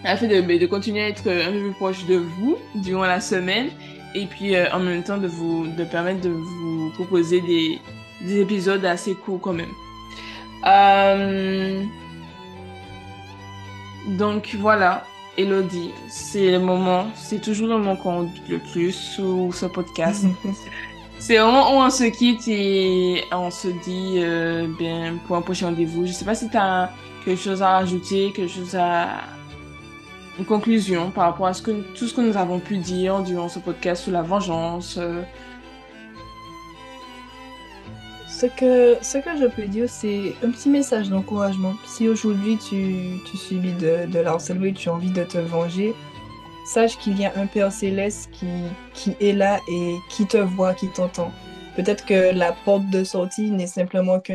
Afin 0.03 0.27
de, 0.27 0.41
de 0.41 0.65
continuer 0.67 1.01
à 1.03 1.07
être 1.09 1.27
un 1.29 1.51
peu 1.51 1.59
plus 1.59 1.73
proche 1.73 2.05
de 2.05 2.15
vous 2.15 2.57
durant 2.75 3.03
la 3.05 3.21
semaine 3.21 3.69
et 4.15 4.25
puis 4.25 4.55
euh, 4.55 4.69
en 4.73 4.79
même 4.79 5.03
temps 5.03 5.17
de 5.17 5.27
vous 5.27 5.67
de 5.67 5.83
permettre 5.85 6.21
de 6.21 6.29
vous 6.29 6.91
proposer 6.95 7.41
des, 7.41 7.79
des 8.21 8.41
épisodes 8.41 8.83
assez 8.85 9.15
courts 9.15 9.39
quand 9.41 9.53
même. 9.53 9.71
Euh, 10.67 11.83
Donc 14.05 14.55
voilà, 14.59 15.05
Elodie, 15.37 15.91
c'est 16.09 16.51
le 16.51 16.59
moment, 16.59 17.07
c'est 17.15 17.41
toujours 17.41 17.67
le 17.67 17.77
moment 17.77 17.95
qu'on 17.95 18.23
dit 18.23 18.41
le 18.49 18.59
plus 18.59 18.91
sur 18.91 19.53
ce 19.53 19.65
podcast. 19.67 20.25
C'est 21.19 21.39
au 21.39 21.45
moment 21.45 21.77
où 21.77 21.81
on 21.81 21.89
se 21.89 22.03
quitte 22.05 22.47
et 22.49 23.23
on 23.31 23.49
se 23.49 23.69
dit 23.69 24.15
euh, 24.17 24.67
bien 24.77 25.19
pour 25.25 25.37
un 25.37 25.41
prochain 25.41 25.67
rendez-vous. 25.67 26.05
Je 26.05 26.11
sais 26.11 26.25
pas 26.25 26.35
si 26.35 26.49
tu 26.49 26.57
as 26.57 26.91
quelque 27.23 27.41
chose 27.41 27.61
à 27.61 27.69
rajouter, 27.79 28.33
quelque 28.33 28.51
chose 28.51 28.75
à 28.75 29.21
une 30.39 30.45
conclusion 30.45 31.11
par 31.11 31.25
rapport 31.25 31.47
à 31.47 31.53
tout 31.53 32.07
ce 32.07 32.13
que 32.13 32.21
nous 32.21 32.37
avons 32.37 32.59
pu 32.59 32.77
dire 32.77 33.21
durant 33.21 33.49
ce 33.49 33.59
podcast 33.59 34.03
sur 34.03 34.11
la 34.11 34.21
vengeance. 34.21 34.97
euh, 34.97 35.23
Ce 38.27 38.47
que, 38.47 38.97
je 39.01 39.47
peux 39.47 39.67
dire, 39.67 39.87
c'est 39.87 40.33
un 40.43 40.49
petit 40.51 40.69
message 40.69 41.09
d'encouragement. 41.09 41.73
Si 41.85 42.09
aujourd'hui 42.09 42.57
tu, 42.57 43.19
tu 43.29 43.37
subis 43.37 43.73
de, 43.73 44.05
de 44.11 44.19
l'harcèlement 44.19 44.65
et 44.65 44.73
tu 44.73 44.89
as 44.89 44.93
envie 44.93 45.11
de 45.11 45.23
te 45.23 45.37
venger, 45.37 45.93
sache 46.65 46.97
qu'il 46.97 47.19
y 47.19 47.25
a 47.25 47.33
un 47.37 47.45
Père 47.45 47.71
céleste 47.71 48.29
qui 48.93 49.15
est 49.19 49.33
là 49.33 49.59
et 49.71 49.95
qui 50.09 50.25
te 50.25 50.37
voit, 50.37 50.73
qui 50.73 50.89
t'entend. 50.89 51.31
Peut-être 51.75 52.05
que 52.05 52.33
la 52.35 52.51
porte 52.51 52.89
de 52.89 53.03
sortie 53.03 53.49
n'est 53.51 53.67
simplement 53.67 54.19
que 54.19 54.33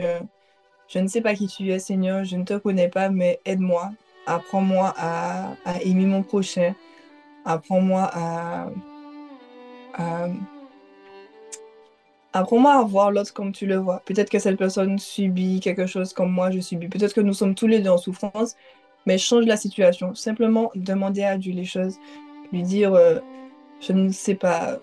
je 0.88 0.98
ne 1.00 1.08
sais 1.08 1.20
pas 1.20 1.34
qui 1.34 1.48
tu 1.48 1.70
es, 1.70 1.78
Seigneur, 1.78 2.24
je 2.24 2.36
ne 2.36 2.44
te 2.44 2.56
connais 2.56 2.88
pas, 2.88 3.10
mais 3.10 3.40
aide-moi. 3.44 3.90
Apprends-moi 4.28 4.94
à, 4.96 5.56
aimer 5.82 6.06
mon 6.06 6.22
prochain. 6.22 6.74
Apprends-moi 7.44 8.10
à, 8.12 8.68
à 9.94 10.28
Apprends-moi 12.34 12.74
à 12.74 12.82
voir 12.82 13.10
l'autre 13.10 13.32
comme 13.32 13.52
tu 13.52 13.66
le 13.66 13.76
vois. 13.76 14.02
Peut-être 14.04 14.30
que 14.30 14.38
cette 14.38 14.58
personne 14.58 14.98
subit 14.98 15.60
quelque 15.60 15.86
chose 15.86 16.12
comme 16.12 16.30
moi 16.30 16.50
je 16.50 16.60
subis. 16.60 16.88
Peut-être 16.88 17.14
que 17.14 17.22
nous 17.22 17.32
sommes 17.32 17.54
tous 17.54 17.66
les 17.66 17.80
deux 17.80 17.90
en 17.90 17.98
souffrance, 17.98 18.54
mais 19.06 19.16
change 19.18 19.46
la 19.46 19.56
situation. 19.56 20.14
Simplement 20.14 20.70
demander 20.74 21.24
à 21.24 21.38
Dieu 21.38 21.52
les 21.52 21.64
choses. 21.64 21.98
Lui 22.52 22.62
dire 22.62 22.92
euh, 22.94 23.18
Je 23.80 23.92
ne 23.92 24.10
sais 24.10 24.34
pas 24.34 24.78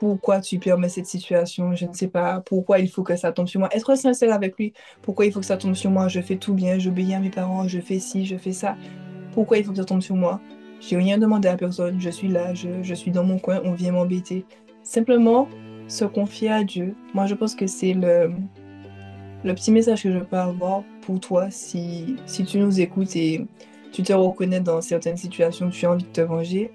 pourquoi 0.00 0.40
tu 0.40 0.58
permets 0.58 0.88
cette 0.88 1.06
situation. 1.06 1.74
Je 1.74 1.84
ne 1.84 1.92
sais 1.92 2.08
pas 2.08 2.40
pourquoi 2.40 2.78
il 2.78 2.88
faut 2.88 3.02
que 3.02 3.14
ça 3.16 3.32
tombe 3.32 3.46
sur 3.46 3.60
moi? 3.60 3.68
Être 3.70 3.94
sincère 3.96 4.32
avec 4.32 4.56
lui. 4.56 4.72
Pourquoi 5.02 5.26
il 5.26 5.32
faut 5.32 5.40
que 5.40 5.46
ça 5.46 5.58
tombe 5.58 5.74
sur 5.74 5.90
moi? 5.90 6.08
Je 6.08 6.22
fais 6.22 6.36
tout 6.36 6.54
bien. 6.54 6.78
J'obéis 6.78 7.12
à 7.12 7.20
mes 7.20 7.28
parents. 7.28 7.68
Je 7.68 7.78
fais 7.80 7.98
ci, 7.98 8.24
je 8.24 8.38
fais 8.38 8.52
ça. 8.52 8.76
Pourquoi 9.34 9.58
il 9.58 9.64
faut 9.64 9.72
que 9.72 9.76
ça 9.76 9.84
tombe 9.84 10.00
sur 10.00 10.16
moi? 10.16 10.40
J'ai 10.80 10.96
rien 10.96 11.18
demandé 11.18 11.48
à 11.48 11.56
personne. 11.56 12.00
Je 12.00 12.08
suis 12.08 12.28
là. 12.28 12.54
Je, 12.54 12.94
suis 12.94 13.10
dans 13.10 13.24
mon 13.24 13.38
coin. 13.38 13.60
On 13.62 13.74
vient 13.74 13.92
m'embêter. 13.92 14.46
Simplement 14.82 15.48
se 15.86 16.06
confier 16.06 16.50
à 16.50 16.64
Dieu. 16.64 16.96
Moi, 17.12 17.26
je 17.26 17.34
pense 17.34 17.54
que 17.54 17.66
c'est 17.66 17.92
le, 17.92 18.32
le 19.44 19.54
petit 19.54 19.70
message 19.70 20.02
que 20.02 20.12
je 20.14 20.18
peux 20.20 20.38
avoir 20.38 20.82
pour 21.02 21.20
toi 21.20 21.50
si, 21.50 22.16
si 22.24 22.46
tu 22.46 22.58
nous 22.58 22.80
écoutes 22.80 23.14
et 23.16 23.46
tu 23.92 24.02
te 24.02 24.14
reconnais 24.14 24.60
dans 24.60 24.80
certaines 24.80 25.18
situations, 25.18 25.68
tu 25.68 25.84
as 25.84 25.90
envie 25.90 26.04
de 26.04 26.08
te 26.08 26.22
venger. 26.22 26.70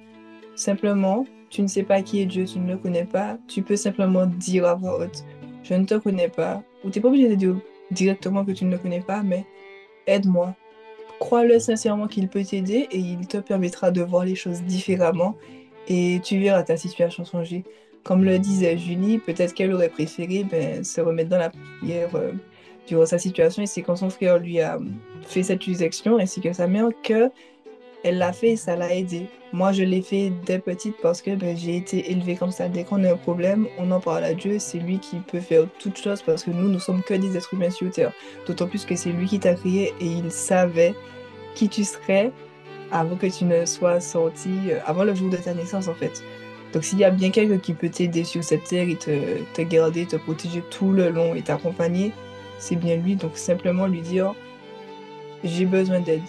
Simplement, 0.56 1.26
tu 1.56 1.62
ne 1.62 1.68
sais 1.68 1.84
pas 1.84 2.02
qui 2.02 2.22
est 2.22 2.26
Dieu, 2.26 2.44
tu 2.44 2.60
ne 2.60 2.74
le 2.74 2.78
connais 2.78 3.06
pas. 3.06 3.38
Tu 3.48 3.62
peux 3.62 3.78
simplement 3.78 4.26
dire 4.26 4.66
à 4.66 4.76
voix 4.76 5.00
haute, 5.00 5.24
je 5.64 5.74
ne 5.74 5.86
te 5.86 5.96
connais 5.96 6.28
pas. 6.28 6.62
Ou 6.84 6.90
tu 6.90 7.00
n'es 7.00 7.02
pas 7.02 7.08
obligé 7.08 7.30
de 7.30 7.36
dire 7.36 7.56
directement 7.92 8.44
que 8.44 8.52
tu 8.52 8.66
ne 8.66 8.72
le 8.72 8.78
connais 8.78 9.00
pas, 9.00 9.24
mais 9.24 9.46
aide-moi. 10.06 10.54
Crois-le 11.18 11.60
sincèrement 11.60 12.08
qu'il 12.08 12.28
peut 12.28 12.44
t'aider 12.44 12.90
et 12.92 12.98
il 12.98 13.26
te 13.28 13.38
permettra 13.38 13.90
de 13.92 14.02
voir 14.02 14.26
les 14.26 14.36
choses 14.36 14.64
différemment 14.64 15.38
et 15.88 16.20
tu 16.26 16.40
verras 16.40 16.64
ta 16.64 16.76
situation 16.76 17.24
changer. 17.24 17.64
Comme 18.04 18.26
le 18.26 18.38
disait 18.38 18.78
Julie, 18.78 19.20
peut-être 19.20 19.54
qu'elle 19.54 19.74
aurait 19.74 19.88
préféré 19.88 20.44
ben, 20.44 20.84
se 20.84 21.00
remettre 21.00 21.30
dans 21.30 21.38
la 21.38 21.52
prière 21.80 22.14
euh, 22.16 22.34
durant 22.86 23.06
sa 23.06 23.18
situation 23.18 23.64
et 23.64 23.66
c'est 23.66 23.82
quand 23.82 23.96
son 23.96 24.10
frère 24.10 24.40
lui 24.40 24.60
a 24.60 24.78
fait 25.22 25.42
cette 25.42 25.62
accusation 25.62 26.18
ainsi 26.18 26.42
que 26.42 26.52
sa 26.52 26.68
mère 26.68 26.90
que 27.02 27.32
elle 28.04 28.18
l'a 28.18 28.34
fait 28.34 28.52
et 28.52 28.56
ça 28.56 28.76
l'a 28.76 28.94
aidé. 28.94 29.28
Moi, 29.54 29.72
je 29.72 29.84
l'ai 29.84 30.02
fait 30.02 30.32
dès 30.46 30.60
petite 30.60 30.96
parce 31.02 31.22
que 31.22 31.34
ben, 31.36 31.56
j'ai 31.56 31.78
été 31.78 32.12
élevée 32.12 32.36
comme 32.36 32.52
ça. 32.52 32.68
Dès 32.68 32.84
qu'on 32.84 33.04
a 33.04 33.14
un 33.14 33.18
problème, 33.18 33.68
on 33.78 33.90
en 33.92 34.00
parle 34.00 34.24
à 34.26 34.34
Dieu. 34.34 34.58
C'est 34.60 34.80
lui 34.80 35.00
qui 35.00 35.18
peut 35.18 35.40
faire 35.40 35.66
toutes 35.80 35.98
choses 35.98 36.22
parce 36.22 36.44
que 36.44 36.52
nous, 36.52 36.68
nous 36.68 36.80
sommes 36.80 37.02
que 37.02 37.14
des 37.14 37.38
êtres 37.38 37.54
humains 37.54 37.70
sur 37.70 37.90
Terre. 37.92 38.12
D'autant 38.48 38.68
plus 38.68 38.86
que 38.86 38.96
c'est 38.96 39.12
lui 39.12 39.28
qui 39.28 39.40
t'a 39.40 39.54
créé 39.56 39.94
et 40.00 40.06
il 40.06 40.32
savait 40.32 40.94
qui 41.56 41.70
tu 41.70 41.84
serais 41.84 42.32
avant 42.92 43.16
que 43.16 43.28
tu 43.28 43.46
ne 43.46 43.66
sois 43.66 44.00
sorti, 44.00 44.50
euh, 44.70 44.80
avant 44.86 45.04
le 45.04 45.16
jour 45.16 45.30
de 45.30 45.38
ta 45.38 45.54
naissance 45.54 45.88
en 45.88 45.96
fait. 45.96 46.24
Donc 46.74 46.84
s'il 46.84 47.00
y 47.00 47.04
a 47.04 47.10
bien 47.10 47.32
quelqu'un 47.32 47.58
qui 47.58 47.74
peut 47.74 47.90
t'aider 47.90 48.24
sur 48.24 48.44
cette 48.44 48.66
terre 48.66 48.88
et 48.90 48.96
te, 48.96 49.42
te 49.54 49.62
garder, 49.62 50.06
te 50.06 50.18
protéger 50.18 50.62
tout 50.70 50.92
le 50.92 51.10
long 51.10 51.34
et 51.34 51.42
t'accompagner, 51.42 52.12
c'est 52.60 52.76
bien 52.76 52.98
lui. 52.98 53.16
Donc 53.16 53.38
simplement 53.38 53.88
lui 53.88 54.02
dire, 54.02 54.34
j'ai 55.44 55.66
besoin 55.66 56.00
d'aide, 56.00 56.22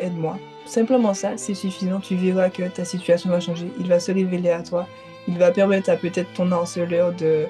aide-moi. 0.00 0.38
Simplement 0.68 1.14
ça, 1.14 1.38
c'est 1.38 1.54
suffisant. 1.54 1.98
Tu 1.98 2.14
verras 2.14 2.50
que 2.50 2.62
ta 2.68 2.84
situation 2.84 3.30
va 3.30 3.40
changer. 3.40 3.68
Il 3.80 3.88
va 3.88 3.98
se 3.98 4.12
révéler 4.12 4.50
à 4.50 4.62
toi. 4.62 4.86
Il 5.26 5.38
va 5.38 5.50
permettre 5.50 5.88
à 5.88 5.96
peut-être 5.96 6.30
ton 6.34 6.52
harceleur 6.52 7.14
de, 7.14 7.46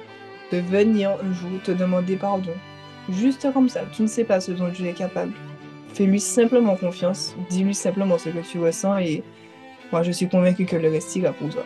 de 0.53 0.57
venir 0.59 1.11
un 1.11 1.33
jour 1.33 1.61
te 1.63 1.71
demander 1.71 2.15
pardon. 2.15 2.53
Juste 3.09 3.51
comme 3.51 3.67
ça, 3.67 3.81
tu 3.91 4.03
ne 4.03 4.07
sais 4.07 4.23
pas 4.23 4.39
ce 4.39 4.51
dont 4.53 4.71
tu 4.71 4.87
es 4.87 4.93
capable. 4.93 5.33
Fais-lui 5.93 6.21
simplement 6.21 6.77
confiance, 6.77 7.35
dis-lui 7.49 7.73
simplement 7.73 8.17
ce 8.17 8.29
que 8.29 8.39
tu 8.39 8.59
ressens 8.59 8.99
et 8.99 9.23
moi 9.91 10.03
je 10.03 10.11
suis 10.11 10.29
convaincue 10.29 10.65
que 10.65 10.75
le 10.75 10.89
reste 10.89 11.15
ira 11.15 11.33
pour 11.33 11.49
toi. 11.49 11.65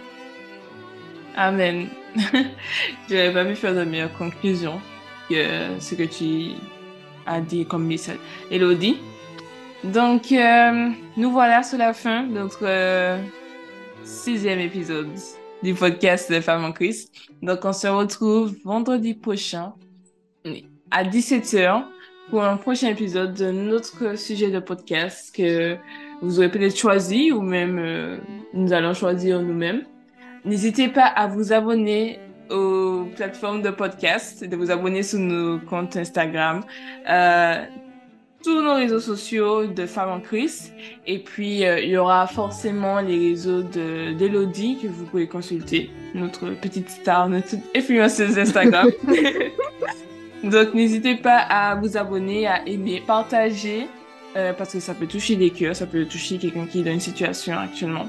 Amen. 1.36 1.88
je 2.16 3.16
n'avais 3.16 3.34
pas 3.34 3.46
pu 3.46 3.56
faire 3.56 3.76
de 3.76 3.84
meilleure 3.84 4.14
conclusion 4.14 4.80
que 5.30 5.80
ce 5.80 5.94
que 5.96 6.04
tu 6.04 6.54
as 7.26 7.42
dit 7.42 7.66
comme 7.66 7.86
message. 7.86 8.18
Elodie? 8.50 8.98
Donc, 9.84 10.32
euh, 10.32 10.90
nous 11.18 11.32
voilà 11.32 11.62
sur 11.62 11.78
la 11.78 11.94
fin 11.94 12.24
de 12.24 12.32
notre 12.32 12.64
euh, 12.64 13.18
sixième 14.04 14.60
épisode 14.60 15.10
du 15.62 15.74
podcast 15.74 16.32
de 16.32 16.40
Femmes 16.40 16.64
en 16.64 16.72
Christ. 16.72 17.14
Donc, 17.42 17.66
on 17.66 17.74
se 17.74 17.88
retrouve 17.88 18.56
vendredi 18.64 19.14
prochain 19.14 19.74
à 20.90 21.04
17h 21.04 21.84
pour 22.30 22.46
un 22.46 22.56
prochain 22.56 22.88
épisode 22.88 23.34
de 23.34 23.52
notre 23.52 24.18
sujet 24.18 24.52
de 24.52 24.60
podcast 24.60 25.36
que 25.36 25.76
vous 26.22 26.40
aurez 26.40 26.50
peut-être 26.50 26.78
choisi 26.78 27.34
ou 27.34 27.42
même 27.42 27.78
euh, 27.78 28.18
nous 28.54 28.72
allons 28.72 28.94
choisir 28.94 29.42
nous-mêmes. 29.42 29.84
N'hésitez 30.46 30.88
pas 30.88 31.08
à 31.08 31.28
vous 31.28 31.52
abonner 31.52 32.20
aux 32.50 33.06
plateformes 33.18 33.62
de 33.62 33.70
podcast, 33.70 34.46
de 34.46 34.56
vous 34.56 34.72
abonner 34.72 35.04
sur 35.04 35.20
nos 35.20 35.60
comptes 35.60 35.98
Instagram, 35.98 36.62
tous 38.44 38.62
nos 38.62 38.76
réseaux 38.76 39.00
sociaux 39.00 39.68
de 39.68 39.86
Femmes 39.86 40.10
en 40.10 40.20
Christ. 40.20 40.74
Et 41.08 41.20
puis, 41.20 41.66
euh, 41.66 41.80
il 41.80 41.90
y 41.90 41.98
aura 41.98 42.28
forcément 42.28 43.00
les 43.00 43.18
réseaux 43.30 43.64
d'Elodie 43.64 44.80
que 44.82 44.88
vous 44.88 45.06
pouvez 45.06 45.28
consulter, 45.28 45.90
notre 46.14 46.50
petite 46.50 46.90
star, 46.90 47.30
notre 47.30 47.56
influenceuse 47.76 48.38
Instagram. 48.38 48.90
Donc, 50.44 50.74
n'hésitez 50.74 51.16
pas 51.16 51.38
à 51.38 51.76
vous 51.76 51.96
abonner, 51.96 52.48
à 52.48 52.68
aimer, 52.68 53.02
partager, 53.08 53.88
euh, 54.36 54.52
parce 54.52 54.74
que 54.74 54.80
ça 54.82 54.94
peut 54.94 55.08
toucher 55.08 55.38
des 55.38 55.52
cœurs, 55.52 55.76
ça 55.76 55.86
peut 55.86 56.06
toucher 56.06 56.38
quelqu'un 56.38 56.66
qui 56.66 56.82
est 56.82 56.84
dans 56.84 56.92
une 56.92 57.00
situation 57.00 57.58
actuellement. 57.58 58.08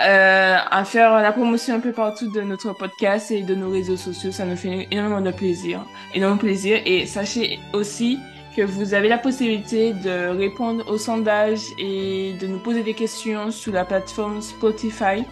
Euh, 0.00 0.56
à 0.70 0.84
faire 0.84 1.20
la 1.20 1.30
promotion 1.30 1.74
un 1.74 1.80
peu 1.80 1.92
partout 1.92 2.32
de 2.32 2.40
notre 2.40 2.72
podcast 2.72 3.30
et 3.30 3.42
de 3.42 3.54
nos 3.54 3.70
réseaux 3.70 3.96
sociaux, 3.96 4.32
ça 4.32 4.44
nous 4.44 4.56
fait 4.56 4.88
énormément 4.90 5.20
de 5.20 5.30
plaisir, 5.30 5.84
énormément 6.14 6.36
de 6.36 6.46
plaisir. 6.46 6.80
Et 6.84 7.06
sachez 7.06 7.60
aussi 7.72 8.18
que 8.58 8.64
vous 8.64 8.92
avez 8.92 9.08
la 9.08 9.18
possibilité 9.18 9.92
de 9.92 10.36
répondre 10.36 10.84
aux 10.90 10.98
sondages 10.98 11.62
et 11.78 12.32
de 12.40 12.48
nous 12.48 12.58
poser 12.58 12.82
des 12.82 12.94
questions 12.94 13.52
sur 13.52 13.72
la 13.72 13.84
plateforme 13.84 14.42
Spotify. 14.42 15.22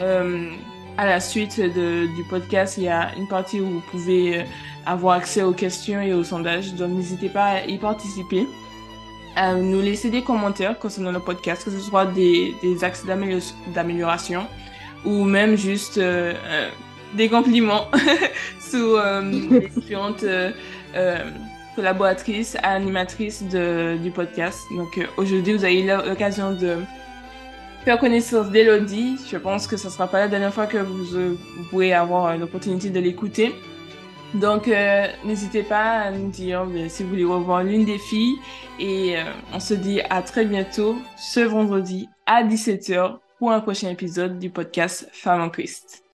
Euh, 0.00 0.50
à 0.98 1.06
la 1.06 1.20
suite 1.20 1.60
de, 1.60 2.12
du 2.16 2.24
podcast, 2.28 2.76
il 2.76 2.84
y 2.84 2.88
a 2.88 3.14
une 3.16 3.28
partie 3.28 3.60
où 3.60 3.66
vous 3.66 3.82
pouvez 3.92 4.40
euh, 4.40 4.44
avoir 4.86 5.18
accès 5.18 5.44
aux 5.44 5.52
questions 5.52 6.00
et 6.00 6.12
aux 6.14 6.24
sondages. 6.24 6.74
Donc, 6.74 6.90
n'hésitez 6.90 7.28
pas 7.28 7.44
à 7.44 7.64
y 7.64 7.78
participer. 7.78 8.44
À 9.36 9.54
nous 9.54 9.80
laisser 9.80 10.10
des 10.10 10.22
commentaires 10.22 10.76
concernant 10.76 11.12
le 11.12 11.20
podcast, 11.20 11.62
que 11.64 11.70
ce 11.70 11.78
soit 11.78 12.06
des, 12.06 12.56
axes 12.82 13.04
d'amélioration 13.72 14.48
ou 15.04 15.22
même 15.22 15.54
juste 15.54 15.98
euh, 15.98 16.34
euh 16.44 16.70
des 17.14 17.28
compliments 17.28 17.86
sur 18.58 18.98
euh, 18.98 19.22
différentes 19.76 20.24
euh, 21.74 21.76
collaboratrices, 21.76 22.56
animatrices 22.62 23.42
de, 23.42 23.96
du 24.02 24.10
podcast. 24.10 24.60
Donc 24.76 25.00
aujourd'hui, 25.16 25.54
vous 25.54 25.64
avez 25.64 25.82
l'occasion 25.82 26.52
de 26.52 26.76
faire 27.84 27.98
connaissance 27.98 28.50
d'Elodie. 28.50 29.16
Je 29.30 29.36
pense 29.36 29.66
que 29.66 29.76
ce 29.76 29.86
ne 29.88 29.92
sera 29.92 30.08
pas 30.08 30.20
la 30.20 30.28
dernière 30.28 30.52
fois 30.52 30.66
que 30.66 30.78
vous, 30.78 31.04
vous 31.04 31.64
pourrez 31.70 31.92
avoir 31.92 32.36
l'opportunité 32.36 32.90
de 32.90 33.00
l'écouter. 33.00 33.54
Donc, 34.34 34.66
euh, 34.66 35.06
n'hésitez 35.24 35.62
pas 35.62 36.00
à 36.00 36.10
nous 36.10 36.28
dire 36.28 36.66
si 36.88 37.04
vous 37.04 37.10
voulez 37.10 37.24
revoir 37.24 37.62
l'une 37.62 37.84
des 37.84 37.98
filles. 37.98 38.36
Et 38.80 39.16
euh, 39.16 39.22
on 39.52 39.60
se 39.60 39.74
dit 39.74 40.00
à 40.10 40.22
très 40.22 40.44
bientôt 40.44 40.96
ce 41.16 41.40
vendredi 41.40 42.08
à 42.26 42.42
17h 42.42 43.18
pour 43.38 43.52
un 43.52 43.60
prochain 43.60 43.90
épisode 43.90 44.40
du 44.40 44.50
podcast 44.50 45.08
Femmes 45.12 45.42
en 45.42 45.50
Christ. 45.50 46.02